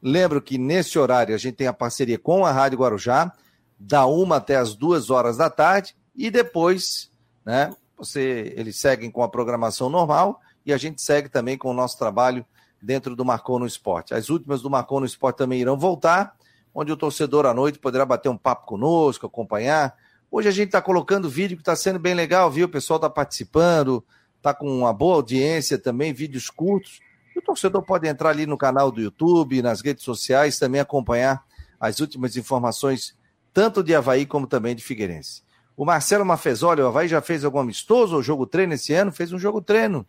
Lembro 0.00 0.40
que 0.40 0.56
nesse 0.56 0.96
horário 0.96 1.34
a 1.34 1.38
gente 1.38 1.56
tem 1.56 1.66
a 1.66 1.72
parceria 1.72 2.16
com 2.16 2.46
a 2.46 2.52
Rádio 2.52 2.78
Guarujá, 2.78 3.32
da 3.76 4.06
uma 4.06 4.36
até 4.36 4.54
as 4.54 4.76
duas 4.76 5.10
horas 5.10 5.36
da 5.36 5.50
tarde, 5.50 5.96
e 6.14 6.30
depois, 6.30 7.10
né, 7.44 7.74
você, 7.96 8.54
eles 8.56 8.76
seguem 8.76 9.10
com 9.10 9.24
a 9.24 9.28
programação 9.28 9.90
normal 9.90 10.40
e 10.64 10.72
a 10.72 10.76
gente 10.76 11.02
segue 11.02 11.28
também 11.28 11.58
com 11.58 11.68
o 11.68 11.74
nosso 11.74 11.98
trabalho 11.98 12.46
dentro 12.80 13.16
do 13.16 13.24
Marcou 13.24 13.58
no 13.58 13.66
Esporte. 13.66 14.14
As 14.14 14.30
últimas 14.30 14.62
do 14.62 14.70
Marcou 14.70 15.00
no 15.00 15.06
Esporte 15.06 15.38
também 15.38 15.60
irão 15.60 15.76
voltar, 15.76 16.36
onde 16.72 16.92
o 16.92 16.96
torcedor 16.96 17.44
à 17.44 17.52
noite 17.52 17.80
poderá 17.80 18.06
bater 18.06 18.28
um 18.28 18.36
papo 18.36 18.66
conosco, 18.66 19.26
acompanhar. 19.26 19.96
Hoje 20.30 20.46
a 20.48 20.52
gente 20.52 20.68
está 20.68 20.80
colocando 20.80 21.28
vídeo 21.28 21.56
que 21.56 21.62
está 21.62 21.74
sendo 21.74 21.98
bem 21.98 22.14
legal, 22.14 22.48
viu? 22.50 22.66
O 22.66 22.70
pessoal 22.70 22.98
está 22.98 23.10
participando, 23.10 24.04
está 24.38 24.54
com 24.54 24.66
uma 24.66 24.92
boa 24.92 25.16
audiência 25.16 25.78
também, 25.78 26.12
vídeos 26.12 26.48
curtos. 26.48 27.00
o 27.36 27.42
torcedor 27.42 27.82
pode 27.82 28.08
entrar 28.08 28.30
ali 28.30 28.46
no 28.46 28.56
canal 28.56 28.90
do 28.90 29.00
YouTube, 29.00 29.62
nas 29.62 29.80
redes 29.80 30.02
sociais, 30.02 30.58
também 30.58 30.80
acompanhar 30.80 31.44
as 31.78 32.00
últimas 32.00 32.36
informações, 32.36 33.16
tanto 33.52 33.82
de 33.82 33.94
Havaí 33.94 34.26
como 34.26 34.46
também 34.46 34.74
de 34.74 34.82
Figueirense. 34.82 35.42
O 35.76 35.84
Marcelo 35.84 36.24
Mafezoli, 36.24 36.80
o 36.80 36.88
Havaí 36.88 37.06
já 37.06 37.20
fez 37.20 37.44
algum 37.44 37.60
amistoso 37.60 38.16
ou 38.16 38.22
jogo 38.22 38.46
treino 38.46 38.74
esse 38.74 38.92
ano? 38.92 39.12
Fez 39.12 39.32
um 39.32 39.38
jogo 39.38 39.60
treino. 39.60 40.04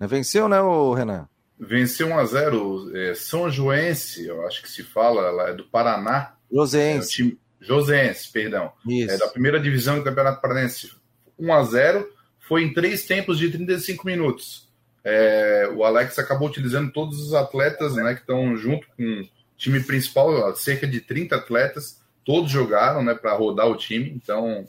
Venceu, 0.00 0.48
né, 0.48 0.56
Renan? 0.96 1.28
Venceu 1.58 2.08
1 2.08 2.18
a 2.18 2.24
0 2.24 2.96
é, 2.96 3.14
São 3.14 3.50
Joense, 3.50 4.26
eu 4.26 4.46
acho 4.46 4.62
que 4.62 4.70
se 4.70 4.82
fala, 4.82 5.26
ela 5.26 5.50
é 5.50 5.54
do 5.54 5.64
Paraná. 5.64 6.34
Josense. 6.50 7.08
É, 7.08 7.14
time... 7.16 7.40
Josense, 7.60 8.30
perdão. 8.30 8.72
Isso. 8.86 9.14
É 9.14 9.18
da 9.18 9.28
primeira 9.28 9.58
divisão 9.58 9.98
do 9.98 10.04
Campeonato 10.04 10.40
Paranense. 10.40 10.92
1 11.38 11.52
a 11.52 11.62
0 11.64 12.15
foi 12.46 12.62
em 12.62 12.72
três 12.72 13.04
tempos 13.04 13.38
de 13.38 13.50
35 13.50 14.06
minutos. 14.06 14.68
É, 15.04 15.70
o 15.74 15.84
Alex 15.84 16.18
acabou 16.18 16.48
utilizando 16.48 16.90
todos 16.90 17.20
os 17.20 17.34
atletas 17.34 17.94
né, 17.94 18.14
que 18.14 18.20
estão 18.20 18.56
junto 18.56 18.86
com 18.96 19.20
o 19.20 19.28
time 19.56 19.80
principal, 19.80 20.54
cerca 20.56 20.86
de 20.86 21.00
30 21.00 21.36
atletas, 21.36 22.02
todos 22.24 22.50
jogaram 22.50 23.04
né, 23.04 23.14
para 23.14 23.32
rodar 23.34 23.68
o 23.68 23.76
time, 23.76 24.10
então 24.10 24.66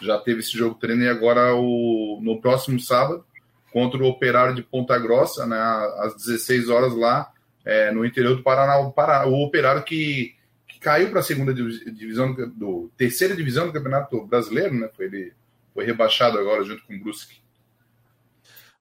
já 0.00 0.18
teve 0.18 0.40
esse 0.40 0.52
jogo 0.52 0.74
treino. 0.74 1.02
E 1.02 1.08
agora 1.08 1.54
o, 1.54 2.18
no 2.22 2.40
próximo 2.40 2.78
sábado, 2.78 3.24
contra 3.72 4.02
o 4.02 4.06
Operário 4.06 4.54
de 4.54 4.62
Ponta 4.62 4.98
Grossa, 4.98 5.46
né, 5.46 5.58
às 5.98 6.14
16 6.16 6.68
horas 6.68 6.94
lá 6.94 7.30
é, 7.64 7.90
no 7.90 8.04
interior 8.04 8.36
do 8.36 8.42
Paraná, 8.42 8.78
o, 8.78 8.94
o 9.30 9.44
Operário 9.44 9.82
que, 9.84 10.34
que 10.66 10.78
caiu 10.78 11.10
para 11.10 11.20
a 11.20 11.22
segunda 11.22 11.52
divisão, 11.52 12.34
do 12.34 12.90
terceira 12.96 13.34
divisão 13.36 13.66
do 13.66 13.72
Campeonato 13.72 14.24
Brasileiro, 14.26 14.74
né, 14.74 14.88
foi 14.94 15.06
ele 15.06 15.32
foi 15.78 15.86
rebaixado 15.86 16.36
agora 16.36 16.64
junto 16.64 16.84
com 16.84 16.92
o 16.92 16.98
Brusque. 16.98 17.36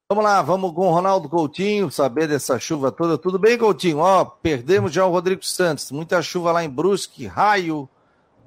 Vamos 0.09 0.23
lá, 0.23 0.41
vamos 0.41 0.73
com 0.73 0.87
o 0.87 0.91
Ronaldo 0.91 1.29
Coutinho, 1.29 1.91
saber 1.91 2.27
dessa 2.27 2.57
chuva 2.57 2.91
toda. 2.91 3.19
Tudo 3.19 3.37
bem, 3.37 3.55
Coutinho? 3.55 3.99
Ó, 3.99 4.25
perdemos 4.25 4.91
já 4.91 5.05
o 5.05 5.11
Rodrigo 5.11 5.45
Santos. 5.45 5.91
Muita 5.91 6.23
chuva 6.23 6.51
lá 6.51 6.63
em 6.63 6.69
Brusque, 6.69 7.27
raio, 7.27 7.87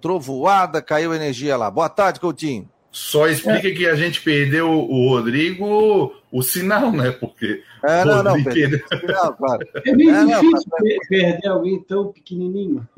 trovoada, 0.03 0.83
caiu 0.83 1.15
energia 1.15 1.57
lá. 1.57 1.71
Boa 1.71 1.89
tarde, 1.89 2.19
Coutinho. 2.19 2.69
Só 2.91 3.29
explica 3.29 3.69
é. 3.69 3.71
que 3.71 3.87
a 3.87 3.95
gente 3.95 4.21
perdeu 4.21 4.69
o 4.69 5.11
Rodrigo 5.11 6.13
o 6.33 6.43
sinal, 6.43 6.91
né? 6.91 7.13
Porque. 7.13 7.63
É, 7.85 8.05
não, 8.05 8.21
não, 8.21 8.43
perdeu 8.43 8.81
o 8.85 8.99
sinal, 8.99 9.33
claro. 9.35 9.69
É 9.87 9.95
bem 9.95 10.11
é, 10.11 10.25
difícil 10.25 10.73
não, 10.73 11.09
perder 11.09 11.47
alguém 11.47 11.81
tão 11.85 12.13
pequenininho. 12.13 12.89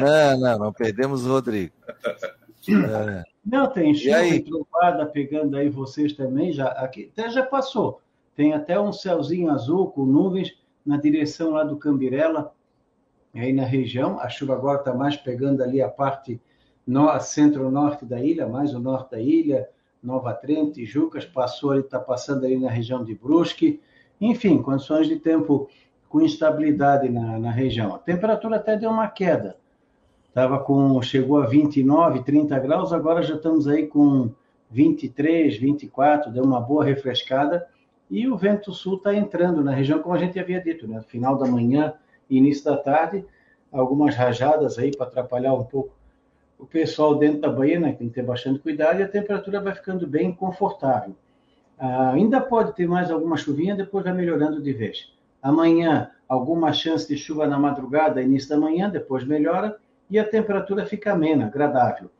Não, 0.00 0.40
não, 0.40 0.58
não 0.58 0.72
perdemos 0.72 1.24
o 1.24 1.28
Rodrigo. 1.28 1.72
É. 2.68 3.29
Não, 3.44 3.66
tem 3.66 3.94
chuva 3.94 4.16
trovada 4.44 5.06
pegando 5.06 5.56
aí 5.56 5.68
vocês 5.68 6.12
também, 6.12 6.52
já, 6.52 6.68
aqui 6.68 7.10
até 7.12 7.30
já 7.30 7.42
passou. 7.44 8.00
Tem 8.36 8.52
até 8.52 8.78
um 8.78 8.92
céuzinho 8.92 9.50
azul 9.50 9.90
com 9.90 10.04
nuvens 10.04 10.58
na 10.84 10.96
direção 10.96 11.50
lá 11.50 11.64
do 11.64 11.76
Cambirela, 11.76 12.54
aí 13.34 13.52
na 13.52 13.64
região. 13.64 14.20
A 14.20 14.28
chuva 14.28 14.54
agora 14.54 14.78
está 14.78 14.94
mais 14.94 15.16
pegando 15.16 15.62
ali 15.62 15.80
a 15.80 15.88
parte 15.88 16.40
centro-norte 17.20 18.04
da 18.04 18.20
ilha, 18.20 18.48
mais 18.48 18.74
o 18.74 18.78
norte 18.78 19.12
da 19.12 19.20
ilha, 19.20 19.68
Nova 20.02 20.32
Trento, 20.32 20.84
Jucas, 20.84 21.24
passou 21.24 21.72
ali, 21.72 21.80
está 21.80 22.00
passando 22.00 22.44
ali 22.44 22.56
na 22.56 22.70
região 22.70 23.04
de 23.04 23.14
Brusque. 23.14 23.80
Enfim, 24.20 24.62
condições 24.62 25.06
de 25.06 25.16
tempo 25.16 25.68
com 26.08 26.20
instabilidade 26.20 27.08
na, 27.08 27.38
na 27.38 27.50
região. 27.50 27.94
A 27.94 27.98
temperatura 27.98 28.56
até 28.56 28.76
deu 28.76 28.90
uma 28.90 29.08
queda 29.08 29.59
Tava 30.40 30.58
com, 30.58 31.02
chegou 31.02 31.42
a 31.42 31.44
29, 31.44 32.22
30 32.22 32.58
graus, 32.60 32.94
agora 32.94 33.22
já 33.22 33.34
estamos 33.34 33.68
aí 33.68 33.86
com 33.86 34.30
23, 34.70 35.54
24, 35.58 36.32
deu 36.32 36.42
uma 36.42 36.58
boa 36.58 36.82
refrescada. 36.82 37.68
E 38.10 38.26
o 38.26 38.38
vento 38.38 38.72
sul 38.72 38.96
está 38.96 39.14
entrando 39.14 39.62
na 39.62 39.72
região, 39.72 39.98
como 39.98 40.14
a 40.14 40.18
gente 40.18 40.40
havia 40.40 40.58
dito, 40.58 40.88
né? 40.88 41.02
Final 41.08 41.36
da 41.36 41.44
manhã, 41.44 41.92
início 42.30 42.64
da 42.64 42.78
tarde, 42.78 43.22
algumas 43.70 44.16
rajadas 44.16 44.78
aí 44.78 44.96
para 44.96 45.08
atrapalhar 45.08 45.52
um 45.52 45.62
pouco 45.62 45.92
o 46.58 46.64
pessoal 46.64 47.16
dentro 47.16 47.42
da 47.42 47.50
banheira, 47.50 47.80
né? 47.80 47.92
Tem 47.92 48.08
que 48.08 48.14
ter 48.14 48.22
bastante 48.22 48.60
cuidado 48.60 48.98
e 48.98 49.02
a 49.02 49.08
temperatura 49.08 49.60
vai 49.60 49.74
ficando 49.74 50.06
bem 50.06 50.32
confortável. 50.32 51.14
Ah, 51.78 52.12
ainda 52.12 52.40
pode 52.40 52.74
ter 52.74 52.88
mais 52.88 53.10
alguma 53.10 53.36
chuvinha, 53.36 53.76
depois 53.76 54.04
vai 54.04 54.14
melhorando 54.14 54.62
de 54.62 54.72
vez. 54.72 55.12
Amanhã, 55.42 56.10
alguma 56.26 56.72
chance 56.72 57.06
de 57.06 57.18
chuva 57.18 57.46
na 57.46 57.58
madrugada, 57.58 58.22
início 58.22 58.48
da 58.48 58.56
manhã, 58.56 58.88
depois 58.88 59.22
melhora 59.22 59.76
e 60.10 60.18
a 60.18 60.24
temperatura 60.24 60.84
fica 60.84 61.12
amena, 61.12 61.46
agradável. 61.46 62.10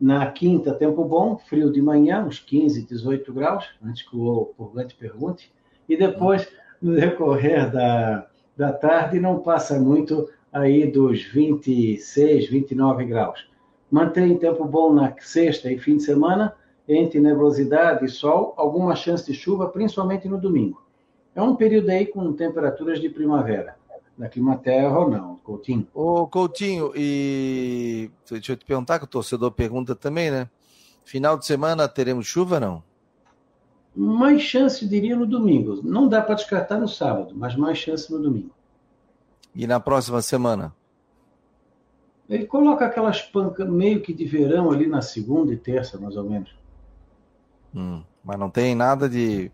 Na 0.00 0.30
quinta, 0.30 0.74
tempo 0.74 1.04
bom, 1.04 1.38
frio 1.38 1.72
de 1.72 1.80
manhã, 1.80 2.24
uns 2.24 2.38
15, 2.38 2.86
18 2.86 3.32
graus, 3.32 3.66
antes 3.82 4.02
que 4.02 4.16
o 4.16 4.52
purgante 4.56 4.94
pergunte. 4.94 5.50
E 5.88 5.96
depois, 5.96 6.46
no 6.80 6.94
decorrer 6.94 7.70
da, 7.72 8.26
da 8.56 8.72
tarde, 8.72 9.18
não 9.18 9.40
passa 9.40 9.80
muito 9.80 10.28
aí 10.52 10.90
dos 10.90 11.22
26, 11.22 12.48
29 12.48 13.04
graus. 13.06 13.48
Mantém 13.90 14.36
tempo 14.36 14.64
bom 14.64 14.92
na 14.92 15.14
sexta 15.18 15.70
e 15.70 15.78
fim 15.78 15.96
de 15.96 16.02
semana, 16.02 16.54
entre 16.88 17.18
nebulosidade 17.18 18.04
e 18.04 18.08
sol, 18.08 18.54
alguma 18.56 18.94
chance 18.94 19.24
de 19.24 19.36
chuva, 19.36 19.68
principalmente 19.68 20.28
no 20.28 20.38
domingo. 20.38 20.84
É 21.34 21.42
um 21.42 21.56
período 21.56 21.90
aí 21.90 22.06
com 22.06 22.32
temperaturas 22.32 23.00
de 23.00 23.08
primavera. 23.08 23.76
Na 24.16 24.28
Climaterra 24.28 24.98
ou 24.98 25.10
não, 25.10 25.36
Coutinho? 25.36 25.86
Ô, 25.92 26.26
Coutinho, 26.26 26.92
e 26.96 28.10
deixa 28.30 28.52
eu 28.52 28.56
te 28.56 28.64
perguntar, 28.64 28.98
que 28.98 29.04
o 29.04 29.08
torcedor 29.08 29.50
pergunta 29.52 29.94
também, 29.94 30.30
né? 30.30 30.48
Final 31.04 31.36
de 31.38 31.44
semana 31.44 31.86
teremos 31.86 32.26
chuva 32.26 32.58
não? 32.58 32.82
Mais 33.94 34.42
chance, 34.42 34.86
diria, 34.86 35.16
no 35.16 35.26
domingo. 35.26 35.80
Não 35.82 36.08
dá 36.08 36.20
para 36.22 36.34
descartar 36.34 36.78
no 36.78 36.88
sábado, 36.88 37.34
mas 37.34 37.54
mais 37.56 37.78
chance 37.78 38.10
no 38.10 38.18
domingo. 38.18 38.50
E 39.54 39.66
na 39.66 39.80
próxima 39.80 40.20
semana? 40.20 40.74
Ele 42.28 42.44
coloca 42.46 42.84
aquelas 42.84 43.22
pancas 43.22 43.68
meio 43.68 44.02
que 44.02 44.12
de 44.12 44.24
verão 44.24 44.70
ali 44.70 44.86
na 44.86 45.00
segunda 45.00 45.52
e 45.52 45.56
terça, 45.56 45.98
mais 45.98 46.16
ou 46.16 46.24
menos. 46.24 46.54
Hum, 47.74 48.02
mas 48.24 48.38
não 48.38 48.50
tem 48.50 48.74
nada 48.74 49.08
de 49.08 49.50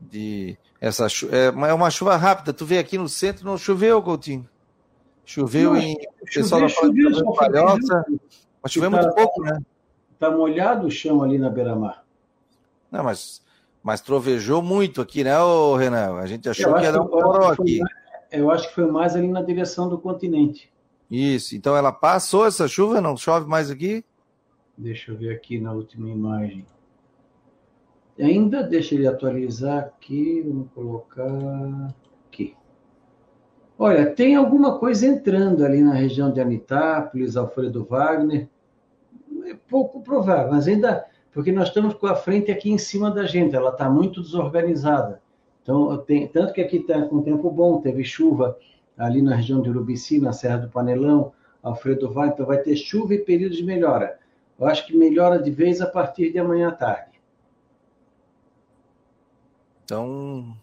de 0.00 0.56
essa 0.80 1.06
é, 1.06 1.46
é 1.68 1.74
uma 1.74 1.90
chuva 1.90 2.16
rápida. 2.16 2.52
Tu 2.52 2.64
vê 2.64 2.78
aqui 2.78 2.98
no 2.98 3.08
centro 3.08 3.44
não 3.44 3.56
choveu, 3.56 4.02
Coutinho. 4.02 4.48
Choveu 5.24 5.72
não, 5.74 5.80
em 5.80 5.96
pessoal 6.32 6.60
da 6.60 6.68
choveu, 6.68 7.32
Palhoça, 7.34 8.04
mas 8.62 8.72
choveu 8.72 8.90
tá, 8.90 9.02
muito 9.02 9.14
pouco, 9.14 9.42
né? 9.42 9.58
Tá 10.18 10.30
molhado 10.30 10.86
o 10.86 10.90
chão 10.90 11.22
ali 11.22 11.38
na 11.38 11.50
beira-mar. 11.50 12.04
Não, 12.90 13.02
mas 13.02 13.42
mas 13.82 14.00
trovejou 14.00 14.60
muito 14.60 15.00
aqui, 15.00 15.22
né, 15.22 15.40
ô 15.40 15.76
Renan? 15.76 16.16
A 16.16 16.26
gente 16.26 16.48
achou 16.48 16.74
que 16.74 16.82
ia 16.82 16.90
dar 16.90 17.02
um 17.02 17.06
poró 17.06 17.52
aqui. 17.52 17.78
Mais, 17.78 17.94
eu 18.32 18.50
acho 18.50 18.68
que 18.68 18.74
foi 18.74 18.90
mais 18.90 19.14
ali 19.14 19.28
na 19.28 19.42
direção 19.42 19.88
do 19.88 19.96
continente. 19.96 20.68
Isso. 21.08 21.54
Então 21.54 21.76
ela 21.76 21.92
passou 21.92 22.46
essa 22.46 22.66
chuva, 22.66 23.00
não 23.00 23.16
chove 23.16 23.48
mais 23.48 23.70
aqui? 23.70 24.04
Deixa 24.76 25.12
eu 25.12 25.16
ver 25.16 25.32
aqui 25.32 25.60
na 25.60 25.72
última 25.72 26.10
imagem. 26.10 26.66
Ainda 28.18 28.62
deixa 28.62 28.94
ele 28.94 29.06
atualizar 29.06 29.78
aqui, 29.78 30.42
vamos 30.46 30.68
colocar 30.72 31.94
aqui. 32.26 32.54
Olha, 33.78 34.06
tem 34.06 34.34
alguma 34.34 34.78
coisa 34.78 35.06
entrando 35.06 35.64
ali 35.64 35.82
na 35.82 35.92
região 35.92 36.32
de 36.32 36.40
Anitápolis, 36.40 37.36
Alfredo 37.36 37.84
Wagner. 37.84 38.48
É 39.44 39.54
pouco 39.68 40.00
provável, 40.00 40.50
mas 40.50 40.66
ainda. 40.66 41.04
Porque 41.30 41.52
nós 41.52 41.68
estamos 41.68 41.92
com 41.92 42.06
a 42.06 42.14
frente 42.14 42.50
aqui 42.50 42.70
em 42.70 42.78
cima 42.78 43.10
da 43.10 43.24
gente, 43.24 43.54
ela 43.54 43.68
está 43.68 43.90
muito 43.90 44.22
desorganizada. 44.22 45.20
Então, 45.62 45.98
tem, 45.98 46.26
tanto 46.28 46.54
que 46.54 46.62
aqui 46.62 46.78
está 46.78 47.02
com 47.02 47.20
tempo 47.20 47.50
bom, 47.50 47.82
teve 47.82 48.02
chuva 48.02 48.56
ali 48.96 49.20
na 49.20 49.34
região 49.34 49.60
de 49.60 49.68
Urubici, 49.68 50.18
na 50.18 50.32
Serra 50.32 50.56
do 50.56 50.70
Panelão, 50.70 51.32
Alfredo 51.62 52.10
Wagner, 52.10 52.32
então 52.32 52.46
vai 52.46 52.58
ter 52.58 52.74
chuva 52.76 53.14
e 53.14 53.18
período 53.18 53.54
de 53.54 53.62
melhora. 53.62 54.18
Eu 54.58 54.66
acho 54.66 54.86
que 54.86 54.96
melhora 54.96 55.38
de 55.38 55.50
vez 55.50 55.82
a 55.82 55.86
partir 55.86 56.32
de 56.32 56.38
amanhã 56.38 56.68
à 56.68 56.72
tarde. 56.72 57.05
Então. 59.86 60.56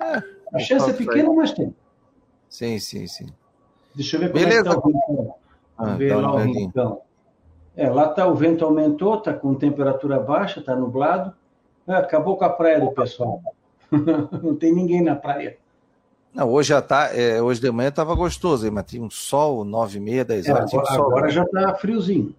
É, 0.00 0.22
a 0.54 0.58
chance 0.58 0.88
é 0.88 0.92
pequena, 0.94 1.30
mas 1.34 1.52
tem. 1.52 1.74
Sim, 2.48 2.78
sim, 2.78 3.06
sim. 3.06 3.26
Deixa 3.94 4.16
eu 4.16 4.20
ver 4.20 4.32
como 4.32 4.42
Beleza. 4.42 4.60
é 4.60 4.62
que 4.62 4.68
tá 4.70 4.78
o 4.78 4.90
vento. 4.90 5.34
Ah, 5.76 5.94
ver 5.94 6.16
lá 6.16 6.34
o 6.34 6.38
rincão. 6.38 7.02
É, 7.76 7.90
lá 7.90 8.08
tá, 8.08 8.26
o 8.26 8.34
vento 8.34 8.64
aumentou, 8.64 9.18
está 9.18 9.34
com 9.34 9.54
temperatura 9.54 10.18
baixa, 10.18 10.60
está 10.60 10.74
nublado. 10.74 11.34
É, 11.86 11.92
acabou 11.94 12.38
com 12.38 12.44
a 12.44 12.48
praia 12.48 12.80
do 12.80 12.90
pessoal. 12.90 13.42
Não 14.42 14.56
tem 14.56 14.74
ninguém 14.74 15.02
na 15.02 15.14
praia. 15.14 15.58
Não, 16.34 16.50
hoje 16.50 16.70
já 16.70 16.80
tá, 16.80 17.14
é, 17.14 17.42
hoje 17.42 17.60
de 17.60 17.70
manhã 17.70 17.88
estava 17.90 18.14
gostoso, 18.14 18.70
mas 18.72 18.86
tinha 18.86 19.02
um 19.02 19.10
sol, 19.10 19.62
nove 19.62 19.98
e 19.98 20.00
meia, 20.00 20.24
dez 20.24 20.48
horas. 20.48 20.72
É, 20.72 20.76
agora, 20.76 20.90
um 20.90 20.96
sol, 20.96 21.06
agora 21.06 21.28
já 21.30 21.42
está 21.42 21.74
friozinho. 21.74 22.34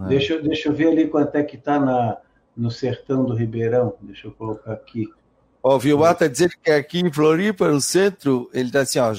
É. 0.00 0.04
Deixa, 0.08 0.40
deixa 0.40 0.68
eu 0.68 0.72
ver 0.72 0.88
ali 0.88 1.08
quanto 1.08 1.34
é 1.36 1.42
que 1.42 1.56
está 1.56 1.78
na, 1.78 2.18
no 2.60 2.70
sertão 2.70 3.24
do 3.24 3.34
Ribeirão. 3.34 3.94
Deixa 4.02 4.26
eu 4.26 4.32
colocar 4.32 4.72
aqui. 4.72 5.08
Ó, 5.62 5.76
o 5.76 5.78
Vilmar 5.78 6.12
está 6.12 6.26
dizendo 6.26 6.52
que 6.62 6.70
aqui 6.70 7.00
em 7.00 7.10
Floripa, 7.10 7.68
no 7.68 7.80
centro, 7.80 8.50
ele 8.52 8.68
está 8.68 8.82
assim, 8.82 8.98
ó, 8.98 9.12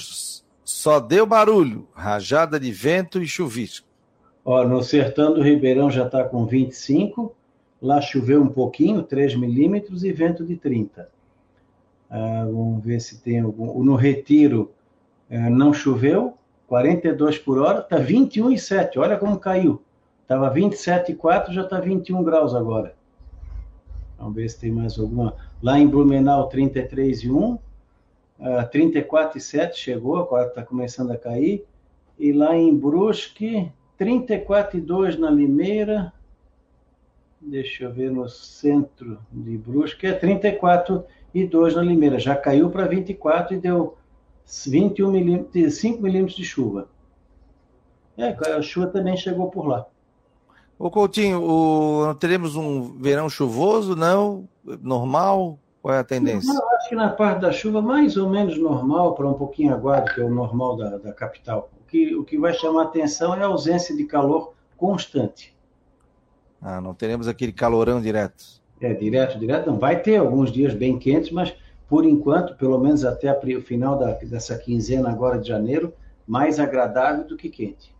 só 0.63 0.99
deu 0.99 1.25
barulho, 1.25 1.87
rajada 1.93 2.59
de 2.59 2.71
vento 2.71 3.21
e 3.21 3.27
chuvisco. 3.27 3.87
Ó, 4.45 4.63
no 4.63 4.81
sertão 4.83 5.33
do 5.33 5.41
Ribeirão 5.41 5.89
já 5.89 6.05
está 6.05 6.23
com 6.23 6.45
25, 6.45 7.35
lá 7.81 7.99
choveu 7.99 8.41
um 8.41 8.47
pouquinho, 8.47 9.03
3 9.03 9.35
milímetros 9.35 10.03
e 10.03 10.11
vento 10.11 10.45
de 10.45 10.55
30. 10.55 11.09
Ah, 12.09 12.45
vamos 12.45 12.83
ver 12.83 12.99
se 12.99 13.21
tem 13.21 13.39
algum. 13.39 13.83
No 13.83 13.95
Retiro 13.95 14.71
eh, 15.29 15.49
não 15.49 15.73
choveu, 15.73 16.37
42 16.67 17.37
por 17.37 17.59
hora, 17.59 17.79
está 17.79 17.99
21,7. 17.99 18.97
Olha 18.97 19.17
como 19.17 19.39
caiu. 19.39 19.81
Estava 20.21 20.53
27,4, 20.53 21.51
já 21.51 21.61
está 21.61 21.79
21 21.79 22.23
graus 22.23 22.55
agora. 22.55 22.95
Vamos 24.21 24.35
ver 24.35 24.49
se 24.49 24.59
tem 24.59 24.71
mais 24.71 24.99
alguma. 24.99 25.35
Lá 25.63 25.79
em 25.79 25.87
Blumenau, 25.87 26.47
33 26.47 27.23
e 27.23 27.31
1. 27.31 27.53
Uh, 27.53 27.59
34 28.71 29.37
e 29.37 29.41
7 29.41 29.79
chegou, 29.79 30.17
agora 30.17 30.47
está 30.47 30.63
começando 30.63 31.11
a 31.11 31.17
cair. 31.17 31.65
E 32.19 32.31
lá 32.31 32.55
em 32.55 32.75
Brusque, 32.75 33.71
34 33.97 34.77
e 34.77 34.81
2 34.81 35.17
na 35.17 35.31
Limeira. 35.31 36.13
Deixa 37.39 37.85
eu 37.85 37.91
ver 37.91 38.11
no 38.11 38.29
centro 38.29 39.17
de 39.31 39.57
Brusque, 39.57 40.05
é 40.05 40.13
34 40.13 41.03
e 41.33 41.43
2 41.45 41.75
na 41.75 41.81
Limeira. 41.81 42.19
Já 42.19 42.35
caiu 42.35 42.69
para 42.69 42.85
24 42.85 43.55
e 43.55 43.59
deu 43.59 43.97
21 44.67 45.11
milímetros, 45.11 45.75
5 45.75 45.99
milímetros 46.01 46.37
de 46.37 46.45
chuva. 46.45 46.87
É, 48.15 48.35
a 48.51 48.61
chuva 48.61 48.87
também 48.87 49.17
chegou 49.17 49.49
por 49.49 49.65
lá. 49.65 49.87
Ô 50.81 50.89
Coutinho, 50.89 51.43
o, 51.43 52.15
teremos 52.15 52.55
um 52.55 52.97
verão 52.97 53.29
chuvoso, 53.29 53.95
não? 53.95 54.49
Normal? 54.81 55.59
Qual 55.79 55.93
é 55.93 55.99
a 55.99 56.03
tendência? 56.03 56.51
Eu 56.51 56.69
acho 56.75 56.89
que 56.89 56.95
na 56.95 57.09
parte 57.09 57.41
da 57.41 57.51
chuva, 57.51 57.83
mais 57.83 58.17
ou 58.17 58.27
menos 58.27 58.57
normal, 58.57 59.13
para 59.13 59.27
um 59.27 59.35
pouquinho 59.35 59.75
aguado, 59.75 60.11
que 60.11 60.19
é 60.19 60.23
o 60.23 60.29
normal 60.33 60.75
da, 60.75 60.97
da 60.97 61.13
capital. 61.13 61.69
O 61.79 61.85
que, 61.87 62.15
o 62.15 62.23
que 62.23 62.35
vai 62.35 62.53
chamar 62.53 62.85
atenção 62.85 63.35
é 63.35 63.43
a 63.43 63.45
ausência 63.45 63.95
de 63.95 64.05
calor 64.05 64.55
constante. 64.75 65.55
Ah, 66.59 66.81
não 66.81 66.95
teremos 66.95 67.27
aquele 67.27 67.51
calorão 67.51 68.01
direto. 68.01 68.43
É, 68.81 68.91
direto, 68.91 69.37
direto 69.37 69.69
não. 69.69 69.77
Vai 69.77 70.01
ter 70.01 70.15
alguns 70.15 70.51
dias 70.51 70.73
bem 70.73 70.97
quentes, 70.97 71.29
mas 71.31 71.53
por 71.87 72.05
enquanto, 72.05 72.55
pelo 72.55 72.79
menos 72.79 73.05
até 73.05 73.31
o 73.31 73.61
final 73.61 73.99
da, 73.99 74.13
dessa 74.13 74.57
quinzena 74.57 75.11
agora 75.11 75.37
de 75.37 75.47
janeiro, 75.47 75.93
mais 76.25 76.59
agradável 76.59 77.23
do 77.23 77.37
que 77.37 77.49
quente. 77.49 77.93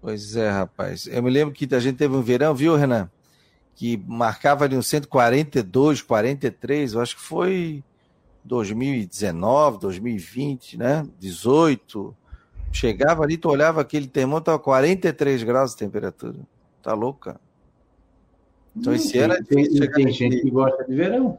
Pois 0.00 0.34
é, 0.34 0.50
rapaz. 0.50 1.06
Eu 1.06 1.22
me 1.22 1.30
lembro 1.30 1.54
que 1.54 1.72
a 1.74 1.78
gente 1.78 1.96
teve 1.96 2.14
um 2.14 2.22
verão, 2.22 2.54
viu, 2.54 2.76
Renan? 2.76 3.10
Que 3.74 3.96
marcava 4.06 4.64
ali 4.64 4.76
um 4.76 4.82
142, 4.82 6.02
43, 6.02 6.94
eu 6.94 7.00
acho 7.00 7.16
que 7.16 7.22
foi 7.22 7.84
2019, 8.44 9.78
2020, 9.78 10.78
né? 10.78 11.06
18. 11.18 12.16
Chegava 12.72 13.24
ali, 13.24 13.36
tu 13.36 13.48
olhava 13.48 13.80
aquele 13.80 14.06
termômetro, 14.06 14.46
tava 14.46 14.58
43 14.58 15.42
graus 15.42 15.72
de 15.72 15.78
temperatura. 15.78 16.36
Tá 16.82 16.94
louco, 16.94 17.20
cara. 17.20 17.40
Então 18.74 18.94
esse 18.94 19.18
ano 19.18 19.34
é 19.34 19.40
difícil 19.40 19.76
chegar 19.76 19.94
Tem 19.94 20.12
gente 20.12 20.40
que 20.40 20.50
gosta 20.50 20.84
de 20.84 20.94
verão. 20.94 21.38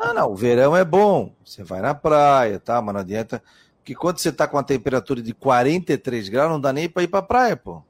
ah, 0.00 0.12
não, 0.12 0.32
o 0.32 0.36
verão 0.36 0.76
é 0.76 0.84
bom. 0.84 1.32
Você 1.44 1.64
vai 1.64 1.80
na 1.80 1.94
praia, 1.94 2.60
tá? 2.60 2.80
Mas 2.82 2.94
não 2.94 3.00
adianta 3.00 3.42
que 3.84 3.94
quando 3.94 4.18
você 4.18 4.28
está 4.28 4.46
com 4.46 4.56
uma 4.56 4.62
temperatura 4.62 5.20
de 5.20 5.34
43 5.34 6.28
graus, 6.28 6.50
não 6.50 6.60
dá 6.60 6.72
nem 6.72 6.88
para 6.88 7.02
ir 7.02 7.08
para 7.08 7.20
a 7.20 7.22
praia, 7.22 7.56
pô. 7.56 7.82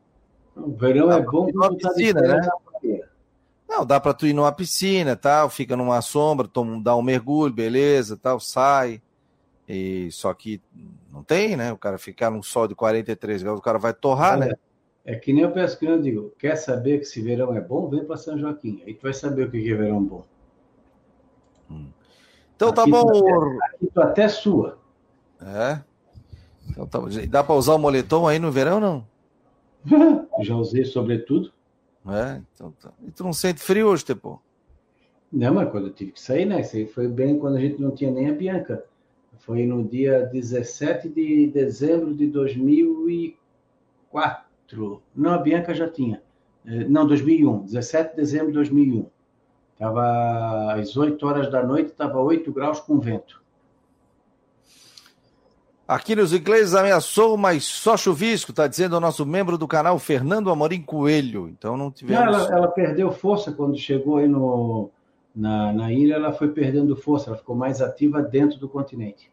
O 0.57 0.73
verão 0.73 1.09
dá 1.09 1.17
é 1.17 1.21
bom 1.23 1.51
para 1.53 1.75
piscina, 1.75 2.21
né? 2.21 2.49
Não, 3.69 3.87
dá 3.87 3.99
para 3.99 4.13
tu 4.13 4.27
ir 4.27 4.35
numa 4.35 4.53
piscina, 4.53 5.17
tal, 5.17 5.49
fica 5.49 5.77
numa 5.77 6.03
sombra, 6.03 6.47
toma, 6.47 6.83
dá 6.83 6.95
um 6.95 7.03
mergulho, 7.03 7.53
beleza, 7.53 8.19
tal, 8.19 8.39
sai. 8.39 9.01
E 9.67 10.11
só 10.11 10.35
que 10.35 10.61
não 11.11 11.23
tem, 11.23 11.57
né? 11.57 11.73
O 11.73 11.79
cara 11.79 11.97
ficar 11.97 12.31
num 12.31 12.43
sol 12.43 12.69
de 12.69 12.75
43 12.75 13.43
graus, 13.43 13.59
o 13.59 13.63
cara 13.63 13.79
vai 13.79 13.95
torrar, 13.95 14.39
né? 14.39 14.53
É 15.05 15.17
que 15.17 15.33
nem 15.33 15.43
eu 15.43 15.53
que 15.53 15.87
eu 15.87 16.01
digo, 16.01 16.33
quer 16.39 16.55
saber 16.57 16.99
que 16.99 17.05
esse 17.05 17.21
verão 17.21 17.57
é 17.57 17.61
bom, 17.61 17.89
vem 17.89 18.05
para 18.05 18.17
São 18.17 18.39
Joaquim. 18.39 18.83
Aí 18.87 18.95
tu 18.95 19.03
vai 19.03 19.13
saber 19.13 19.49
o 19.49 19.51
que 19.51 19.59
é 19.59 19.75
verão 19.75 20.03
bom. 20.03 20.25
Hum. 21.71 21.89
Então 22.55 22.73
tá 22.73 22.83
aqui 22.83 22.91
tá 22.91 23.03
bom. 23.03 23.11
Tu 23.11 23.19
até, 23.19 23.67
aqui 23.67 23.91
tu 23.93 24.01
até 24.01 24.29
sua. 24.29 24.82
É. 25.43 25.81
Então, 26.71 26.87
tá, 26.87 26.99
dá 27.29 27.43
para 27.45 27.55
usar 27.55 27.75
o 27.75 27.79
moletom 27.79 28.27
aí 28.27 28.39
no 28.39 28.53
verão, 28.53 28.81
não? 28.81 29.07
Já 30.41 30.55
usei, 30.57 30.85
sobretudo. 30.85 31.53
É, 32.07 32.41
então 32.55 32.73
tá. 32.81 32.93
E 33.07 33.11
tu 33.11 33.23
não 33.23 33.33
sente 33.33 33.61
frio 33.61 33.89
hoje, 33.89 34.05
Tepô? 34.05 34.39
Não, 35.33 35.55
mas 35.55 35.71
quando 35.71 35.87
eu 35.87 35.93
tive 35.93 36.13
que 36.13 36.21
sair, 36.21 36.45
né? 36.45 36.61
Isso 36.61 36.77
aí 36.77 36.87
foi 36.87 37.09
bem 37.09 37.39
quando 37.39 37.57
a 37.57 37.61
gente 37.61 37.81
não 37.81 37.91
tinha 37.91 38.11
nem 38.11 38.29
a 38.29 38.35
Bianca. 38.35 38.85
Foi 39.39 39.67
no 39.67 39.83
dia 39.83 40.27
17 40.33 41.09
de 41.09 41.47
dezembro 41.49 42.15
de 42.15 42.27
2000 42.27 43.11
e 43.11 43.37
2004. 44.13 45.03
Não, 45.15 45.33
a 45.33 45.39
Bianca 45.39 45.75
já 45.75 45.89
tinha. 45.89 46.23
É, 46.65 46.85
não, 46.85 47.07
2001. 47.07 47.65
17 47.65 48.11
de 48.11 48.17
dezembro 48.17 48.49
de 48.49 48.55
2001. 48.55 49.07
Estava 49.73 50.75
às 50.75 50.97
8 50.97 51.27
horas 51.27 51.51
da 51.51 51.65
noite, 51.65 51.91
estava 51.91 52.21
8 52.21 52.53
graus 52.53 52.81
com 52.81 53.01
vento. 53.01 53.42
Aqui 55.95 56.17
nos 56.17 56.33
ingleses 56.33 56.75
ameaçou, 56.75 57.37
mas 57.37 57.65
só 57.65 57.99
chuvisco, 57.99 58.51
está 58.51 58.67
dizendo 58.67 58.97
o 58.97 59.01
nosso 59.01 59.27
membro 59.27 59.59
do 59.59 59.69
canal, 59.69 59.99
Fernando 59.99 60.51
Amorim 60.51 60.81
Coelho. 60.81 61.51
Então 61.51 61.77
não 61.77 61.91
tivemos. 61.91 62.25
Não, 62.25 62.35
ela, 62.35 62.57
ela, 62.57 62.69
perdeu 62.69 63.13
força 63.13 63.53
quando 63.53 63.77
chegou 63.77 64.17
aí 64.17 64.27
no, 64.27 64.89
na, 65.37 65.71
na 65.71 65.93
ilha, 65.93 66.15
ela 66.15 66.33
foi 66.33 66.49
perdendo 66.49 66.97
força, 66.97 67.29
ela 67.29 67.37
ficou 67.37 67.55
mais 67.55 67.83
ativa 67.83 68.23
dentro 68.23 68.59
do 68.59 68.71
continente. 68.71 69.31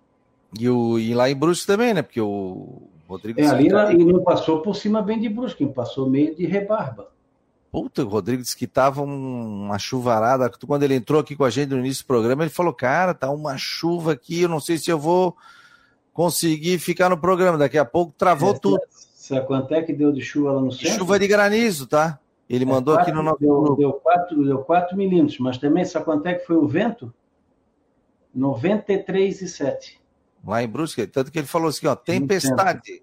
E, 0.60 0.68
o, 0.68 0.99
e 0.99 1.14
lá 1.14 1.30
em 1.30 1.36
Brusque 1.36 1.66
também, 1.66 1.93
né? 1.93 2.01
Porque 2.01 2.20
o 2.20 2.82
Rodrigo. 3.07 3.39
É, 3.39 3.47
ali 3.47 3.70
ela, 3.70 3.93
e 3.93 4.03
não 4.03 4.22
passou 4.22 4.62
por 4.62 4.76
cima 4.76 5.01
bem 5.01 5.18
de 5.18 5.30
Brusque, 5.30 5.66
passou 5.68 6.10
meio 6.10 6.36
de 6.36 6.45
rebarba. 6.45 7.07
Puta, 7.72 8.03
o 8.03 8.10
Rodrigo 8.10 8.41
disse 8.41 8.57
que 8.57 8.68
tava 8.68 9.01
uma 9.01 9.80
chuvarada. 9.80 10.51
Quando 10.68 10.84
ele 10.84 10.95
entrou 10.95 11.22
aqui 11.22 11.38
com 11.38 11.45
a 11.45 11.49
gente 11.49 11.70
no 11.70 11.80
início 11.80 12.03
do 12.03 12.07
programa, 12.07 12.43
ele 12.43 12.49
falou: 12.49 12.74
Cara, 12.74 13.14
tá 13.14 13.30
uma 13.30 13.55
chuva 13.57 14.12
aqui, 14.12 14.41
eu 14.41 14.49
não 14.49 14.60
sei 14.60 14.78
se 14.78 14.89
eu 14.89 14.99
vou 14.99 15.38
conseguir 16.20 16.80
ficar 16.80 17.07
no 17.07 17.17
programa. 17.17 17.57
Daqui 17.57 17.78
a 17.78 17.86
pouco 17.86 18.13
travou 18.17 18.51
é, 18.53 18.59
tudo. 18.59 18.82
Sabe 18.91 19.47
quanto 19.47 19.74
é 19.74 19.82
que 19.82 19.93
deu 19.93 20.11
de 20.11 20.20
chuva 20.20 20.51
lá 20.51 20.61
no 20.61 20.70
centro? 20.70 20.97
Chuva 20.97 21.17
de 21.17 21.26
granizo, 21.26 21.88
tá? 21.88 22.20
Ele 22.49 22.65
é, 22.65 22.67
mandou 22.67 22.95
quatro, 22.95 23.09
aqui 23.09 23.17
no 23.17 23.24
nosso. 23.24 23.39
Deu, 23.39 23.76
deu, 23.78 23.93
4, 23.93 24.43
deu 24.43 24.57
4 24.59 24.97
milímetros, 24.97 25.39
mas 25.39 25.57
também 25.57 25.86
sabe 25.86 26.03
quanto 26.03 26.26
é 26.26 26.34
que 26.34 26.45
foi 26.45 26.57
o 26.57 26.67
vento? 26.67 27.13
93,7. 28.38 29.97
Lá 30.45 30.61
em 30.61 30.67
Brusque, 30.67 31.07
tanto 31.07 31.32
que 31.32 31.39
ele 31.39 31.47
falou 31.47 31.70
assim: 31.70 31.88
ó, 31.88 31.95
tempestade. 31.95 33.01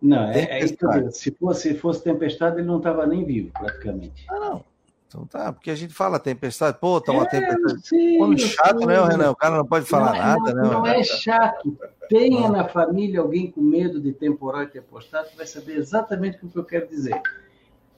Não, 0.00 0.30
é, 0.30 0.44
é 0.44 0.64
isso 0.64 0.74
que 0.74 0.86
eu 0.86 0.90
digo. 0.90 1.10
Se 1.10 1.30
fosse, 1.32 1.74
fosse 1.74 2.02
tempestade, 2.02 2.56
ele 2.56 2.66
não 2.66 2.78
estava 2.78 3.06
nem 3.06 3.26
vivo, 3.26 3.50
praticamente. 3.52 4.24
Ah, 4.30 4.40
não. 4.40 4.64
Então 5.08 5.26
tá, 5.26 5.50
porque 5.50 5.70
a 5.70 5.74
gente 5.74 5.94
fala 5.94 6.18
tempestade, 6.18 6.76
pô, 6.78 7.00
tá 7.00 7.12
uma 7.12 7.22
é, 7.22 7.28
tempestade. 7.28 7.88
Sim, 7.88 8.36
chato, 8.36 8.86
né, 8.86 9.02
Renan? 9.02 9.30
O 9.30 9.36
cara 9.36 9.56
não 9.56 9.64
pode 9.64 9.86
falar 9.86 10.12
não, 10.12 10.18
nada, 10.18 10.54
não, 10.54 10.62
né? 10.62 10.70
Não 10.70 10.86
é 10.86 11.02
chato. 11.02 11.78
Tenha 12.10 12.50
na 12.50 12.68
família 12.68 13.20
alguém 13.20 13.50
com 13.50 13.62
medo 13.62 13.98
de 14.00 14.12
temporal 14.12 14.64
e 14.64 14.66
tempestade, 14.66 15.34
vai 15.34 15.46
saber 15.46 15.78
exatamente 15.78 16.44
o 16.44 16.48
que 16.50 16.58
eu 16.58 16.64
quero 16.64 16.86
dizer. 16.86 17.20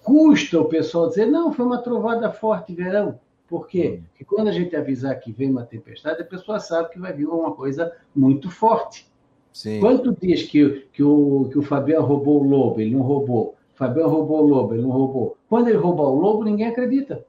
Custa 0.05 0.61
o 0.61 0.67
pessoal 0.67 1.09
dizer, 1.09 1.27
não, 1.27 1.53
foi 1.53 1.67
uma 1.67 1.83
trovada 1.83 2.31
forte 2.33 2.73
verão. 2.73 3.19
Por 3.49 3.67
quê? 3.67 3.99
Hum. 3.99 4.05
Porque 4.11 4.25
quando 4.25 4.47
a 4.47 4.53
gente 4.53 4.77
avisar 4.77 5.19
que 5.19 5.33
vem 5.33 5.51
uma 5.51 5.65
tempestade, 5.65 6.23
a 6.23 6.25
pessoa 6.25 6.61
sabe 6.61 6.91
que 6.91 7.01
vai 7.01 7.13
vir 7.13 7.27
uma 7.27 7.53
coisa 7.53 7.93
muito 8.15 8.49
forte. 8.49 9.11
Sim. 9.53 9.81
Quanto 9.81 10.17
diz 10.21 10.45
que, 10.45 10.87
que, 10.93 11.03
o, 11.03 11.49
que 11.51 11.59
o 11.59 11.63
Fabiano 11.63 12.07
roubou 12.07 12.41
o 12.41 12.49
lobo? 12.49 12.81
Ele 12.81 12.95
não 12.95 13.03
roubou. 13.03 13.57
Fabiano 13.81 14.11
roubou 14.11 14.45
o 14.45 14.47
lobo, 14.47 14.75
ele 14.75 14.83
não 14.83 14.91
roubou. 14.91 15.39
Quando 15.49 15.69
ele 15.69 15.79
roubar 15.79 16.03
o 16.03 16.15
lobo, 16.15 16.45
ninguém 16.45 16.67
acredita. 16.67 17.25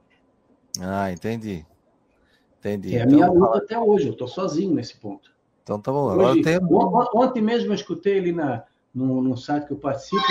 Ah, 0.82 1.10
entendi. 1.10 1.66
Entendi. 2.60 2.94
É 2.94 3.04
a 3.04 3.06
minha 3.06 3.26
então, 3.26 3.36
luta 3.36 3.58
até 3.60 3.80
hoje, 3.80 4.08
eu 4.08 4.12
estou 4.12 4.28
sozinho 4.28 4.76
nesse 4.76 4.98
ponto. 4.98 5.32
Então 5.64 5.80
tá 5.80 5.94
bom. 5.94 6.10
Agora 6.10 6.34
hoje. 6.34 6.44
Ontem 7.16 7.42
mesmo 7.42 7.70
eu 7.70 7.74
escutei 7.74 8.18
ali 8.18 8.34
na, 8.34 8.66
no, 8.94 9.22
no 9.22 9.38
site 9.38 9.66
que 9.66 9.72
eu 9.72 9.78
participo, 9.78 10.22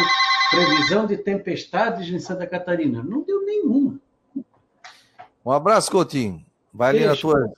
previsão 0.51 1.07
de 1.07 1.17
tempestades 1.17 2.07
em 2.11 2.19
Santa 2.19 2.47
Catarina. 2.47 3.03
Não 3.03 3.23
deu 3.23 3.43
nenhuma. 3.43 3.99
Um 5.43 5.51
abraço, 5.51 5.91
Coutinho. 5.91 6.45
Vai 6.71 6.91
ali 6.91 7.07
na 7.07 7.17
tua 7.17 7.51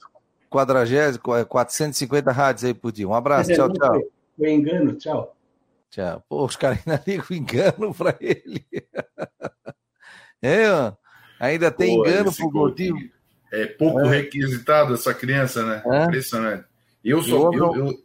quadragésima, 0.49 1.45
450 1.49 2.31
rádios 2.31 2.65
aí 2.65 2.75
por 2.75 2.93
dia. 2.93 3.09
Um 3.09 3.15
abraço, 3.15 3.53
tchau, 3.53 3.73
tchau. 3.73 4.01
Foi 4.39 4.53
engano, 4.53 4.93
tchau. 4.95 5.35
Tchau. 5.93 6.25
Pô, 6.27 6.47
os 6.47 6.57
caras 6.57 6.79
ainda 6.79 7.03
ligam 7.07 7.37
engano 7.37 7.95
para 7.95 8.17
ele. 8.21 8.67
É, 10.45 10.67
ainda 11.39 11.71
tem 11.71 11.95
Pô, 11.95 12.05
engano 12.05 12.35
pro 12.35 12.51
Coutinho. 12.51 13.13
É 13.53 13.65
pouco 13.65 14.01
é. 14.01 14.09
requisitado 14.09 14.93
essa 14.93 15.15
criança, 15.15 15.65
né? 15.65 15.81
É. 15.87 16.05
Impressionante. 16.07 16.65
Eu 17.05 17.23
sou, 17.23 17.55
eu, 17.55 17.77
eu, 17.77 18.05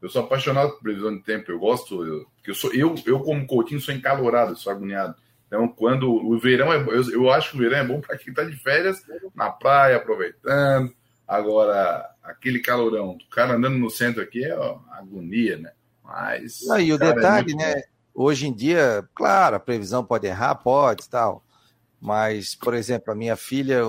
eu, 0.00 0.08
sou 0.08 0.22
apaixonado 0.22 0.70
por 0.70 0.82
previsão 0.82 1.16
de 1.16 1.24
tempo. 1.24 1.50
Eu 1.50 1.58
gosto, 1.58 2.06
eu, 2.06 2.24
eu, 2.46 2.54
sou, 2.54 2.72
eu, 2.72 2.94
eu 3.04 3.18
como 3.18 3.44
Coutinho, 3.44 3.80
sou 3.80 3.92
encalorado, 3.92 4.54
sou 4.54 4.70
agoniado. 4.70 5.16
Então, 5.48 5.66
quando 5.66 6.08
o 6.08 6.38
verão 6.38 6.72
é 6.72 6.76
eu, 6.76 7.10
eu 7.10 7.30
acho 7.32 7.50
que 7.50 7.56
o 7.56 7.60
verão 7.60 7.78
é 7.78 7.84
bom 7.84 7.98
para 8.06 8.16
quem 8.16 8.30
está 8.30 8.44
de 8.44 8.54
férias 8.54 9.02
na 9.34 9.50
praia, 9.50 9.96
aproveitando. 9.96 10.94
Agora, 11.26 12.08
aquele 12.22 12.60
calorão, 12.60 13.18
o 13.20 13.30
cara 13.30 13.54
andando 13.54 13.78
no 13.78 13.90
centro 13.90 14.22
aqui 14.22 14.44
é 14.44 14.56
ó, 14.56 14.78
agonia, 14.92 15.56
né? 15.56 15.72
Mas. 16.04 16.60
Não, 16.66 16.78
e 16.78 16.92
o 16.92 16.96
é 16.96 16.98
detalhe, 16.98 17.52
é 17.52 17.56
né? 17.56 17.82
Hoje 18.14 18.46
em 18.46 18.52
dia, 18.52 19.08
claro, 19.14 19.56
a 19.56 19.60
previsão 19.60 20.04
pode 20.04 20.26
errar, 20.26 20.54
pode 20.56 21.08
tal. 21.08 21.42
Mas, 22.00 22.54
por 22.54 22.74
exemplo, 22.74 23.12
a 23.12 23.16
minha 23.16 23.34
filha, 23.34 23.82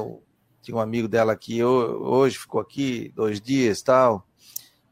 tinha 0.62 0.78
um 0.78 0.80
amigo 0.80 1.08
dela 1.08 1.36
que 1.36 1.64
hoje 1.64 2.40
ficou 2.40 2.62
aqui 2.62 3.12
dois 3.14 3.40
dias 3.40 3.82
tal. 3.82 4.26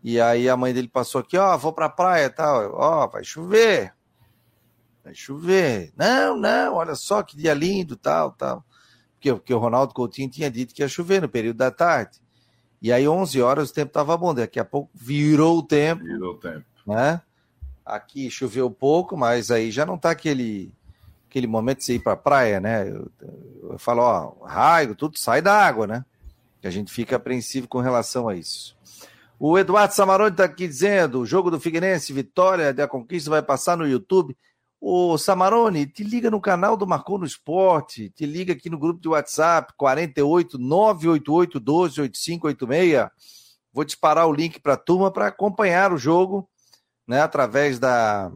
E 0.04 0.20
aí 0.20 0.50
a 0.50 0.58
mãe 0.58 0.74
dele 0.74 0.90
passou 0.90 1.22
aqui, 1.22 1.38
ó, 1.38 1.56
oh, 1.56 1.58
vou 1.58 1.72
pra 1.72 1.90
praia 1.90 2.30
tal. 2.30 2.74
Ó, 2.74 3.06
oh, 3.06 3.10
vai 3.10 3.24
chover. 3.24 3.94
Vai 5.04 5.16
chover. 5.16 5.94
Não, 5.98 6.38
não, 6.38 6.76
olha 6.76 6.94
só 6.94 7.24
que 7.24 7.38
dia 7.38 7.54
lindo, 7.54 7.96
tal, 7.96 8.32
tal. 8.34 8.64
Porque, 9.14 9.34
porque 9.34 9.54
o 9.54 9.58
Ronaldo 9.58 9.94
Coutinho 9.94 10.30
tinha 10.30 10.52
dito 10.52 10.74
que 10.74 10.82
ia 10.82 10.88
chover 10.88 11.22
no 11.22 11.30
período 11.30 11.58
da 11.58 11.72
tarde. 11.72 12.22
E 12.82 12.92
aí, 12.92 13.08
11 13.08 13.42
horas, 13.42 13.70
o 13.70 13.74
tempo 13.74 13.88
estava 13.88 14.18
bom. 14.18 14.34
Daqui 14.34 14.60
a 14.60 14.66
pouco 14.66 14.92
virou 14.94 15.60
o 15.60 15.64
tempo. 15.64 16.04
Virou 16.04 16.34
o 16.34 16.38
tempo. 16.38 16.66
Né? 16.86 17.22
Aqui 17.86 18.30
choveu 18.30 18.70
pouco, 18.70 19.18
mas 19.18 19.52
aí 19.52 19.72
já 19.72 19.86
não 19.86 19.96
está 19.96 20.12
aquele, 20.12 20.74
aquele 21.30 21.48
momento 21.48 21.80
de 21.80 21.86
você 21.86 21.96
ir 21.96 22.00
para 22.00 22.14
a 22.14 22.18
praia, 22.18 22.60
né? 22.60 22.90
Eu, 22.90 23.12
eu 23.72 23.80
falo, 23.80 24.02
ó, 24.02 24.46
raio, 24.46 24.96
tudo 24.96 25.18
sai 25.18 25.42
da 25.42 25.54
água, 25.54 25.88
né? 25.88 26.06
Que 26.62 26.68
a 26.68 26.72
gente 26.72 26.92
fica 26.92 27.16
apreensivo 27.16 27.68
com 27.68 27.80
relação 27.80 28.30
a 28.30 28.36
isso. 28.36 28.76
O 29.46 29.58
Eduardo 29.58 29.94
Samaroni 29.94 30.32
está 30.32 30.46
aqui 30.46 30.68
dizendo: 30.68 31.20
o 31.20 31.26
jogo 31.26 31.52
do 31.52 31.60
Figueirense, 31.60 32.14
vitória 32.14 32.74
da 32.74 32.88
conquista, 32.88 33.30
vai 33.30 33.42
passar 33.42 33.76
no 33.76 33.86
YouTube. 33.86 34.38
Ô, 34.80 35.18
Samarone, 35.18 35.86
te 35.86 36.04
liga 36.04 36.30
no 36.32 36.40
canal 36.40 36.78
do 36.78 36.88
Marcou 36.88 37.18
no 37.18 37.26
Esporte, 37.26 38.10
te 38.10 38.26
liga 38.26 38.54
aqui 38.54 38.70
no 38.70 38.78
grupo 38.78 39.02
de 39.02 39.08
WhatsApp, 39.10 39.74
48 39.76 40.58
988 40.58 41.60
12 41.60 42.02
8586. 42.02 43.10
Vou 43.74 43.84
disparar 43.84 44.28
o 44.28 44.34
link 44.34 44.62
para 44.62 44.76
a 44.76 44.78
turma 44.78 45.12
para 45.12 45.28
acompanhar 45.28 45.92
o 45.92 45.98
jogo, 45.98 46.48
né, 47.08 47.22
através 47.22 47.80
da, 47.80 48.32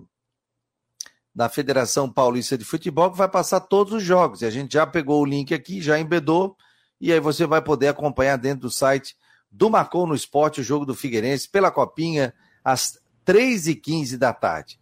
da 1.34 1.49
Federação 1.49 2.11
Paulista 2.11 2.57
de 2.57 2.65
Futebol, 2.65 3.11
que 3.11 3.18
vai 3.18 3.30
passar 3.30 3.61
todos 3.61 3.93
os 3.93 4.03
jogos. 4.03 4.41
E 4.41 4.45
a 4.45 4.49
gente 4.49 4.74
já 4.74 4.86
pegou 4.86 5.22
o 5.22 5.26
link 5.26 5.53
aqui, 5.53 5.82
já 5.82 5.99
embedou, 5.99 6.55
e 6.99 7.13
aí 7.13 7.20
você 7.20 7.45
vai 7.45 7.61
poder 7.61 7.89
acompanhar 7.89 8.38
dentro 8.38 8.61
do 8.61 8.72
site 8.72 9.15
do 9.51 9.70
Marcou 9.70 10.05
no 10.05 10.15
Esporte 10.15 10.61
o 10.61 10.63
jogo 10.63 10.86
do 10.86 10.95
Figueirense 10.95 11.49
pela 11.49 11.72
Copinha 11.72 12.34
às 12.63 12.99
3h15 13.26 14.18
da 14.18 14.34
tarde. 14.34 14.80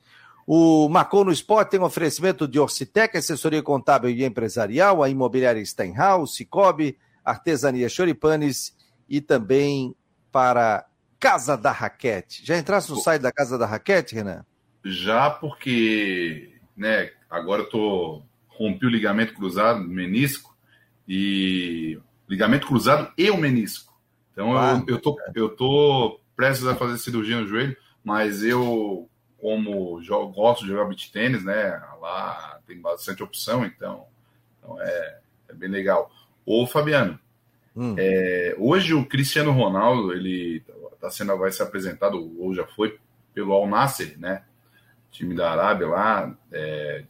O 0.48 0.88
Marcou 0.90 1.26
no 1.26 1.32
Esporte 1.32 1.72
tem 1.72 1.80
um 1.80 1.86
oferecimento 1.86 2.48
de 2.48 2.60
Orcitec, 2.60 3.18
assessoria 3.18 3.64
contábil 3.64 4.12
e 4.12 4.24
empresarial, 4.24 5.02
a 5.02 5.10
imobiliária 5.10 5.66
Steinhaus, 5.66 6.36
Cicobi, 6.36 6.98
artesania 7.24 7.90
Choripanes 7.90 8.76
e 9.10 9.20
também 9.20 9.96
para 10.32 10.86
Casa 11.26 11.58
da 11.58 11.72
Raquete. 11.72 12.46
Já 12.46 12.56
entrasse 12.56 12.92
no 12.92 12.98
site 12.98 13.24
da 13.24 13.32
Casa 13.32 13.58
da 13.58 13.66
Raquete, 13.66 14.14
Renan? 14.14 14.46
Já, 14.84 15.28
porque 15.32 16.52
né, 16.78 17.10
agora 17.28 17.64
eu 17.64 17.70
tô 17.70 18.22
rompi 18.48 18.86
o 18.86 18.90
ligamento 18.90 19.34
cruzado, 19.34 19.82
menisco, 19.82 20.56
e 21.08 22.00
ligamento 22.30 22.68
cruzado 22.68 23.12
e 23.18 23.32
o 23.32 23.38
menisco. 23.38 23.92
Então 24.32 24.56
ah, 24.56 24.84
eu, 24.88 24.96
eu, 24.96 25.02
tô, 25.02 25.18
eu 25.34 25.50
tô 25.50 26.20
prestes 26.36 26.68
a 26.68 26.76
fazer 26.76 27.00
cirurgia 27.00 27.42
no 27.42 27.48
joelho, 27.48 27.76
mas 28.04 28.44
eu 28.44 29.10
como 29.42 30.00
jogo, 30.04 30.32
gosto 30.32 30.62
de 30.62 30.68
jogar 30.68 30.86
beat 30.86 31.12
tênis, 31.12 31.44
né? 31.44 31.82
Lá 32.00 32.60
tem 32.68 32.80
bastante 32.80 33.24
opção, 33.24 33.66
então, 33.66 34.06
então 34.60 34.80
é, 34.80 35.20
é 35.50 35.54
bem 35.54 35.70
legal. 35.70 36.12
Ô, 36.46 36.68
Fabiano, 36.68 37.20
hum. 37.76 37.96
é, 37.98 38.56
hoje 38.60 38.94
o 38.94 39.06
Cristiano 39.06 39.52
Ronaldo, 39.52 40.14
ele 40.14 40.64
tá 41.00 41.10
sendo, 41.10 41.38
vai 41.38 41.52
ser 41.52 41.64
apresentado, 41.64 42.18
ou 42.40 42.54
já 42.54 42.66
foi, 42.66 43.00
pelo 43.34 43.54
Al 43.54 43.68
Nasser, 43.68 44.18
né? 44.20 44.44
Time 45.12 45.36
da 45.36 45.52
Arábia 45.52 45.88
lá, 45.88 46.36
é, 46.52 47.04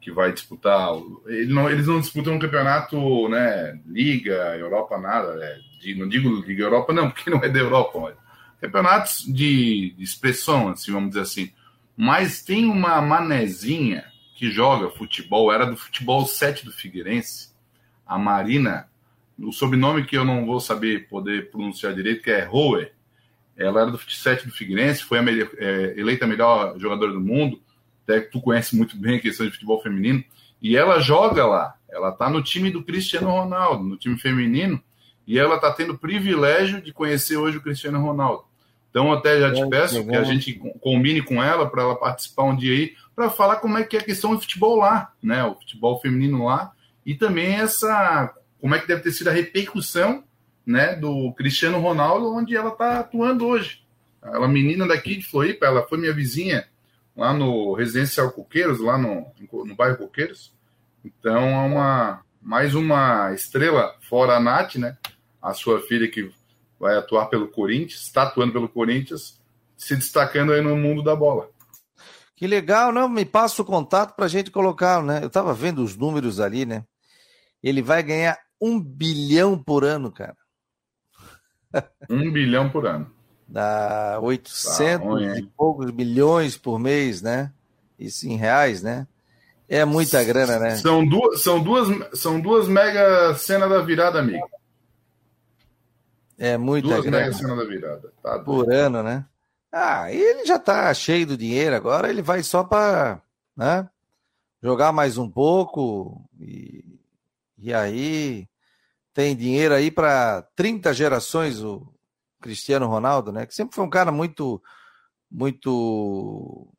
que 0.00 0.10
vai 0.10 0.32
disputar. 0.32 0.90
Ele 1.26 1.52
não, 1.52 1.70
eles 1.70 1.86
não 1.86 2.00
disputam 2.00 2.34
um 2.34 2.38
campeonato, 2.38 3.28
né? 3.28 3.78
Liga, 3.86 4.56
Europa, 4.56 4.98
nada. 4.98 5.42
É, 5.42 5.58
de, 5.80 5.94
não 5.94 6.08
digo 6.08 6.28
Liga 6.42 6.62
Europa, 6.62 6.92
não, 6.92 7.10
porque 7.10 7.30
não 7.30 7.42
é 7.42 7.48
da 7.48 7.58
Europa, 7.58 7.98
mas 8.00 8.26
campeonatos 8.60 9.24
de, 9.26 9.94
de 9.96 10.02
expressão, 10.02 10.70
assim, 10.70 10.92
vamos 10.92 11.10
dizer 11.10 11.22
assim. 11.22 11.52
Mas 11.96 12.42
tem 12.42 12.66
uma 12.66 13.00
manezinha 13.00 14.04
que 14.34 14.50
joga 14.50 14.90
futebol, 14.90 15.52
era 15.52 15.64
do 15.64 15.76
futebol 15.76 16.26
7 16.26 16.64
do 16.64 16.72
Figueirense, 16.72 17.54
a 18.06 18.18
Marina, 18.18 18.88
o 19.38 19.50
sobrenome 19.52 20.04
que 20.04 20.16
eu 20.16 20.24
não 20.24 20.46
vou 20.46 20.60
saber 20.60 21.08
poder 21.08 21.50
pronunciar 21.50 21.94
direito, 21.94 22.22
que 22.22 22.30
é 22.30 22.44
Rowe. 22.44 22.90
Ela 23.56 23.82
era 23.82 23.90
do 23.90 23.98
7 23.98 24.46
do 24.46 24.52
Figueirense, 24.52 25.02
foi 25.02 25.18
a 25.18 25.22
melhor, 25.22 25.48
é, 25.56 25.94
eleita 25.96 26.24
a 26.24 26.28
melhor 26.28 26.78
jogadora 26.78 27.12
do 27.12 27.20
mundo. 27.20 27.60
até 28.02 28.20
que 28.20 28.30
tu 28.30 28.40
conhece 28.40 28.76
muito 28.76 28.96
bem 28.96 29.16
a 29.16 29.20
questão 29.20 29.44
de 29.44 29.52
futebol 29.52 29.82
feminino, 29.82 30.22
e 30.62 30.76
ela 30.76 31.00
joga 31.00 31.44
lá. 31.44 31.74
Ela 31.88 32.10
está 32.10 32.30
no 32.30 32.42
time 32.42 32.70
do 32.70 32.84
Cristiano 32.84 33.30
Ronaldo, 33.30 33.82
no 33.82 33.96
time 33.96 34.18
feminino, 34.18 34.80
e 35.26 35.38
ela 35.38 35.56
está 35.56 35.72
tendo 35.72 35.94
o 35.94 35.98
privilégio 35.98 36.80
de 36.80 36.92
conhecer 36.92 37.36
hoje 37.36 37.58
o 37.58 37.62
Cristiano 37.62 38.00
Ronaldo. 38.00 38.44
Então, 38.90 39.12
até 39.12 39.40
já 39.40 39.52
te 39.52 39.68
peço 39.68 40.06
que 40.06 40.16
a 40.16 40.24
gente 40.24 40.54
combine 40.80 41.20
com 41.20 41.42
ela 41.42 41.68
para 41.68 41.82
ela 41.82 41.96
participar 41.96 42.44
um 42.44 42.56
dia 42.56 42.72
aí, 42.72 42.94
para 43.14 43.28
falar 43.28 43.56
como 43.56 43.76
é 43.76 43.84
que 43.84 43.96
é 43.96 44.00
a 44.00 44.04
questão 44.04 44.34
do 44.34 44.40
futebol 44.40 44.76
lá, 44.76 45.12
né? 45.22 45.44
O 45.44 45.54
futebol 45.54 46.00
feminino 46.00 46.44
lá, 46.44 46.72
e 47.04 47.14
também 47.14 47.56
essa 47.56 48.32
como 48.60 48.74
é 48.74 48.78
que 48.78 48.86
deve 48.88 49.02
ter 49.02 49.12
sido 49.12 49.28
a 49.28 49.32
repercussão 49.32 50.24
né, 50.66 50.96
do 50.96 51.32
Cristiano 51.34 51.78
Ronaldo, 51.78 52.34
onde 52.34 52.56
ela 52.56 52.70
está 52.70 53.00
atuando 53.00 53.46
hoje. 53.46 53.84
Ela 54.22 54.48
menina 54.48 54.86
daqui 54.86 55.16
de 55.16 55.26
Floripa, 55.26 55.66
ela 55.66 55.86
foi 55.86 55.98
minha 55.98 56.12
vizinha 56.12 56.66
lá 57.16 57.32
no 57.32 57.72
Residencial 57.74 58.32
Coqueiros, 58.32 58.80
lá 58.80 58.98
no, 58.98 59.26
no 59.64 59.74
bairro 59.76 59.96
Coqueiros. 59.96 60.52
Então 61.04 61.36
é 61.36 61.66
uma 61.66 62.22
mais 62.42 62.74
uma 62.74 63.32
estrela 63.32 63.96
fora 64.08 64.36
a 64.36 64.40
Nath, 64.40 64.76
né? 64.76 64.96
A 65.40 65.52
sua 65.52 65.80
filha 65.80 66.08
que 66.08 66.30
vai 66.78 66.96
atuar 66.96 67.26
pelo 67.26 67.48
Corinthians, 67.48 68.02
está 68.02 68.22
atuando 68.22 68.52
pelo 68.52 68.68
Corinthians, 68.68 69.40
se 69.76 69.96
destacando 69.96 70.52
aí 70.52 70.60
no 70.60 70.76
mundo 70.76 71.02
da 71.02 71.16
bola. 71.16 71.48
Que 72.36 72.46
legal, 72.46 72.92
não? 72.92 73.08
Me 73.08 73.24
passa 73.24 73.62
o 73.62 73.64
contato 73.64 74.14
para 74.14 74.26
a 74.26 74.28
gente 74.28 74.50
colocar, 74.50 75.02
né? 75.02 75.20
Eu 75.22 75.28
estava 75.28 75.54
vendo 75.54 75.82
os 75.82 75.96
números 75.96 76.38
ali, 76.38 76.66
né? 76.66 76.84
Ele 77.62 77.82
vai 77.82 78.02
ganhar 78.02 78.38
um 78.60 78.80
bilhão 78.80 79.58
por 79.58 79.84
ano, 79.84 80.12
cara. 80.12 80.36
Um 82.08 82.30
bilhão 82.30 82.68
por 82.70 82.86
ano. 82.86 83.10
Dá 83.48 84.18
800 84.20 85.22
tá 85.22 85.38
e 85.38 85.42
poucos 85.56 85.92
milhões 85.92 86.56
por 86.56 86.78
mês, 86.78 87.22
né? 87.22 87.52
Isso 87.98 88.26
em 88.26 88.36
reais, 88.36 88.82
né? 88.82 89.06
É 89.68 89.84
muita 89.84 90.22
grana, 90.22 90.58
né? 90.58 90.76
São 90.76 91.06
duas, 91.06 91.42
são 91.42 91.62
duas, 91.62 92.18
são 92.18 92.40
duas 92.40 92.68
mega 92.68 93.34
cena 93.34 93.68
da 93.68 93.80
virada, 93.80 94.18
amigo. 94.20 94.48
É 96.38 96.56
muita 96.56 96.88
duas 96.88 97.02
grana. 97.02 97.24
Duas 97.24 97.40
mega 97.40 97.48
cena 97.48 97.56
da 97.56 97.68
virada. 97.68 98.12
Tá 98.22 98.38
por 98.38 98.72
ano, 98.72 99.02
né? 99.02 99.24
Ah, 99.72 100.12
ele 100.12 100.46
já 100.46 100.58
tá 100.58 100.92
cheio 100.94 101.26
do 101.26 101.36
dinheiro 101.36 101.74
agora, 101.74 102.08
ele 102.08 102.22
vai 102.22 102.42
só 102.42 102.64
para, 102.64 103.20
né? 103.56 103.88
Jogar 104.62 104.92
mais 104.92 105.18
um 105.18 105.28
pouco 105.28 106.24
e, 106.40 106.98
e 107.58 107.74
aí 107.74 108.48
tem 109.16 109.34
dinheiro 109.34 109.72
aí 109.72 109.90
para 109.90 110.42
30 110.54 110.92
gerações 110.92 111.62
o 111.62 111.90
Cristiano 112.38 112.86
Ronaldo, 112.86 113.32
né? 113.32 113.46
Que 113.46 113.54
sempre 113.54 113.74
foi 113.74 113.82
um 113.82 113.88
cara 113.88 114.12
muito, 114.12 114.62
muito 115.30 116.70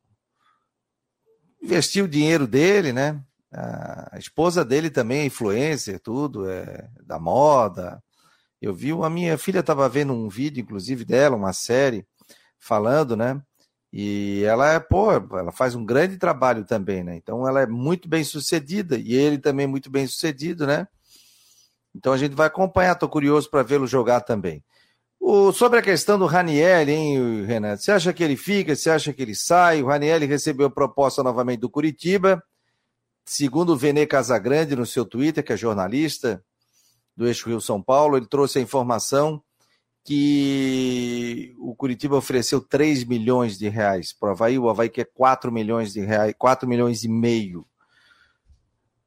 investiu 1.59 2.05
o 2.05 2.07
dinheiro 2.07 2.45
dele, 2.45 2.93
né? 2.93 3.19
A 3.51 4.19
esposa 4.19 4.63
dele 4.63 4.91
também 4.91 5.21
é 5.21 5.25
influencer, 5.25 5.99
tudo, 5.99 6.47
é 6.47 6.87
da 7.03 7.17
moda. 7.17 8.03
Eu 8.61 8.71
vi, 8.71 8.91
a 8.91 9.09
minha 9.09 9.35
filha 9.39 9.61
estava 9.61 9.89
vendo 9.89 10.13
um 10.13 10.29
vídeo, 10.29 10.61
inclusive, 10.61 11.03
dela, 11.03 11.35
uma 11.35 11.53
série, 11.53 12.05
falando, 12.59 13.17
né? 13.17 13.41
E 13.91 14.43
ela 14.43 14.73
é, 14.73 14.79
pô, 14.79 15.11
ela 15.11 15.51
faz 15.51 15.73
um 15.73 15.83
grande 15.83 16.17
trabalho 16.17 16.63
também, 16.65 17.03
né? 17.03 17.15
Então 17.15 17.47
ela 17.47 17.61
é 17.61 17.65
muito 17.65 18.07
bem 18.07 18.23
sucedida, 18.23 18.95
e 18.95 19.15
ele 19.15 19.39
também 19.39 19.65
muito 19.65 19.89
bem 19.89 20.05
sucedido, 20.05 20.67
né? 20.67 20.87
Então 21.97 22.13
a 22.13 22.17
gente 22.17 22.35
vai 22.35 22.45
acompanhar, 22.45 22.93
estou 22.93 23.09
curioso 23.09 23.49
para 23.49 23.63
vê-lo 23.63 23.87
jogar 23.87 24.21
também. 24.21 24.63
O, 25.19 25.51
sobre 25.51 25.79
a 25.79 25.81
questão 25.81 26.17
do 26.19 26.27
Raniel, 26.27 26.87
hein, 26.87 27.43
Renato? 27.43 27.81
Você 27.81 27.91
acha 27.91 28.13
que 28.13 28.23
ele 28.23 28.37
fica? 28.37 28.75
Você 28.75 28.89
acha 28.89 29.11
que 29.11 29.21
ele 29.21 29.33
sai? 29.33 29.81
O 29.81 29.87
Raniel 29.87 30.19
recebeu 30.19 30.69
proposta 30.69 31.23
novamente 31.23 31.61
do 31.61 31.69
Curitiba. 31.69 32.41
Segundo 33.25 33.73
o 33.73 33.75
Vene 33.75 34.05
Casagrande 34.05 34.75
no 34.75 34.85
seu 34.85 35.03
Twitter, 35.03 35.43
que 35.43 35.51
é 35.51 35.57
jornalista 35.57 36.41
do 37.15 37.27
Eixo 37.27 37.49
Rio 37.49 37.59
São 37.59 37.81
Paulo, 37.81 38.15
ele 38.15 38.27
trouxe 38.27 38.59
a 38.59 38.61
informação 38.61 39.41
que 40.05 41.53
o 41.57 41.75
Curitiba 41.75 42.15
ofereceu 42.15 42.61
3 42.61 43.03
milhões 43.03 43.57
de 43.57 43.67
reais 43.67 44.13
para 44.13 44.29
o 44.29 44.31
Havaí, 44.31 44.57
o 44.57 44.69
Havaí 44.69 44.87
quer 44.87 45.09
4 45.13 45.51
milhões 45.51 45.91
de 45.91 45.99
reais, 45.99 46.33
4 46.37 46.69
milhões 46.69 47.03
e 47.03 47.09
meio. 47.09 47.65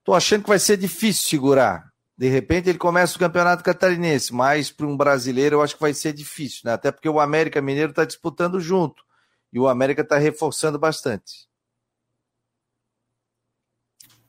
Estou 0.01 0.14
achando 0.14 0.43
que 0.43 0.49
vai 0.49 0.59
ser 0.59 0.76
difícil 0.76 1.28
segurar. 1.28 1.89
De 2.20 2.28
repente 2.28 2.68
ele 2.68 2.76
começa 2.76 3.16
o 3.16 3.18
campeonato 3.18 3.64
catarinense, 3.64 4.34
mas 4.34 4.70
para 4.70 4.86
um 4.86 4.94
brasileiro 4.94 5.56
eu 5.56 5.62
acho 5.62 5.74
que 5.74 5.80
vai 5.80 5.94
ser 5.94 6.12
difícil, 6.12 6.60
né? 6.66 6.74
Até 6.74 6.92
porque 6.92 7.08
o 7.08 7.18
América 7.18 7.62
Mineiro 7.62 7.92
está 7.92 8.04
disputando 8.04 8.60
junto 8.60 9.02
e 9.50 9.58
o 9.58 9.66
América 9.66 10.02
está 10.02 10.18
reforçando 10.18 10.78
bastante. 10.78 11.48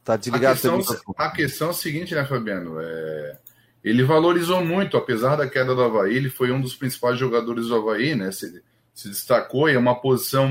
Tá 0.05 0.15
desligado 0.15 0.53
a 0.53 0.77
questão, 0.77 1.13
a 1.17 1.31
questão 1.31 1.67
é 1.67 1.71
a 1.71 1.73
seguinte, 1.73 2.15
né, 2.15 2.23
Fabiano? 2.23 2.79
É... 2.79 3.37
Ele 3.83 4.05
valorizou 4.05 4.63
muito, 4.63 4.95
apesar 4.95 5.35
da 5.35 5.49
queda 5.49 5.75
do 5.75 5.83
Havaí, 5.83 6.15
ele 6.15 6.29
foi 6.29 6.49
um 6.49 6.61
dos 6.61 6.73
principais 6.73 7.19
jogadores 7.19 7.67
do 7.67 7.75
Havaí, 7.75 8.15
né? 8.15 8.31
Se, 8.31 8.63
se 8.93 9.09
destacou 9.09 9.69
e 9.69 9.73
é 9.73 9.77
uma 9.77 9.99
posição 9.99 10.49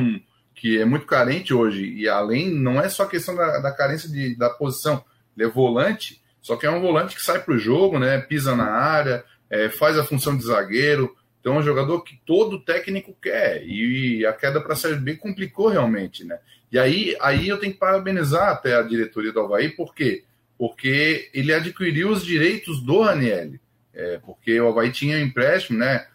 que 0.54 0.78
é 0.78 0.84
muito 0.84 1.06
carente 1.06 1.54
hoje. 1.54 1.90
E 1.90 2.06
além, 2.06 2.50
não 2.50 2.78
é 2.78 2.90
só 2.90 3.06
questão 3.06 3.34
da, 3.34 3.60
da 3.60 3.72
carência 3.72 4.10
de, 4.10 4.36
da 4.36 4.50
posição, 4.50 5.02
ele 5.34 5.48
é 5.48 5.50
volante 5.50 6.19
só 6.40 6.56
que 6.56 6.66
é 6.66 6.70
um 6.70 6.80
volante 6.80 7.14
que 7.14 7.22
sai 7.22 7.40
para 7.40 7.54
o 7.54 7.58
jogo, 7.58 7.98
né? 7.98 8.18
Pisa 8.18 8.56
na 8.56 8.70
área, 8.70 9.24
é, 9.48 9.68
faz 9.68 9.98
a 9.98 10.04
função 10.04 10.36
de 10.36 10.44
zagueiro. 10.44 11.14
Então 11.40 11.56
é 11.56 11.58
um 11.58 11.62
jogador 11.62 12.02
que 12.02 12.20
todo 12.24 12.60
técnico 12.60 13.16
quer. 13.20 13.62
E 13.64 14.24
a 14.26 14.32
queda 14.32 14.60
para 14.60 14.74
a 14.74 14.76
Série 14.76 14.96
B 14.96 15.16
complicou 15.16 15.68
realmente, 15.68 16.24
né? 16.24 16.38
E 16.70 16.78
aí, 16.78 17.16
aí 17.20 17.48
eu 17.48 17.58
tenho 17.58 17.72
que 17.72 17.78
parabenizar 17.78 18.48
até 18.48 18.74
a 18.76 18.82
diretoria 18.82 19.32
do 19.32 19.40
Havaí, 19.40 19.70
por 19.70 19.94
quê? 19.94 20.24
Porque 20.56 21.30
ele 21.34 21.52
adquiriu 21.52 22.10
os 22.10 22.24
direitos 22.24 22.80
do 22.82 23.00
Raniel. 23.00 23.52
É, 23.92 24.18
porque 24.24 24.60
o 24.60 24.68
Havaí 24.68 24.92
tinha 24.92 25.16
um 25.16 25.20
empréstimo, 25.20 25.78
né? 25.78 26.06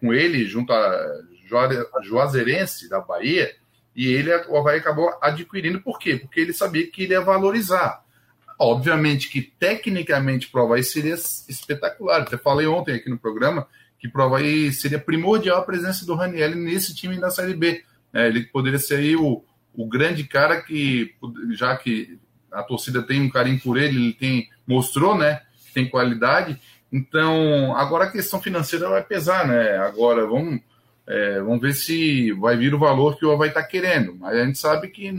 Com 0.00 0.12
ele, 0.12 0.46
junto 0.46 0.72
a 0.72 1.22
Juazeirense 2.02 2.88
da 2.88 3.00
Bahia, 3.00 3.54
e 3.94 4.08
ele, 4.08 4.34
o 4.48 4.56
Havaí 4.56 4.78
acabou 4.78 5.16
adquirindo, 5.20 5.80
por 5.80 5.98
quê? 5.98 6.16
Porque 6.16 6.40
ele 6.40 6.52
sabia 6.52 6.90
que 6.90 7.04
ele 7.04 7.12
ia 7.12 7.20
valorizar. 7.20 8.03
Obviamente 8.58 9.28
que 9.28 9.42
tecnicamente 9.42 10.48
o 10.52 10.58
Havaí 10.58 10.82
seria 10.82 11.14
espetacular. 11.14 12.22
Até 12.22 12.36
falei 12.36 12.66
ontem 12.66 12.94
aqui 12.94 13.10
no 13.10 13.18
programa 13.18 13.66
que 13.98 14.10
Havaí 14.14 14.72
seria 14.72 14.98
primordial 14.98 15.58
a 15.58 15.64
presença 15.64 16.04
do 16.04 16.14
Raniel 16.14 16.54
nesse 16.54 16.94
time 16.94 17.18
da 17.18 17.30
Série 17.30 17.54
B. 17.54 17.82
É, 18.12 18.28
ele 18.28 18.44
poderia 18.44 18.78
ser 18.78 18.96
aí 18.96 19.16
o, 19.16 19.42
o 19.74 19.88
grande 19.88 20.24
cara 20.24 20.60
que, 20.60 21.14
já 21.52 21.76
que 21.76 22.18
a 22.52 22.62
torcida 22.62 23.02
tem 23.02 23.20
um 23.20 23.30
carinho 23.30 23.60
por 23.60 23.76
ele, 23.76 23.96
ele 23.96 24.12
tem, 24.12 24.48
mostrou 24.66 25.16
né, 25.16 25.40
que 25.66 25.72
tem 25.72 25.88
qualidade. 25.88 26.60
Então, 26.92 27.74
agora 27.76 28.04
a 28.04 28.10
questão 28.10 28.40
financeira 28.40 28.88
vai 28.88 29.02
pesar, 29.02 29.48
né? 29.48 29.78
Agora 29.78 30.24
vamos, 30.26 30.60
é, 31.08 31.40
vamos 31.40 31.60
ver 31.60 31.72
se 31.72 32.30
vai 32.32 32.56
vir 32.56 32.72
o 32.72 32.78
valor 32.78 33.18
que 33.18 33.26
o 33.26 33.32
Havaí 33.32 33.48
está 33.48 33.64
querendo. 33.64 34.14
Mas 34.14 34.36
a 34.36 34.44
gente 34.44 34.58
sabe 34.58 34.88
que 34.88 35.12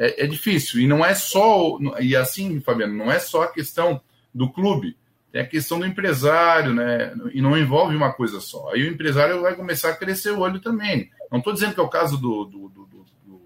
é, 0.00 0.24
é, 0.24 0.26
difícil. 0.26 0.80
E 0.80 0.86
não 0.86 1.04
é 1.04 1.14
só, 1.14 1.78
e 2.00 2.16
assim, 2.16 2.58
Fabiano, 2.60 2.94
não 2.94 3.12
é 3.12 3.18
só 3.18 3.42
a 3.42 3.52
questão 3.52 4.00
do 4.34 4.50
clube, 4.50 4.96
tem 5.30 5.42
a 5.42 5.46
questão 5.46 5.78
do 5.78 5.84
empresário, 5.84 6.72
né? 6.72 7.14
E 7.34 7.42
não 7.42 7.56
envolve 7.56 7.94
uma 7.94 8.10
coisa 8.10 8.40
só. 8.40 8.72
Aí 8.72 8.82
o 8.82 8.90
empresário 8.90 9.42
vai 9.42 9.54
começar 9.54 9.90
a 9.90 9.96
crescer 9.96 10.30
o 10.30 10.40
olho 10.40 10.58
também. 10.58 11.10
Não 11.30 11.38
estou 11.38 11.52
dizendo 11.52 11.74
que 11.74 11.80
é 11.80 11.82
o 11.82 11.88
caso 11.88 12.16
do, 12.16 12.46
do, 12.46 12.68
do, 12.70 13.06
do, 13.26 13.40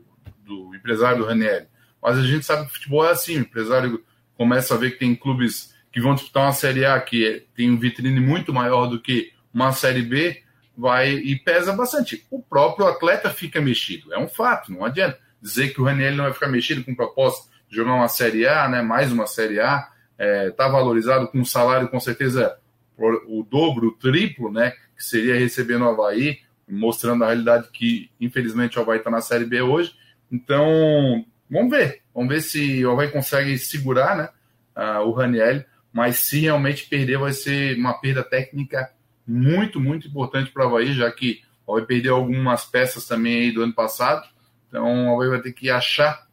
do 0.46 0.74
empresário 0.74 1.18
do 1.18 1.24
Ranieri, 1.26 1.66
mas 2.00 2.16
a 2.16 2.22
gente 2.22 2.46
sabe 2.46 2.62
que 2.62 2.70
o 2.70 2.74
futebol 2.74 3.04
é 3.04 3.10
assim: 3.10 3.36
o 3.36 3.40
empresário 3.40 4.02
começa 4.36 4.74
a 4.74 4.78
ver 4.78 4.92
que 4.92 4.98
tem 5.00 5.14
clubes 5.14 5.74
que 5.92 6.00
vão 6.00 6.14
disputar 6.14 6.44
uma 6.44 6.52
Série 6.52 6.86
A 6.86 7.00
que 7.00 7.26
é, 7.26 7.42
tem 7.54 7.70
um 7.70 7.78
vitrine 7.78 8.20
muito 8.20 8.54
maior 8.54 8.86
do 8.86 9.00
que 9.00 9.32
uma 9.52 9.72
Série 9.72 10.02
B, 10.02 10.42
vai 10.76 11.12
e 11.12 11.36
pesa 11.36 11.72
bastante. 11.72 12.24
O 12.30 12.40
próprio 12.40 12.86
atleta 12.86 13.28
fica 13.28 13.60
mexido, 13.60 14.14
é 14.14 14.18
um 14.18 14.28
fato, 14.28 14.72
não 14.72 14.84
adianta 14.84 15.23
dizer 15.44 15.74
que 15.74 15.80
o 15.80 15.84
Raniel 15.84 16.16
não 16.16 16.24
vai 16.24 16.32
ficar 16.32 16.48
mexido 16.48 16.82
com 16.82 16.94
proposta 16.94 17.50
de 17.68 17.76
jogar 17.76 17.92
uma 17.92 18.08
Série 18.08 18.48
A, 18.48 18.66
né, 18.66 18.80
mais 18.80 19.12
uma 19.12 19.26
Série 19.26 19.60
A, 19.60 19.86
está 20.12 20.24
é, 20.24 20.50
tá 20.50 20.68
valorizado 20.68 21.28
com 21.28 21.38
um 21.38 21.44
salário 21.44 21.88
com 21.88 22.00
certeza 22.00 22.56
o 22.96 23.46
dobro, 23.50 23.88
o 23.88 23.92
triplo, 23.92 24.50
né, 24.50 24.70
que 24.96 25.04
seria 25.04 25.38
receber 25.38 25.78
no 25.78 25.90
Havaí, 25.90 26.38
mostrando 26.66 27.24
a 27.24 27.26
realidade 27.26 27.68
que, 27.70 28.10
infelizmente, 28.18 28.78
o 28.78 28.82
Havaí 28.82 28.98
está 28.98 29.10
na 29.10 29.20
Série 29.20 29.44
B 29.44 29.60
hoje. 29.60 29.92
Então, 30.32 31.26
vamos 31.50 31.70
ver. 31.70 32.00
Vamos 32.14 32.32
ver 32.32 32.40
se 32.40 32.86
o 32.86 32.92
Havaí 32.92 33.08
consegue 33.10 33.58
segurar 33.58 34.16
né, 34.16 34.28
uh, 34.76 35.00
o 35.00 35.12
Raniel, 35.12 35.62
mas 35.92 36.20
se 36.20 36.40
realmente 36.40 36.86
perder, 36.86 37.18
vai 37.18 37.32
ser 37.32 37.76
uma 37.76 37.92
perda 37.94 38.22
técnica 38.22 38.90
muito, 39.26 39.78
muito 39.78 40.08
importante 40.08 40.50
para 40.52 40.64
o 40.64 40.68
Havaí, 40.68 40.94
já 40.94 41.10
que 41.10 41.42
o 41.66 41.72
Havaí 41.72 41.86
perdeu 41.86 42.14
algumas 42.14 42.64
peças 42.64 43.06
também 43.06 43.42
aí 43.42 43.52
do 43.52 43.62
ano 43.62 43.74
passado, 43.74 44.26
então 44.74 45.06
o 45.06 45.14
Havaí 45.14 45.28
vai 45.28 45.40
ter 45.40 45.52
que 45.52 45.70
achar 45.70 46.26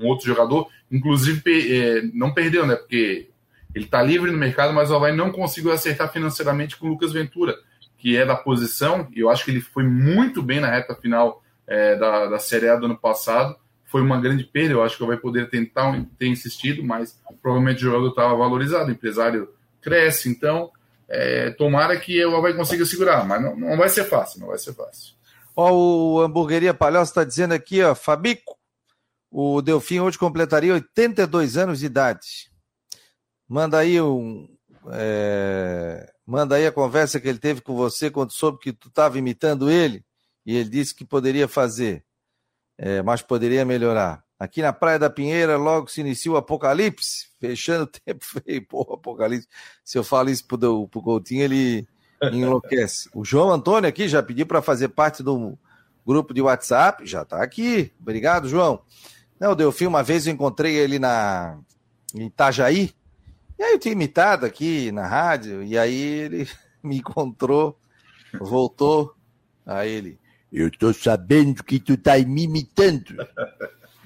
um 0.00 0.06
outro 0.06 0.26
jogador. 0.26 0.68
Inclusive, 0.90 1.42
é, 1.46 2.02
não 2.14 2.32
perdeu, 2.32 2.66
né? 2.66 2.74
Porque 2.74 3.28
ele 3.74 3.84
está 3.84 4.02
livre 4.02 4.30
no 4.30 4.38
mercado, 4.38 4.72
mas 4.72 4.90
o 4.90 4.96
Havaí 4.96 5.14
não 5.14 5.30
conseguiu 5.30 5.70
acertar 5.70 6.10
financeiramente 6.10 6.78
com 6.78 6.86
o 6.86 6.88
Lucas 6.88 7.12
Ventura, 7.12 7.54
que 7.98 8.16
é 8.16 8.24
da 8.24 8.34
posição. 8.34 9.06
E 9.14 9.20
eu 9.20 9.28
acho 9.28 9.44
que 9.44 9.50
ele 9.50 9.60
foi 9.60 9.82
muito 9.82 10.42
bem 10.42 10.58
na 10.58 10.70
reta 10.70 10.94
final 10.94 11.42
é, 11.66 11.96
da, 11.96 12.28
da 12.28 12.38
Série 12.38 12.66
A 12.70 12.76
do 12.76 12.86
ano 12.86 12.96
passado. 12.96 13.54
foi 13.84 14.00
uma 14.00 14.18
grande 14.18 14.44
perda. 14.44 14.72
Eu 14.72 14.82
acho 14.82 14.96
que 14.96 15.04
vai 15.04 15.18
poder 15.18 15.50
tentar 15.50 16.02
ter 16.18 16.28
insistido, 16.28 16.82
mas 16.82 17.20
provavelmente 17.42 17.76
o 17.76 17.90
jogador 17.90 18.08
estava 18.08 18.34
valorizado, 18.34 18.88
o 18.88 18.92
empresário 18.92 19.50
cresce, 19.82 20.30
então 20.30 20.70
é, 21.06 21.50
tomara 21.50 21.96
que 21.98 22.24
o 22.24 22.36
Havaí 22.36 22.54
consiga 22.54 22.86
segurar, 22.86 23.24
mas 23.26 23.40
não, 23.40 23.54
não 23.54 23.76
vai 23.76 23.88
ser 23.90 24.04
fácil, 24.04 24.40
não 24.40 24.48
vai 24.48 24.58
ser 24.58 24.72
fácil. 24.72 25.15
Ó, 25.56 25.72
o 25.72 26.20
Hamburgueria 26.20 26.74
Palhoça 26.74 27.10
está 27.10 27.24
dizendo 27.24 27.54
aqui, 27.54 27.82
ó, 27.82 27.94
Fabico, 27.94 28.58
o 29.30 29.62
Delfim 29.62 30.00
hoje 30.00 30.18
completaria 30.18 30.74
82 30.74 31.56
anos 31.56 31.78
de 31.78 31.86
idade. 31.86 32.50
Manda 33.48 33.78
aí 33.78 33.98
um. 34.00 34.46
É, 34.92 36.12
manda 36.26 36.56
aí 36.56 36.66
a 36.66 36.72
conversa 36.72 37.18
que 37.18 37.26
ele 37.26 37.38
teve 37.38 37.62
com 37.62 37.74
você 37.74 38.10
quando 38.10 38.32
soube 38.32 38.58
que 38.58 38.72
tu 38.72 38.88
estava 38.88 39.18
imitando 39.18 39.70
ele 39.70 40.04
e 40.44 40.54
ele 40.56 40.68
disse 40.68 40.94
que 40.94 41.04
poderia 41.04 41.48
fazer, 41.48 42.04
é, 42.78 43.02
mas 43.02 43.22
poderia 43.22 43.64
melhorar. 43.64 44.24
Aqui 44.38 44.60
na 44.60 44.72
Praia 44.72 44.98
da 44.98 45.08
Pinheira, 45.08 45.56
logo 45.56 45.88
se 45.88 46.02
inicia 46.02 46.30
o 46.30 46.36
apocalipse, 46.36 47.28
fechando 47.40 47.84
o 47.84 47.86
tempo 47.86 48.24
feio, 48.44 48.66
porra, 48.66 48.94
apocalipse. 48.94 49.48
Se 49.82 49.96
eu 49.96 50.04
falo 50.04 50.28
isso 50.28 50.46
pro, 50.46 50.86
pro 50.88 51.02
Coutinho, 51.02 51.42
ele 51.42 51.88
enlouquece. 52.22 53.08
O 53.14 53.24
João 53.24 53.50
Antônio 53.50 53.88
aqui 53.88 54.08
já 54.08 54.22
pediu 54.22 54.46
para 54.46 54.62
fazer 54.62 54.88
parte 54.88 55.22
do 55.22 55.58
grupo 56.06 56.32
de 56.32 56.40
WhatsApp, 56.40 57.04
já 57.06 57.22
está 57.22 57.42
aqui. 57.42 57.92
Obrigado, 58.00 58.48
João. 58.48 58.80
Não, 59.38 59.52
o 59.52 59.54
Delfim, 59.54 59.86
uma 59.86 60.02
vez 60.02 60.26
eu 60.26 60.32
encontrei 60.32 60.76
ele 60.76 60.98
na 60.98 61.58
em 62.14 62.26
Itajaí, 62.26 62.94
e 63.58 63.62
aí 63.62 63.72
eu 63.72 63.78
tinha 63.78 63.92
imitado 63.92 64.46
aqui 64.46 64.90
na 64.92 65.06
rádio, 65.06 65.62
e 65.62 65.76
aí 65.76 65.94
ele 65.94 66.48
me 66.82 66.98
encontrou, 66.98 67.78
voltou, 68.40 69.14
aí 69.66 69.90
ele, 69.90 70.18
eu 70.50 70.70
tô 70.70 70.92
sabendo 70.92 71.62
que 71.62 71.78
tu 71.78 71.96
tá 71.96 72.18
me 72.18 72.44
imitando. 72.44 73.16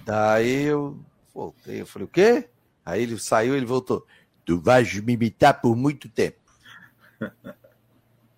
Daí 0.05 0.65
eu 0.65 0.99
voltei, 1.33 1.81
eu 1.81 1.87
falei, 1.87 2.07
o 2.07 2.09
quê? 2.09 2.49
Aí 2.85 3.03
ele 3.03 3.19
saiu, 3.19 3.57
ele 3.57 3.67
voltou, 3.67 4.05
tu 4.45 4.59
vais 4.59 4.93
me 5.01 5.13
imitar 5.13 5.61
por 5.61 5.77
muito 5.77 6.09
tempo. 6.09 6.41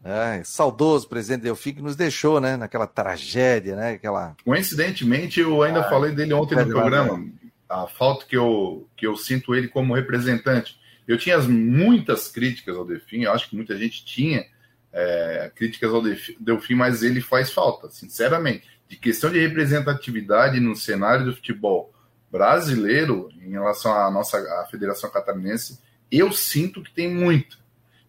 É, 0.05 0.43
saudoso 0.45 1.09
presidente 1.09 1.43
Delfim 1.43 1.75
que 1.75 1.83
nos 1.83 1.95
deixou, 1.95 2.41
né? 2.41 2.57
Naquela 2.57 2.87
tragédia, 2.87 3.77
né? 3.77 3.93
Aquela... 3.93 4.37
Coincidentemente, 4.45 5.41
eu 5.41 5.63
ainda 5.63 5.81
ah, 5.81 5.89
falei 5.89 6.13
dele 6.13 6.35
ontem 6.35 6.57
no 6.57 6.67
programa. 6.67 7.25
A 7.69 7.87
falta 7.87 8.27
que 8.27 8.37
eu, 8.37 8.89
que 8.97 9.07
eu 9.07 9.17
sinto 9.17 9.55
ele 9.55 9.69
como 9.69 9.95
representante. 9.95 10.77
Eu 11.07 11.17
tinha 11.17 11.39
muitas 11.39 12.29
críticas 12.29 12.77
ao 12.77 12.85
Delfim, 12.85 13.23
eu 13.23 13.33
acho 13.33 13.49
que 13.49 13.57
muita 13.57 13.77
gente 13.77 14.05
tinha 14.05 14.45
é, 14.93 15.51
críticas 15.55 15.93
ao 15.93 16.03
Delfim, 16.39 16.75
mas 16.75 17.03
ele 17.03 17.21
faz 17.21 17.51
falta, 17.51 17.89
sinceramente. 17.89 18.67
De 18.89 18.97
questão 18.97 19.31
de 19.31 19.39
representatividade 19.39 20.61
no 20.61 20.77
cenário 20.77 21.25
do 21.25 21.35
futebol 21.35 21.93
brasileiro, 22.31 23.29
em 23.41 23.51
relação 23.51 23.95
à 23.95 24.11
nossa 24.11 24.39
à 24.39 24.67
Federação 24.71 25.11
Catarinense, 25.11 25.79
eu 26.11 26.33
sinto 26.33 26.83
que 26.83 26.93
tem 26.93 27.13
muito. 27.13 27.62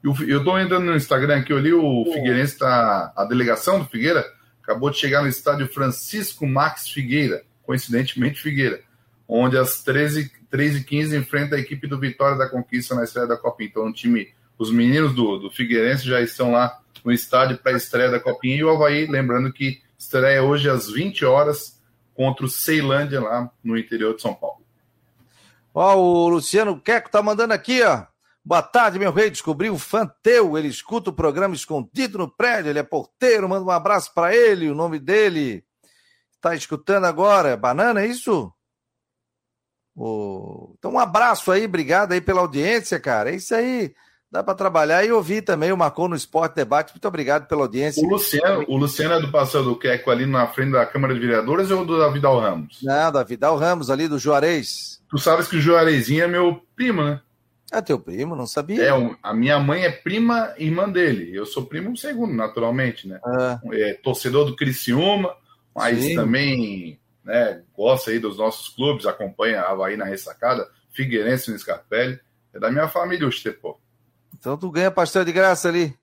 Eu 0.03 0.39
estou 0.39 0.59
entrando 0.59 0.85
no 0.85 0.95
Instagram 0.95 1.37
aqui, 1.37 1.53
eu 1.53 1.59
li 1.59 1.73
o 1.73 2.03
Figueirense, 2.13 2.57
tá, 2.57 3.13
a 3.15 3.23
delegação 3.23 3.79
do 3.79 3.85
Figueira 3.85 4.25
acabou 4.61 4.89
de 4.89 4.97
chegar 4.97 5.21
no 5.21 5.27
estádio 5.27 5.67
Francisco 5.67 6.47
Max 6.47 6.89
Figueira, 6.89 7.43
coincidentemente 7.63 8.41
Figueira, 8.41 8.81
onde 9.27 9.57
às 9.57 9.83
13, 9.83 10.31
13h15 10.51 11.19
enfrenta 11.19 11.55
a 11.55 11.59
equipe 11.59 11.85
do 11.85 11.99
Vitória 11.99 12.37
da 12.37 12.49
Conquista 12.49 12.95
na 12.95 13.03
estreia 13.03 13.27
da 13.27 13.37
Copinha. 13.37 13.69
Então, 13.69 13.87
o 13.87 13.93
time, 13.93 14.33
os 14.57 14.71
meninos 14.71 15.13
do, 15.13 15.37
do 15.37 15.51
Figueirense 15.51 16.05
já 16.05 16.21
estão 16.21 16.51
lá 16.51 16.79
no 17.03 17.11
estádio 17.11 17.57
para 17.57 17.73
a 17.73 17.77
estreia 17.77 18.09
da 18.09 18.19
Copinha. 18.19 18.55
E 18.55 18.63
o 18.63 18.69
Havaí, 18.69 19.05
lembrando 19.05 19.51
que 19.51 19.81
estreia 19.97 20.43
hoje 20.43 20.69
às 20.69 20.89
20 20.89 21.25
horas 21.25 21.81
contra 22.15 22.45
o 22.45 22.49
Ceilândia, 22.49 23.19
lá 23.19 23.51
no 23.63 23.77
interior 23.77 24.15
de 24.15 24.21
São 24.21 24.33
Paulo. 24.33 24.61
Ó, 25.73 25.95
o 25.95 26.29
Luciano 26.29 26.79
Queco 26.79 27.09
tá 27.09 27.21
mandando 27.21 27.53
aqui, 27.53 27.81
ó. 27.81 28.05
Boa 28.45 28.61
tarde, 28.61 28.99
meu 28.99 29.11
rei. 29.11 29.29
Descobri 29.29 29.69
um 29.69 29.79
fã 29.79 30.05
teu. 30.21 30.57
Ele 30.57 30.67
escuta 30.67 31.09
o 31.09 31.13
programa 31.13 31.55
escondido 31.55 32.17
no 32.17 32.29
prédio. 32.29 32.69
Ele 32.69 32.79
é 32.79 32.83
porteiro. 32.83 33.47
Manda 33.47 33.65
um 33.65 33.71
abraço 33.71 34.13
para 34.13 34.35
ele. 34.35 34.69
O 34.69 34.75
nome 34.75 34.99
dele 34.99 35.63
está 36.35 36.53
escutando 36.53 37.05
agora. 37.05 37.55
Banana, 37.55 38.01
é 38.01 38.07
isso? 38.07 38.51
Oh. 39.95 40.73
Então, 40.77 40.93
um 40.93 40.99
abraço 40.99 41.51
aí. 41.51 41.65
Obrigado 41.65 42.11
aí 42.11 42.19
pela 42.19 42.41
audiência, 42.41 42.99
cara. 42.99 43.31
É 43.31 43.35
isso 43.35 43.55
aí. 43.55 43.93
Dá 44.29 44.43
para 44.43 44.55
trabalhar 44.55 45.05
e 45.05 45.11
ouvir 45.11 45.43
também 45.43 45.71
o 45.71 45.77
Marcou 45.77 46.09
no 46.09 46.15
Esporte 46.15 46.55
Debate. 46.55 46.91
Muito 46.91 47.07
obrigado 47.07 47.47
pela 47.47 47.61
audiência. 47.61 48.03
O 48.03 48.09
Luciano, 48.09 48.65
o 48.67 48.75
Luciano 48.75 49.13
é 49.13 49.21
do 49.21 49.31
Passeio 49.31 49.63
do 49.63 49.77
Queco 49.77 50.09
ali 50.09 50.25
na 50.25 50.47
frente 50.47 50.71
da 50.71 50.85
Câmara 50.87 51.13
de 51.13 51.19
Vereadores 51.19 51.69
ou 51.69 51.85
do 51.85 51.99
Davidal 51.99 52.39
Ramos? 52.39 52.79
Não, 52.81 53.11
Davidal 53.11 53.55
Ramos 53.55 53.91
ali 53.91 54.07
do 54.07 54.17
Juarez. 54.17 54.99
Tu 55.07 55.19
sabes 55.19 55.47
que 55.47 55.57
o 55.57 55.61
Juarezinho 55.61 56.23
é 56.23 56.27
meu 56.27 56.59
primo, 56.75 57.03
né? 57.03 57.21
É 57.73 57.81
teu 57.81 57.99
primo, 57.99 58.35
não 58.35 58.45
sabia? 58.45 58.83
É, 58.83 59.17
a 59.23 59.33
minha 59.33 59.57
mãe 59.57 59.83
é 59.83 59.89
prima 59.89 60.53
irmã 60.59 60.87
dele. 60.87 61.35
Eu 61.35 61.43
sou 61.43 61.65
primo 61.65 61.97
segundo, 61.97 62.31
naturalmente, 62.31 63.07
né? 63.07 63.19
É, 63.71 63.89
é 63.89 63.93
torcedor 63.95 64.45
do 64.45 64.55
Criciúma, 64.55 65.35
mas 65.73 65.99
Sim. 65.99 66.15
também 66.15 66.99
né, 67.23 67.63
gosta 67.75 68.11
aí 68.11 68.19
dos 68.19 68.37
nossos 68.37 68.69
clubes, 68.69 69.07
acompanha 69.07 69.61
a 69.61 69.71
Havaí 69.71 69.97
na 69.97 70.05
ressacada, 70.05 70.69
Figueirense 70.91 71.49
no 71.49 71.57
Scarpelli. 71.57 72.19
É 72.53 72.59
da 72.59 72.69
minha 72.69 72.87
família 72.87 73.25
o 73.25 73.29
Estepô. 73.29 73.79
Então 74.37 74.55
tu 74.55 74.69
ganha 74.69 74.91
pastel 74.91 75.25
de 75.25 75.31
graça 75.31 75.67
ali. 75.67 75.97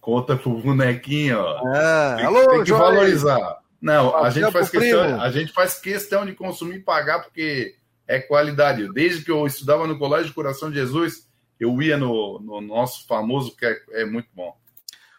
Conta 0.00 0.36
pro 0.36 0.58
bonequinho, 0.58 1.38
ó. 1.38 1.74
É. 1.76 2.16
Tem, 2.16 2.24
Alô, 2.24 2.48
tem 2.48 2.64
que 2.64 2.72
valorizar. 2.72 3.58
Não, 3.80 4.16
a 4.16 4.30
gente, 4.30 4.50
faz 4.50 4.68
questão, 4.68 5.20
a 5.20 5.30
gente 5.30 5.52
faz 5.52 5.78
questão 5.78 6.26
de 6.26 6.32
consumir 6.32 6.76
e 6.76 6.80
pagar, 6.80 7.22
porque 7.22 7.76
é 8.06 8.18
qualidade. 8.20 8.92
Desde 8.92 9.24
que 9.24 9.30
eu 9.30 9.46
estudava 9.46 9.86
no 9.86 9.98
Colégio 9.98 10.34
Coração 10.34 10.70
de 10.70 10.76
Jesus, 10.76 11.28
eu 11.58 11.80
ia 11.82 11.96
no, 11.96 12.38
no 12.40 12.60
nosso 12.60 13.06
famoso, 13.06 13.56
que 13.56 13.64
é, 13.66 13.80
é, 13.92 14.04
muito 14.04 14.28
bom. 14.34 14.56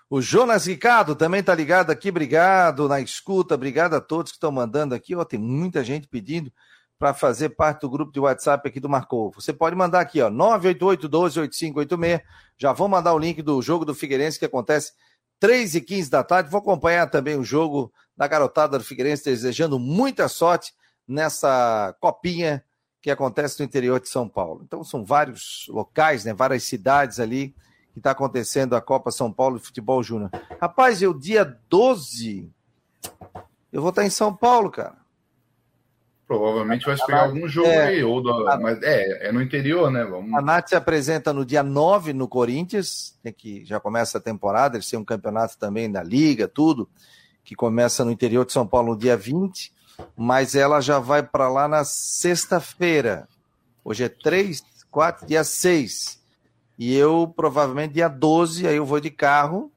O 0.10 0.22
Jonas 0.22 0.66
Ricardo 0.66 1.16
também 1.16 1.42
está 1.42 1.54
ligado 1.54 1.92
aqui, 1.92 2.10
obrigado 2.10 2.88
na 2.88 3.02
escuta, 3.02 3.56
obrigado 3.56 3.94
a 3.96 4.02
todos 4.02 4.32
que 4.32 4.38
estão 4.38 4.52
mandando 4.52 4.96
aqui. 4.96 5.14
Ó, 5.16 5.26
tem 5.26 5.40
muita 5.40 5.84
gente 5.84 6.08
pedindo 6.08 6.52
para 6.98 7.14
fazer 7.14 7.50
parte 7.50 7.82
do 7.82 7.90
grupo 7.90 8.12
de 8.12 8.20
WhatsApp 8.20 8.68
aqui 8.68 8.80
do 8.80 8.88
Marcou. 8.90 9.32
Você 9.32 9.52
pode 9.52 9.76
mandar 9.76 10.00
aqui, 10.00 10.22
ó, 10.22 10.30
988-12-8586. 10.32 12.22
Já 12.58 12.72
vou 12.72 12.88
mandar 12.88 13.14
o 13.14 13.20
link 13.20 13.42
do 13.42 13.62
jogo 13.62 13.84
do 13.84 13.94
Figueirense 13.94 14.40
que 14.40 14.46
acontece 14.46 14.94
3 15.40 15.76
e 15.76 15.82
15 15.82 16.10
da 16.10 16.24
tarde. 16.24 16.50
Vou 16.50 16.60
acompanhar 16.60 17.08
também 17.08 17.36
o 17.36 17.44
jogo 17.44 17.92
da 18.16 18.28
garotada 18.28 18.78
do 18.80 18.84
Figueirense, 18.84 19.26
desejando 19.26 19.78
muita 19.78 20.28
sorte 20.28 20.74
nessa 21.08 21.96
copinha 22.00 22.64
que 23.02 23.12
acontece 23.12 23.60
no 23.60 23.66
interior 23.66 24.00
de 24.00 24.10
São 24.10 24.28
Paulo. 24.28 24.62
Então 24.64 24.84
são 24.84 25.06
vários 25.06 25.66
locais, 25.70 26.26
né, 26.26 26.34
várias 26.34 26.64
cidades 26.64 27.20
ali 27.20 27.56
que 27.94 28.00
está 28.00 28.12
acontecendo 28.12 28.76
a 28.76 28.82
Copa 28.82 29.12
São 29.12 29.32
Paulo 29.32 29.58
de 29.60 29.66
Futebol 29.66 30.04
Júnior. 30.04 30.30
Rapaz, 30.60 31.02
eu 31.02 31.14
dia 31.14 31.58
12 31.70 32.52
eu 33.72 33.82
vou 33.82 33.90
estar 33.90 34.06
em 34.06 34.10
São 34.10 34.34
Paulo, 34.36 34.72
cara. 34.72 34.96
Provavelmente 36.26 36.86
vai 36.86 36.98
pegar 36.98 37.24
algum 37.24 37.48
jogo 37.48 37.70
é, 37.70 37.88
aí, 37.88 38.04
ou 38.04 38.22
do, 38.22 38.50
a, 38.50 38.60
mas 38.60 38.82
é, 38.82 39.28
é 39.28 39.32
no 39.32 39.42
interior, 39.42 39.90
né? 39.90 40.04
Vamos... 40.04 40.34
A 40.34 40.42
Nath 40.42 40.70
se 40.70 40.76
apresenta 40.76 41.32
no 41.32 41.46
dia 41.46 41.64
9 41.64 42.12
no 42.12 42.28
Corinthians, 42.28 43.18
tem 43.24 43.32
que 43.32 43.64
já 43.66 43.80
começa 43.80 44.18
a 44.18 44.22
temporada, 44.22 44.76
eles 44.76 44.90
têm 44.90 45.00
um 45.00 45.06
campeonato 45.06 45.58
também 45.58 45.90
da 45.90 46.04
Liga, 46.04 46.48
tudo, 46.48 46.90
que 47.46 47.56
começa 47.56 48.04
no 48.04 48.12
interior 48.12 48.46
de 48.46 48.52
São 48.52 48.68
Paulo 48.68 48.94
no 48.94 48.98
dia 48.98 49.16
20 49.16 49.72
mas 50.16 50.56
ela 50.56 50.82
já 50.82 51.00
vai 51.00 51.24
para 51.24 51.50
lá 51.50 51.68
na 51.68 51.84
sexta-feira. 51.84 53.28
Hoje 53.84 54.04
é 54.04 54.10
3, 54.10 54.64
4, 54.92 55.28
dia 55.28 55.44
6. 55.44 56.20
E 56.78 56.96
eu 56.96 57.32
provavelmente 57.36 57.96
dia 57.96 58.08
12, 58.08 58.68
aí 58.68 58.76
eu 58.76 58.86
vou 58.86 59.00
de 59.00 59.10
carro 59.10 59.72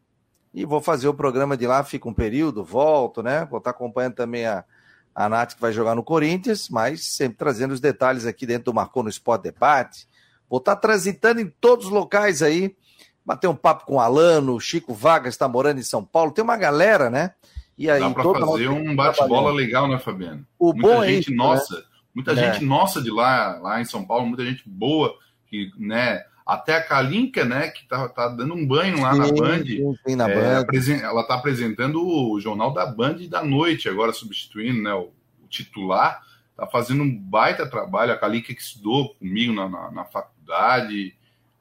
e 0.52 0.64
vou 0.64 0.80
fazer 0.80 1.08
o 1.08 1.14
programa 1.14 1.56
de 1.56 1.66
lá, 1.66 1.82
fica 1.84 2.08
um 2.08 2.14
período, 2.14 2.64
volto, 2.64 3.22
né? 3.22 3.46
Vou 3.46 3.58
estar 3.58 3.70
acompanhando 3.70 4.14
também 4.14 4.46
a, 4.46 4.64
a 5.14 5.28
Nath 5.28 5.54
que 5.54 5.60
vai 5.60 5.72
jogar 5.72 5.94
no 5.94 6.02
Corinthians, 6.02 6.68
mas 6.68 7.04
sempre 7.04 7.38
trazendo 7.38 7.72
os 7.72 7.80
detalhes 7.80 8.26
aqui 8.26 8.44
dentro 8.44 8.64
do 8.64 8.74
Marcou 8.74 9.02
no 9.02 9.08
Esporte 9.08 9.42
Debate. 9.42 10.08
Vou 10.48 10.58
estar 10.58 10.76
transitando 10.76 11.40
em 11.40 11.48
todos 11.60 11.86
os 11.86 11.92
locais 11.92 12.42
aí, 12.42 12.76
bater 13.24 13.46
um 13.46 13.54
papo 13.54 13.86
com 13.86 13.94
o 13.94 14.00
Alano, 14.00 14.54
o 14.54 14.60
Chico 14.60 14.92
Vargas 14.92 15.34
está 15.34 15.46
morando 15.46 15.78
em 15.78 15.84
São 15.84 16.04
Paulo, 16.04 16.32
tem 16.32 16.42
uma 16.42 16.56
galera, 16.56 17.08
né? 17.08 17.32
E 17.80 17.88
aí, 17.88 17.98
Dá 17.98 18.10
para 18.10 18.24
fazer 18.24 18.68
um 18.68 18.94
bate-bola 18.94 19.50
legal, 19.50 19.88
né, 19.88 19.98
Fabiano? 19.98 20.46
O 20.58 20.74
muita 20.74 20.96
bom 20.96 21.02
gente 21.02 21.14
é 21.14 21.20
isso, 21.20 21.34
nossa, 21.34 21.76
né? 21.78 21.82
muita 22.14 22.32
é. 22.32 22.36
gente 22.36 22.62
nossa 22.62 23.00
de 23.00 23.10
lá, 23.10 23.58
lá 23.58 23.80
em 23.80 23.86
São 23.86 24.04
Paulo, 24.04 24.26
muita 24.26 24.44
gente 24.44 24.62
boa, 24.66 25.16
que, 25.46 25.72
né, 25.78 26.22
até 26.44 26.76
a 26.76 26.82
Kalinka, 26.82 27.42
né, 27.42 27.68
que 27.68 27.88
tá, 27.88 28.06
tá 28.10 28.28
dando 28.28 28.52
um 28.52 28.66
banho 28.66 29.00
lá 29.00 29.14
sim, 29.14 29.18
na 29.18 29.26
Band. 29.28 29.64
Sim, 29.64 29.94
sim, 30.06 30.14
na 30.14 30.28
é, 30.28 30.62
Band. 30.62 30.66
Ela 31.02 31.26
tá 31.26 31.36
apresentando 31.36 32.06
o 32.06 32.38
jornal 32.38 32.70
da 32.70 32.84
Band 32.84 33.16
da 33.30 33.42
noite, 33.42 33.88
agora 33.88 34.12
substituindo, 34.12 34.82
né, 34.82 34.92
o, 34.92 35.10
o 35.42 35.48
titular. 35.48 36.22
Tá 36.54 36.66
fazendo 36.66 37.02
um 37.02 37.18
baita 37.18 37.64
trabalho. 37.64 38.12
A 38.12 38.18
Kalinka 38.18 38.52
que 38.52 38.60
estudou 38.60 39.14
comigo 39.14 39.54
na, 39.54 39.66
na, 39.70 39.90
na 39.90 40.04
faculdade, 40.04 41.14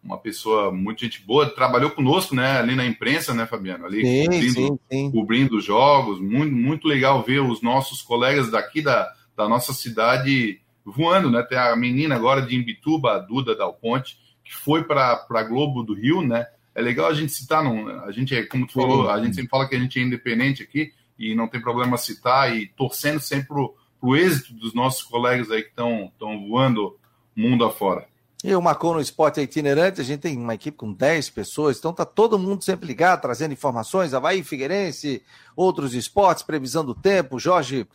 uma 0.04 0.18
pessoa 0.18 0.72
muito 0.72 1.02
gente 1.04 1.22
boa, 1.26 1.50
trabalhou 1.50 1.92
conosco, 1.92 2.34
né, 2.34 2.58
ali 2.58 2.76
na 2.76 2.86
imprensa, 2.86 3.34
né, 3.34 3.46
Fabiano, 3.46 3.86
ali 3.86 4.06
sim, 4.06 4.26
cobrindo, 4.26 4.54
sim, 4.54 4.80
sim. 4.92 5.12
cobrindo 5.12 5.58
os 5.58 5.66
jogos, 5.66 6.20
muito, 6.20 6.56
muito 6.56 6.88
legal 6.88 7.22
ver 7.22 7.42
os 7.42 7.62
nossos 7.62 8.02
colegas 8.02 8.50
daqui 8.50 8.82
da, 8.82 9.12
da 9.36 9.48
nossa 9.48 9.74
cidade 9.74 10.62
voando, 10.86 11.30
né? 11.30 11.44
Tem 11.44 11.58
a 11.58 11.76
menina 11.76 12.16
agora 12.16 12.42
de 12.42 12.56
Imbituba, 12.56 13.14
a 13.14 13.20
Duda 13.20 13.56
Dal 13.56 13.74
Ponte, 13.74 14.18
que 14.44 14.54
foi 14.56 14.84
para 14.84 15.26
a 15.30 15.44
Globo 15.44 15.84
do 15.84 15.94
Rio, 15.94 16.22
né? 16.22 16.46
É 16.74 16.82
legal 16.82 17.08
a 17.08 17.14
gente 17.14 17.32
citar, 17.32 17.64
não, 17.64 17.88
a 18.04 18.12
gente 18.12 18.36
é, 18.36 18.44
como 18.44 18.66
tu 18.66 18.74
falou, 18.74 19.10
a 19.10 19.22
gente 19.24 19.36
sempre 19.36 19.50
fala 19.50 19.68
que 19.68 19.76
a 19.76 19.80
gente 19.80 20.00
é 20.00 20.02
independente 20.02 20.64
aqui 20.64 20.92
e 21.18 21.36
não 21.36 21.48
tem 21.48 21.62
problema 21.62 21.98
citar 21.98 22.56
e 22.56 22.68
torcendo 22.68 23.20
sempre 23.20 23.48
pro, 23.48 23.76
pro 24.00 24.16
êxito 24.16 24.54
dos 24.54 24.74
nossos 24.74 25.04
colegas 25.04 25.52
aí 25.52 25.62
que 25.62 25.70
estão 25.70 26.12
voando 26.48 26.98
mundo 27.36 27.66
afora. 27.66 28.09
E 28.44 28.56
o 28.56 28.62
Marcou 28.62 28.94
no 28.94 29.02
Esporte 29.02 29.40
é 29.40 29.44
itinerante, 29.44 30.00
a 30.00 30.04
gente 30.04 30.22
tem 30.22 30.38
uma 30.38 30.56
equipe 30.56 30.78
com 30.78 30.94
10 30.94 31.30
pessoas, 31.32 31.78
então 31.78 31.92
tá 31.92 32.06
todo 32.06 32.40
mundo 32.40 32.64
sempre 32.64 32.88
ligado, 32.88 33.22
trazendo 33.22 33.52
informações, 33.52 34.14
Havaí, 34.14 34.44
Figueirense, 34.44 35.22
outros 35.58 35.94
esportes, 35.94 36.42
previsão 36.42 36.86
do 36.86 36.96
tempo, 36.96 37.38
Jorge 37.38 37.86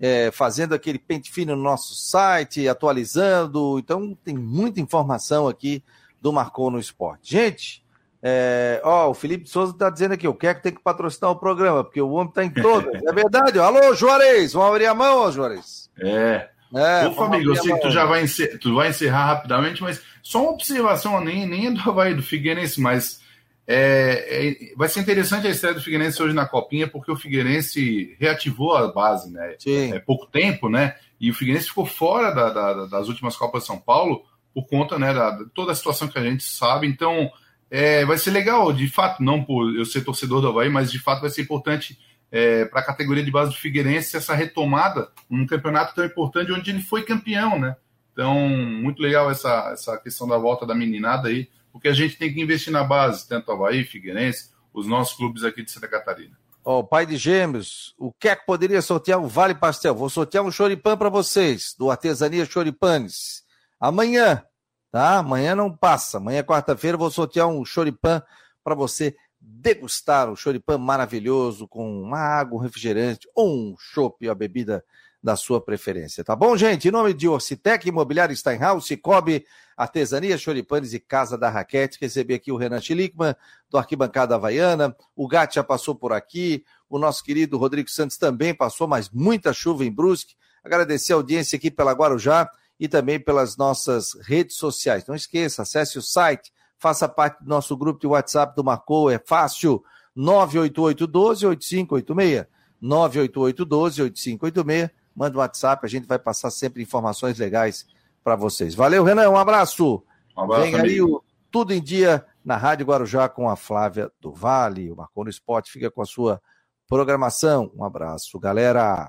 é, 0.00 0.32
fazendo 0.32 0.74
aquele 0.74 0.98
pente 0.98 1.30
fino 1.30 1.54
no 1.54 1.62
nosso 1.62 1.94
site, 1.94 2.66
atualizando, 2.66 3.78
então 3.78 4.18
tem 4.24 4.36
muita 4.36 4.80
informação 4.80 5.46
aqui 5.46 5.80
do 6.20 6.32
Marcou 6.32 6.72
no 6.72 6.80
Esporte. 6.80 7.30
Gente, 7.30 7.84
é, 8.20 8.80
ó, 8.84 9.10
o 9.10 9.14
Felipe 9.14 9.48
Souza 9.48 9.70
está 9.70 9.88
dizendo 9.88 10.14
aqui, 10.14 10.26
o 10.26 10.34
que 10.34 10.52
tem 10.54 10.72
que 10.72 10.82
patrocinar 10.82 11.30
o 11.30 11.36
programa, 11.36 11.84
porque 11.84 12.00
o 12.00 12.10
homem 12.10 12.28
está 12.28 12.44
em 12.44 12.50
todas. 12.50 12.94
é 13.02 13.12
verdade. 13.12 13.60
Alô, 13.60 13.94
Juarez, 13.94 14.52
vamos 14.52 14.70
abrir 14.70 14.86
a 14.86 14.94
mão, 14.94 15.18
ó, 15.18 15.30
Juarez. 15.30 15.88
É, 16.00 16.48
é, 16.74 17.06
Ô, 17.06 17.12
Família, 17.12 17.46
eu 17.46 17.56
sei 17.56 17.72
que 17.74 17.80
tu 17.80 17.90
já 17.90 18.04
vai, 18.04 18.22
encerrar, 18.24 18.58
tu 18.58 18.74
vai 18.74 18.88
encerrar 18.88 19.26
rapidamente, 19.26 19.82
mas 19.82 20.02
só 20.22 20.42
uma 20.42 20.52
observação, 20.52 21.22
nem, 21.22 21.46
nem 21.46 21.66
é 21.66 21.70
do 21.70 21.80
Havaí, 21.80 22.14
do 22.14 22.22
Figueirense, 22.22 22.80
mas 22.80 23.20
é, 23.66 24.48
é, 24.48 24.76
vai 24.76 24.88
ser 24.88 25.00
interessante 25.00 25.46
a 25.46 25.50
estreia 25.50 25.74
do 25.74 25.82
Figueirense 25.82 26.22
hoje 26.22 26.34
na 26.34 26.46
Copinha, 26.46 26.88
porque 26.88 27.10
o 27.10 27.16
Figueirense 27.16 28.16
reativou 28.18 28.76
a 28.76 28.92
base, 28.92 29.30
né? 29.30 29.54
Sim. 29.58 29.92
É 29.92 29.98
pouco 29.98 30.26
tempo, 30.26 30.68
né? 30.68 30.94
E 31.20 31.30
o 31.30 31.34
Figueirense 31.34 31.68
ficou 31.68 31.86
fora 31.86 32.30
da, 32.32 32.50
da, 32.50 32.86
das 32.86 33.08
últimas 33.08 33.36
Copas 33.36 33.62
de 33.62 33.68
São 33.68 33.78
Paulo 33.78 34.24
por 34.54 34.66
conta 34.66 34.98
né, 34.98 35.14
da, 35.14 35.30
de 35.30 35.46
toda 35.50 35.72
a 35.72 35.74
situação 35.74 36.08
que 36.08 36.18
a 36.18 36.22
gente 36.22 36.42
sabe. 36.42 36.86
Então, 36.86 37.30
é, 37.70 38.04
vai 38.04 38.18
ser 38.18 38.32
legal, 38.32 38.72
de 38.72 38.88
fato, 38.88 39.22
não 39.22 39.42
por 39.42 39.74
eu 39.74 39.84
ser 39.84 40.02
torcedor 40.02 40.40
do 40.40 40.48
Havaí, 40.48 40.68
mas 40.68 40.90
de 40.90 40.98
fato 40.98 41.20
vai 41.20 41.30
ser 41.30 41.42
importante 41.42 41.98
é, 42.32 42.64
para 42.64 42.80
a 42.80 42.84
categoria 42.84 43.22
de 43.22 43.30
base 43.30 43.50
do 43.50 43.58
Figueirense 43.58 44.16
essa 44.16 44.34
retomada 44.34 45.12
num 45.28 45.46
campeonato 45.46 45.94
tão 45.94 46.04
importante 46.04 46.50
onde 46.50 46.70
ele 46.70 46.80
foi 46.80 47.02
campeão, 47.02 47.58
né? 47.58 47.76
Então, 48.12 48.48
muito 48.48 49.02
legal 49.02 49.30
essa, 49.30 49.70
essa 49.72 49.98
questão 49.98 50.26
da 50.26 50.38
volta 50.38 50.66
da 50.66 50.74
meninada 50.74 51.28
aí, 51.28 51.48
porque 51.70 51.88
a 51.88 51.92
gente 51.92 52.16
tem 52.16 52.32
que 52.32 52.40
investir 52.40 52.72
na 52.72 52.82
base, 52.82 53.28
tanto 53.28 53.52
Havaí, 53.52 53.84
Figueirense, 53.84 54.50
os 54.72 54.86
nossos 54.86 55.14
clubes 55.14 55.44
aqui 55.44 55.62
de 55.62 55.70
Santa 55.70 55.88
Catarina. 55.88 56.36
Ó, 56.64 56.78
oh, 56.78 56.84
pai 56.84 57.04
de 57.04 57.16
gêmeos, 57.16 57.94
o 57.98 58.12
que 58.12 58.28
é 58.28 58.36
que 58.36 58.46
poderia 58.46 58.80
sortear 58.80 59.18
um 59.18 59.26
Vale 59.26 59.54
Pastel? 59.54 59.94
Vou 59.94 60.08
sortear 60.08 60.44
um 60.44 60.50
choripan 60.50 60.96
para 60.96 61.08
vocês, 61.08 61.74
do 61.78 61.90
Artesania 61.90 62.46
Choripanes. 62.46 63.42
Amanhã, 63.80 64.42
tá? 64.90 65.18
Amanhã 65.18 65.56
não 65.56 65.74
passa. 65.74 66.18
Amanhã, 66.18 66.42
quarta-feira, 66.42 66.96
vou 66.96 67.10
sortear 67.10 67.48
um 67.48 67.64
choripan 67.64 68.22
para 68.62 68.74
você 68.74 69.16
degustar 69.44 70.30
um 70.30 70.36
choripan 70.36 70.78
maravilhoso 70.78 71.66
com 71.66 72.00
uma 72.00 72.18
água, 72.18 72.58
um 72.58 72.62
refrigerante 72.62 73.28
ou 73.34 73.52
um 73.52 73.76
chopp, 73.76 74.28
a 74.28 74.34
bebida 74.34 74.84
da 75.22 75.36
sua 75.36 75.60
preferência, 75.60 76.24
tá 76.24 76.34
bom, 76.34 76.56
gente? 76.56 76.88
Em 76.88 76.90
nome 76.90 77.14
de 77.14 77.28
Orcitec, 77.28 77.88
Imobiliário 77.88 78.36
Steinhaus, 78.36 78.86
Cicobi, 78.86 79.44
Artesania, 79.76 80.36
Choripanes 80.36 80.92
e 80.92 80.98
Casa 80.98 81.38
da 81.38 81.48
Raquete, 81.48 81.98
recebi 82.00 82.34
aqui 82.34 82.50
o 82.50 82.56
Renan 82.56 82.80
Schlickman, 82.80 83.34
do 83.70 83.78
Arquibancada 83.78 84.34
Havaiana, 84.34 84.96
o 85.14 85.28
Gato 85.28 85.54
já 85.54 85.62
passou 85.62 85.94
por 85.94 86.12
aqui, 86.12 86.64
o 86.90 86.98
nosso 86.98 87.22
querido 87.22 87.56
Rodrigo 87.56 87.88
Santos 87.88 88.16
também 88.16 88.52
passou, 88.52 88.88
mas 88.88 89.10
muita 89.10 89.52
chuva 89.52 89.84
em 89.84 89.92
Brusque, 89.92 90.34
agradecer 90.62 91.12
a 91.12 91.16
audiência 91.16 91.56
aqui 91.56 91.70
pela 91.70 91.92
Guarujá 91.92 92.50
e 92.78 92.88
também 92.88 93.20
pelas 93.20 93.56
nossas 93.56 94.14
redes 94.22 94.56
sociais. 94.56 95.06
Não 95.06 95.14
esqueça, 95.14 95.62
acesse 95.62 95.98
o 95.98 96.02
site 96.02 96.52
faça 96.82 97.08
parte 97.08 97.42
do 97.44 97.48
nosso 97.48 97.76
grupo 97.76 98.00
de 98.00 98.08
WhatsApp 98.08 98.56
do 98.56 98.64
Marcou, 98.64 99.08
é 99.08 99.20
fácil, 99.24 99.84
988-12-8586. 100.18 102.48
988-12-8586. 102.82 104.90
Manda 105.14 105.36
um 105.36 105.40
WhatsApp, 105.40 105.86
a 105.86 105.88
gente 105.88 106.08
vai 106.08 106.18
passar 106.18 106.50
sempre 106.50 106.82
informações 106.82 107.38
legais 107.38 107.86
para 108.24 108.34
vocês. 108.34 108.74
Valeu, 108.74 109.04
Renan, 109.04 109.30
um 109.30 109.36
abraço. 109.36 110.02
Um 110.36 110.42
abraço 110.42 110.62
Vem 110.62 110.74
aí 110.74 111.00
o 111.00 111.22
Tudo 111.50 111.72
em 111.72 111.80
Dia 111.80 112.26
na 112.44 112.56
Rádio 112.56 112.86
Guarujá 112.86 113.28
com 113.28 113.48
a 113.48 113.54
Flávia 113.54 114.10
do 114.20 114.32
Vale. 114.32 114.90
O 114.90 114.96
Marcou 114.96 115.22
no 115.22 115.30
Esporte 115.30 115.70
fica 115.70 115.88
com 115.88 116.02
a 116.02 116.06
sua 116.06 116.42
programação. 116.88 117.70
Um 117.76 117.84
abraço, 117.84 118.40
galera. 118.40 119.00